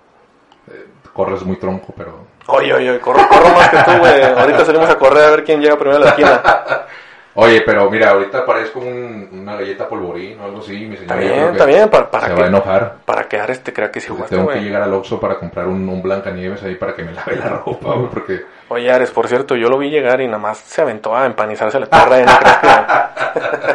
[0.70, 2.24] Eh, corres muy tronco, pero...
[2.47, 4.22] Oye, oye, oye, corro, corro más que tú, güey.
[4.22, 6.43] Ahorita salimos a correr a ver quién llega primero a la esquina.
[7.35, 11.16] Oye, pero mira, ahorita parezco un- una galleta polvorín o algo así, mi señor.
[11.16, 12.97] Creo que está bien, para, para Se que, va a enojar.
[13.05, 14.64] para quedar este crack que sí Entonces jugaste, tengo que güey.
[14.66, 17.95] llegar al Oxxo para comprar un, un Blancanieves ahí para que me lave la ropa,
[17.95, 18.41] güey, porque...
[18.72, 21.80] Oye, Ares, por cierto, yo lo vi llegar y nada más se aventó a empanizarse
[21.80, 22.58] la tierra crees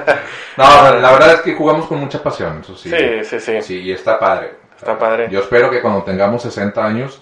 [0.06, 0.14] que...
[0.56, 2.90] No, la verdad es que jugamos con mucha pasión, eso sí.
[2.90, 3.62] Sí, sí, sí.
[3.62, 4.52] Sí, y está padre.
[4.78, 5.28] Está padre.
[5.30, 7.22] Yo espero que cuando tengamos 60 años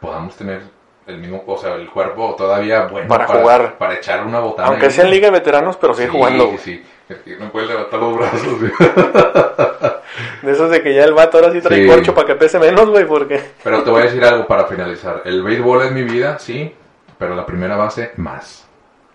[0.00, 0.62] podamos tener
[1.06, 3.78] el mismo, o sea, el cuerpo todavía bueno Para jugar.
[3.78, 4.68] Para echar una botana.
[4.68, 6.44] Aunque sea en Liga de Veteranos, pero seguir Sí, jugando.
[6.58, 7.18] Sí, güey.
[7.24, 7.36] sí.
[7.38, 8.40] No puede levantar los brazos.
[8.40, 8.72] sí.
[10.42, 11.88] De esos de que ya el vato ahora sí trae Sí.
[11.88, 13.40] corcho para que pese menos, güey, porque...
[13.62, 15.22] Pero te voy a decir algo para finalizar.
[15.24, 16.74] El béisbol es mi vida, sí,
[17.22, 18.66] pero la primera base más.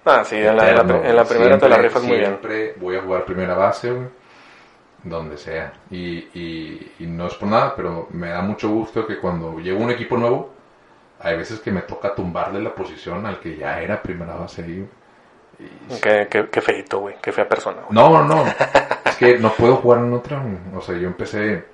[0.05, 2.17] Ah, sí, en la, en la- Eterno, en la primera te la siempre- rifas muy
[2.17, 2.27] bien.
[2.29, 4.07] Siempre voy a jugar primera base, güey,
[5.03, 5.73] donde sea.
[5.91, 5.99] Y,
[6.33, 9.91] y, y no es por nada, pero me da mucho gusto que cuando llega un
[9.91, 10.53] equipo nuevo,
[11.19, 14.89] hay veces que me toca tumbarle la posición al que ya era primera base ahí.
[15.59, 17.93] Y- Qué, qué, qué feito, güey, qué fea persona, güey.
[17.93, 18.45] No, no, no.
[19.03, 20.41] es que no puedo jugar en otra.
[20.73, 21.65] O sea, yo empecé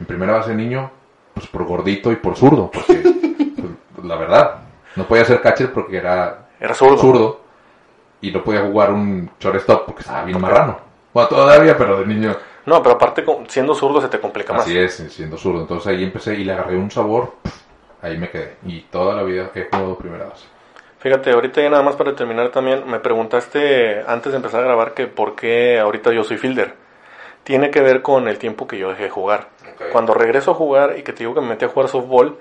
[0.00, 0.90] en primera base niño,
[1.32, 2.70] pues por gordito y por zurdo.
[2.70, 2.94] Porque,
[3.94, 4.58] pues, la verdad,
[4.96, 6.96] no podía ser catcher porque era Era zurdo.
[6.98, 7.40] zurdo
[8.20, 10.78] y no podía jugar un shortstop porque estaba bien marrano.
[11.12, 12.34] Bueno, todavía, pero de niño.
[12.66, 14.62] No, pero aparte, siendo zurdo se te complica más.
[14.62, 15.60] Así es, siendo zurdo.
[15.60, 17.32] Entonces ahí empecé y le agarré un sabor.
[18.00, 18.56] Ahí me quedé.
[18.66, 20.46] Y toda la vida he jugado primera base.
[21.00, 24.94] Fíjate, ahorita ya nada más para terminar también, me preguntaste antes de empezar a grabar
[24.94, 26.74] que por qué ahorita yo soy fielder.
[27.42, 29.48] Tiene que ver con el tiempo que yo dejé de jugar.
[29.92, 32.38] Cuando regreso a jugar y que te digo que me metí a jugar softball,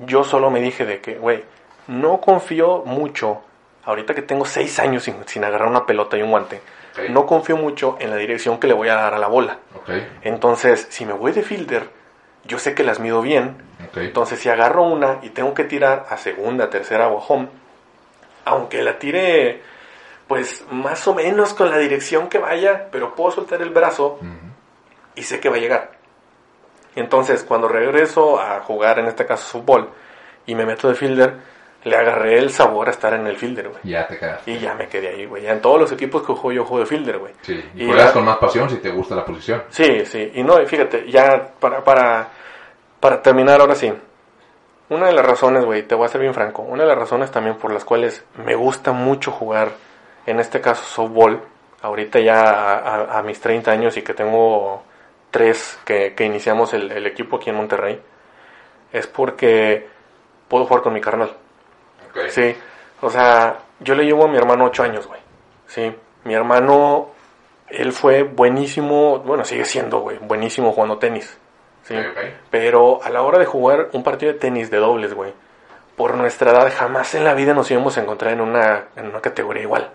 [0.00, 1.44] yo solo me dije de que, güey,
[1.90, 3.42] no confío mucho,
[3.84, 6.62] ahorita que tengo seis años sin, sin agarrar una pelota y un guante,
[7.08, 9.58] no confío mucho en la dirección que le voy a dar a la bola.
[10.22, 11.88] Entonces, si me voy de fielder,
[12.44, 13.56] yo sé que las mido bien,
[13.96, 17.48] entonces, si agarro una y tengo que tirar a segunda, tercera o home,
[18.44, 19.60] aunque la tire,
[20.28, 24.20] pues más o menos con la dirección que vaya, pero puedo soltar el brazo
[25.16, 25.98] y sé que va a llegar.
[26.94, 29.90] Entonces, cuando regreso a jugar, en este caso fútbol,
[30.46, 31.49] y me meto de fielder,
[31.84, 33.80] le agarré el sabor a estar en el fielder, güey.
[33.84, 34.50] Ya te quedaste.
[34.50, 35.42] Y ya me quedé ahí, güey.
[35.44, 37.32] Ya en todos los equipos que juego, yo juego de fielder, güey.
[37.42, 39.62] Sí, y, Y juegas con más pasión si te gusta la posición.
[39.70, 42.28] Sí, sí, y no, fíjate, ya para, para,
[43.00, 43.90] para terminar ahora sí,
[44.90, 47.30] una de las razones, güey, te voy a ser bien franco, una de las razones
[47.30, 49.70] también por las cuales me gusta mucho jugar,
[50.26, 51.40] en este caso softball,
[51.80, 52.74] ahorita ya a,
[53.14, 54.82] a- a mis 30 años y que tengo
[55.30, 58.00] tres que, que iniciamos el, el equipo aquí en Monterrey,
[58.92, 59.86] es porque
[60.48, 61.30] puedo jugar con mi carnal.
[62.28, 62.54] Sí,
[63.00, 65.20] o sea, yo le llevo a mi hermano ocho años, güey.
[65.66, 67.10] Sí, mi hermano,
[67.68, 71.38] él fue buenísimo, bueno, sigue siendo, güey, buenísimo jugando tenis.
[71.82, 71.94] Sí,
[72.50, 75.32] pero a la hora de jugar un partido de tenis de dobles, güey,
[75.96, 79.20] por nuestra edad jamás en la vida nos íbamos a encontrar en una, en una
[79.20, 79.90] categoría igual.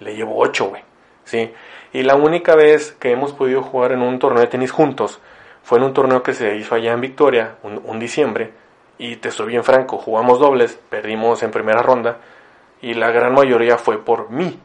[0.00, 0.82] Le llevo ocho, güey.
[1.24, 1.52] Sí,
[1.92, 5.20] y la única vez que hemos podido jugar en un torneo de tenis juntos
[5.62, 8.52] fue en un torneo que se hizo allá en Victoria, un, un diciembre,
[9.00, 12.18] y te soy bien franco, jugamos dobles, perdimos en primera ronda,
[12.82, 14.60] y la gran mayoría fue por mí,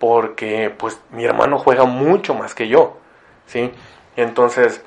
[0.00, 2.96] porque pues mi hermano juega mucho más que yo,
[3.46, 3.70] ¿sí?
[4.16, 4.84] Entonces,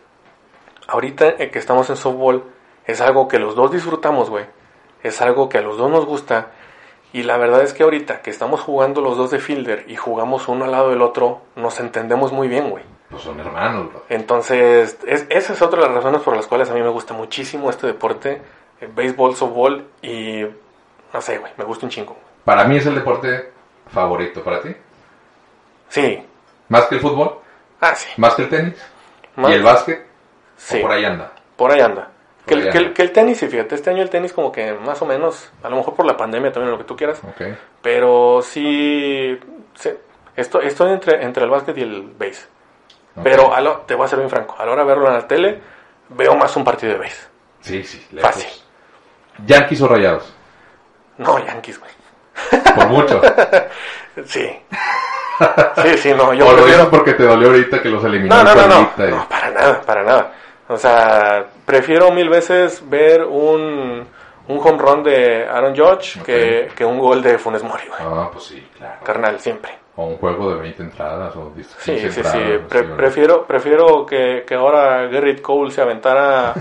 [0.85, 2.43] ahorita que estamos en softball,
[2.85, 4.47] es algo que los dos disfrutamos, güey,
[5.01, 6.47] es algo que a los dos nos gusta,
[7.13, 10.49] y la verdad es que ahorita que estamos jugando los dos de fielder y jugamos
[10.49, 12.83] uno al lado del otro, nos entendemos muy bien, güey.
[13.09, 14.03] Pues son hermanos, bro.
[14.09, 17.13] Entonces, es, esa es otra de las razones por las cuales a mí me gusta
[17.13, 18.41] muchísimo este deporte,
[18.87, 20.43] béisbol, softball y
[21.13, 22.17] no sé, güey, me gusta un chingo.
[22.43, 23.51] Para mí es el deporte
[23.91, 24.43] favorito.
[24.43, 24.75] ¿Para ti?
[25.89, 26.25] Sí,
[26.69, 27.39] ¿Más que el fútbol?
[27.81, 28.73] ah, sí, ¿Más que el tenis?
[29.35, 30.05] Más- ¿Y el básquet?
[30.57, 31.31] sí, ¿O por ahí anda?
[31.55, 32.09] por ahí anda.
[32.45, 34.73] Que, el- que el- que el tenis, sí, fíjate, este año el tenis como que
[34.73, 37.41] más o menos, a lo mejor por la pandemia también, lo que tú quieras, Ok.
[37.81, 39.39] pero sí,
[39.75, 39.89] sí,
[40.35, 42.47] esto, estoy entre, entre el básquet y el base.
[43.23, 45.13] Pero a lo- te voy a ser bien franco, a la hora de verlo en
[45.13, 45.61] la tele,
[46.09, 47.27] veo más un partido de base.
[47.61, 48.05] Sí, sí.
[48.11, 48.31] lejos.
[48.31, 48.49] Fácil.
[49.45, 50.33] Yankees o rayados.
[51.17, 51.91] No, Yankees, güey.
[52.75, 53.21] Por mucho.
[54.25, 54.47] Sí.
[55.81, 58.43] Sí, sí, no, yo o lo dices porque te dolió ahorita que los eliminó No,
[58.43, 60.31] no, no, no, y- no, para nada, para nada.
[60.67, 64.07] O sea, prefiero mil veces ver un,
[64.47, 66.25] un home run de Aaron Judge Ok.
[66.27, 67.99] que, que un gol de Funes Mori, güey.
[68.03, 68.99] Ah, pues sí, claro.
[69.03, 69.71] Carnal, siempre.
[69.95, 72.19] O un juego de 20 entradas o 15 Sí, sí, sí.
[72.19, 72.95] entradas, Pre- sí, ¿no?
[72.97, 76.53] prefiero prefiero que, que ahora Gerrit Cole se aventara,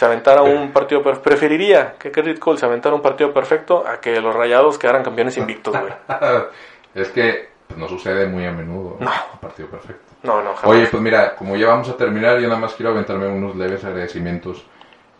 [0.00, 1.02] se aventara un partido...
[1.02, 5.02] per- Preferiría que Gerrit Cole se aventara un partido perfecto a que los Rayados quedaran
[5.02, 5.92] campeones invictos, güey.
[6.94, 8.96] es que no sucede muy a menudo.
[8.98, 9.10] No.
[9.34, 10.10] Un partido perfecto.
[10.22, 10.64] No, no, jamás.
[10.64, 13.84] Oye, pues mira, como ya vamos a terminar, yo nada más quiero aventarme unos leves
[13.84, 14.64] agradecimientos.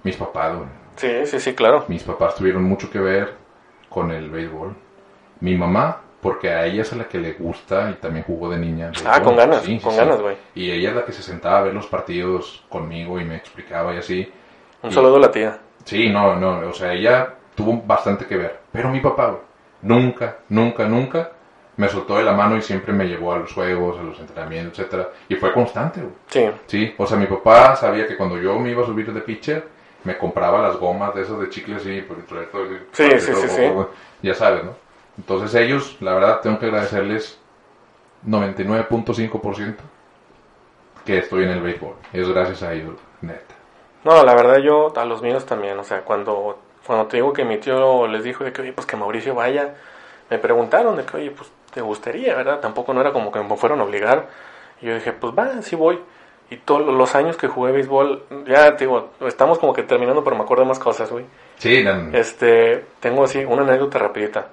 [0.02, 0.68] Mis papás, güey.
[0.96, 1.84] Sí, sí, sí, claro.
[1.88, 3.34] Mis papás tuvieron mucho que ver
[3.90, 4.74] con el béisbol.
[5.40, 8.56] Mi mamá, porque a ella es a la que le gusta y también jugó de
[8.56, 8.92] niña.
[9.04, 9.22] Ah, béisbol.
[9.24, 10.36] con ganas, con ganas, güey.
[10.54, 13.94] Y ella es la que se sentaba a ver los partidos conmigo y me explicaba
[13.94, 14.32] y así.
[14.82, 15.58] Un Y- saludo a la tía.
[15.84, 18.60] Sí, no, no, o sea, ella tuvo bastante que ver.
[18.72, 19.40] Pero mi papá, güey,
[19.82, 21.30] nunca, nunca, nunca
[21.76, 24.78] me soltó de la mano y siempre me llevó a los juegos, a los entrenamientos,
[24.78, 25.08] etcétera.
[25.28, 26.12] Y fue constante, güey.
[26.28, 29.20] Sí, Sí, o sea, mi papá sabía que cuando yo me iba a subir de
[29.22, 29.66] pitcher,
[30.04, 33.18] me compraba las gomas de esas de chicles y por el- Sí, todo- sí, todo-
[33.20, 33.62] sí, todo- sí.
[33.68, 33.90] todo,
[34.22, 34.74] Ya sabes, ¿no?
[35.16, 37.38] Entonces ellos, la verdad, tengo que agradecerles
[38.26, 39.82] 99.5%
[41.04, 41.94] que estoy en el béisbol.
[42.12, 43.54] Es gracias a ellos, neta.
[44.04, 47.44] No, la verdad yo a los míos también, o sea, cuando, cuando te digo que
[47.44, 49.74] mi tío les dijo de que, oye, pues que Mauricio vaya,
[50.30, 52.60] me preguntaron de que, oye, pues te gustaría, ¿verdad?
[52.60, 54.26] Tampoco no era como que me fueron a obligar.
[54.80, 56.00] Y yo dije, pues va, sí voy.
[56.50, 60.34] Y todos los años que jugué béisbol, ya te digo, estamos como que terminando, pero
[60.34, 61.26] me acuerdo de más cosas, güey.
[61.58, 64.48] Sí, nan- Este, tengo así una anécdota rapidita.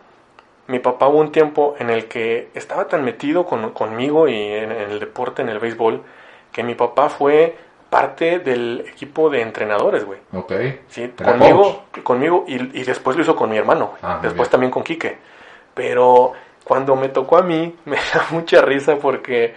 [0.67, 4.71] Mi papá hubo un tiempo en el que estaba tan metido con- conmigo y en,
[4.73, 6.03] en el deporte, en el béisbol,
[6.51, 7.55] que mi papá fue
[7.89, 10.19] parte del equipo de entrenadores, güey.
[10.33, 10.53] ok.
[10.87, 13.93] Sí, conmigo, conmigo y, y después lo hizo con mi hermano.
[14.01, 15.17] Ah, después también con Quique.
[15.73, 16.33] Pero
[16.63, 19.55] cuando me tocó a mí, me da mucha risa porque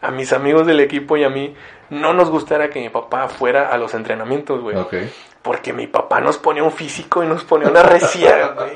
[0.00, 1.54] a mis amigos del equipo y a mí
[1.90, 4.76] no nos gustara que mi papá fuera a los entrenamientos, güey.
[4.76, 4.94] Ok.
[5.42, 8.70] Porque mi papá nos ponía un físico y nos ponía una recia, güey.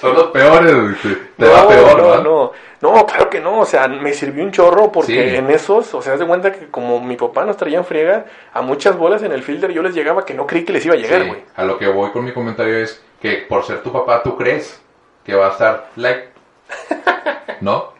[0.00, 0.94] Son los peores, güey.
[1.36, 2.22] Te, no, va peor, no, ¿verdad?
[2.22, 5.36] no, no, claro que no, o sea, me sirvió un chorro porque Sí.
[5.36, 8.26] en esos, o sea, haz de cuenta que como mi papá nos traía en friega,
[8.52, 10.94] a muchas bolas en el fielder yo les llegaba que no creí que les iba
[10.94, 11.44] a llegar, Sí, güey.
[11.56, 14.80] a lo que voy con mi comentario es que por ser tu papá tú crees
[15.24, 16.28] que va a estar like,
[17.60, 17.92] ¿no?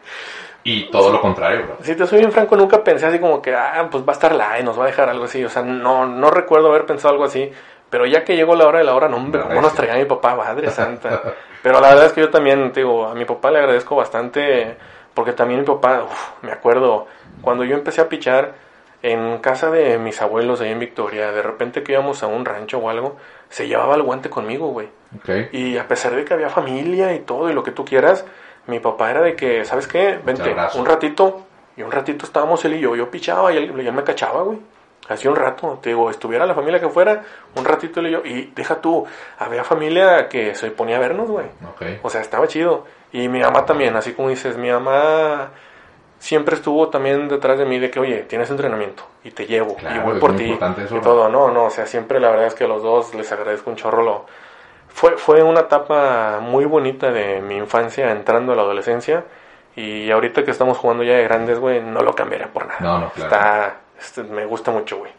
[0.64, 1.76] Y todo lo contrario, bro.
[1.82, 4.32] Si te soy bien franco, nunca pensé así como que, ah, pues va a estar
[4.32, 7.12] la y nos va a dejar algo así, o sea, no, no recuerdo haber pensado
[7.12, 7.50] algo así,
[7.92, 10.06] pero ya que llegó la hora de la hora, no, hombre, ¿cómo nos traía mi
[10.06, 11.34] papá, madre santa.
[11.62, 14.76] Pero la verdad es que yo también, te digo, a mi papá le agradezco bastante,
[15.12, 17.06] porque también mi papá, uf, me acuerdo,
[17.42, 18.54] cuando yo empecé a pichar
[19.02, 22.78] en casa de mis abuelos ahí en Victoria, de repente que íbamos a un rancho
[22.78, 23.18] o algo,
[23.50, 24.88] se llevaba el guante conmigo, güey.
[25.52, 28.24] Y a pesar de que había familia y todo y lo que tú quieras,
[28.68, 30.18] mi papá era de que, ¿sabes qué?
[30.24, 31.44] Vente, un ratito.
[31.76, 32.96] Y un ratito estábamos él y yo.
[32.96, 34.58] Yo pichaba y él, y él me cachaba, güey.
[35.08, 37.22] Hacía un rato, te digo, estuviera la familia que fuera,
[37.56, 38.22] un ratito y yo.
[38.24, 39.04] Y deja tú,
[39.38, 41.46] había familia que se ponía a vernos, güey.
[41.68, 42.00] Ok.
[42.02, 42.84] O sea, estaba chido.
[43.12, 45.50] Y mi mamá también, así como dices, mi mamá
[46.18, 49.96] siempre estuvo también detrás de mí de que, oye, tienes entrenamiento y te llevo Claro,
[49.96, 51.28] y voy por ti y todo.
[51.28, 53.76] No, no, o sea, siempre la verdad es que a los dos les agradezco un
[53.76, 54.26] chorro lo,
[54.94, 59.24] fue, fue una etapa muy bonita de mi infancia entrando a la adolescencia.
[59.74, 62.78] Y ahorita que estamos jugando ya de grandes, güey, no lo cambiaría por nada.
[62.80, 63.34] No, no, claro.
[63.34, 65.12] Está, este, me gusta mucho, güey.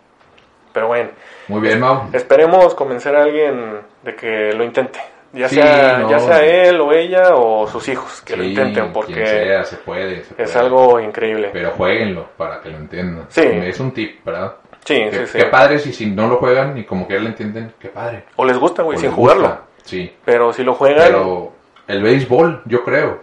[0.74, 1.10] Pero bueno,
[1.48, 2.10] Muy bien, Mau.
[2.14, 5.00] esperemos convencer a alguien de que lo intente.
[5.34, 6.10] Ya, Sí, sea, no.
[6.12, 9.78] ya sea él o ella o sus hijos que lo intenten, quien porque sea, se
[9.78, 10.60] puede, se es puede.
[10.66, 11.50] algo increíble.
[11.52, 13.26] Pero jueguenlo para que lo entiendan.
[13.30, 13.42] Sí.
[13.44, 14.56] Es un tip, ¿verdad?
[14.86, 15.38] Sí, Qué, sí, sí.
[15.40, 18.26] qué padre si, si no lo juegan y como que lo entienden, qué padre.
[18.36, 19.44] O les gusta, güey, sin jugarlo.
[19.48, 20.16] gusta, Sí.
[20.24, 21.52] Pero si lo juegan, Pero
[21.88, 23.22] el béisbol, yo creo,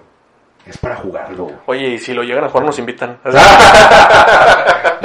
[0.66, 1.50] es para jugarlo.
[1.66, 3.18] oye, y si lo llegan a jugar, nos invitan.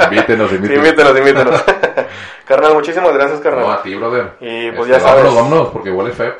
[0.04, 0.86] Invítenos, invítenos.
[0.86, 1.64] invítenos, invítenos.
[2.46, 3.82] carnal, muchísimas gracias, No, a carnal.
[3.82, 4.32] ti, brother.
[4.40, 5.24] Y, pues, Este, ya sabes.
[5.24, 6.34] Vámonos, vámonos, porque huele feo.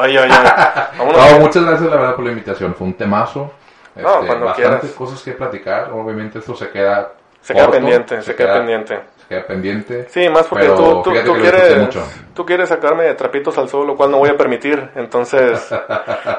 [0.00, 0.52] Ay, ay, ay.
[0.98, 1.30] Vámonos.
[1.32, 2.74] No, muchas gracias, la verdad, por la invitación.
[2.74, 3.52] Fue un temazo.
[3.96, 4.96] No, Este, cuando bastantes quieras.
[4.96, 5.90] cosas que platicar.
[5.92, 9.00] Obviamente esto se queda se queda pendiente, se, queda, pendiente.
[9.28, 10.06] Queda pendiente.
[10.10, 11.88] Sí, más porque tú, quieres,
[12.34, 14.90] tú quieres sacarme de trapitos al sol, lo cual no voy a permitir.
[14.96, 15.70] Entonces,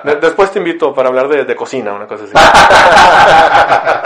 [0.04, 2.34] de- después te invito para hablar de, de cocina, una cosa así.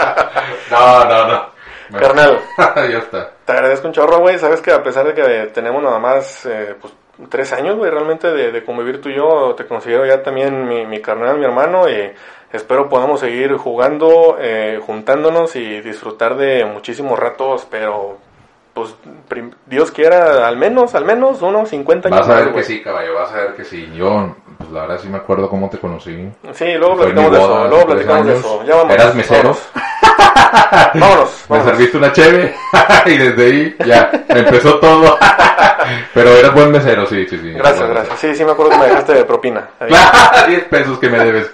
[0.70, 1.46] No, no, no.
[1.90, 2.38] Bueno, Carnal,
[2.90, 3.30] ya está.
[3.44, 4.38] te agradezco un chorro, güey.
[4.38, 6.92] Sabes que a pesar de que tenemos nada más eh, pues,
[7.28, 10.86] tres años, güey, realmente de, de convivir tú y yo, te considero ya también mi,
[10.86, 11.88] mi carnal, mi hermano.
[11.88, 12.12] Y
[12.52, 18.18] espero podamos seguir jugando, eh, juntándonos y disfrutar de muchísimos ratos, pero
[18.74, 18.94] pues
[19.66, 22.64] Dios quiera, al menos, al menos unos 50 años Vas a más, ver que güey.
[22.64, 23.90] sí, caballo, vas a ver que sí.
[23.94, 26.30] Yo, pues la verdad sí me acuerdo cómo te conocí.
[26.52, 28.64] Sí, luego Fue platicamos de eso, luego platicamos de eso.
[28.64, 28.94] Ya vamos.
[28.94, 29.56] ¿Eras mesero?
[30.94, 31.30] Vámonos, vámonos.
[31.48, 32.54] Me serviste una cheve
[33.06, 35.18] y desde ahí ya empezó todo.
[36.14, 37.52] Pero eras buen mesero, sí, sí, sí.
[37.52, 38.18] Gracias, gracias.
[38.20, 39.70] Sí, sí me acuerdo que me dejaste de propina.
[39.80, 39.90] Ahí.
[39.90, 40.46] mesero.
[40.48, 41.50] 10 pesos que me debes.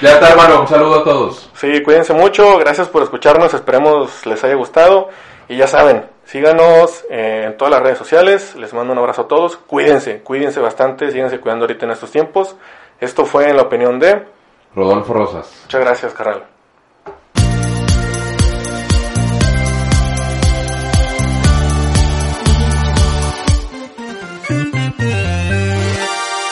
[0.00, 0.62] ya está, hermano.
[0.62, 1.50] Un saludo a todos.
[1.54, 5.08] Sí, cuídense mucho, gracias por escucharnos, esperemos les haya gustado.
[5.48, 9.28] Y ya saben, síganos eh, en todas las redes sociales, les mando un abrazo a
[9.28, 12.56] todos, cuídense, cuídense bastante, síganse cuidando ahorita en estos tiempos.
[13.00, 14.26] Esto fue en la opinión de...
[14.74, 15.62] Rodolfo Rosas.
[15.64, 16.44] Muchas gracias, carnal.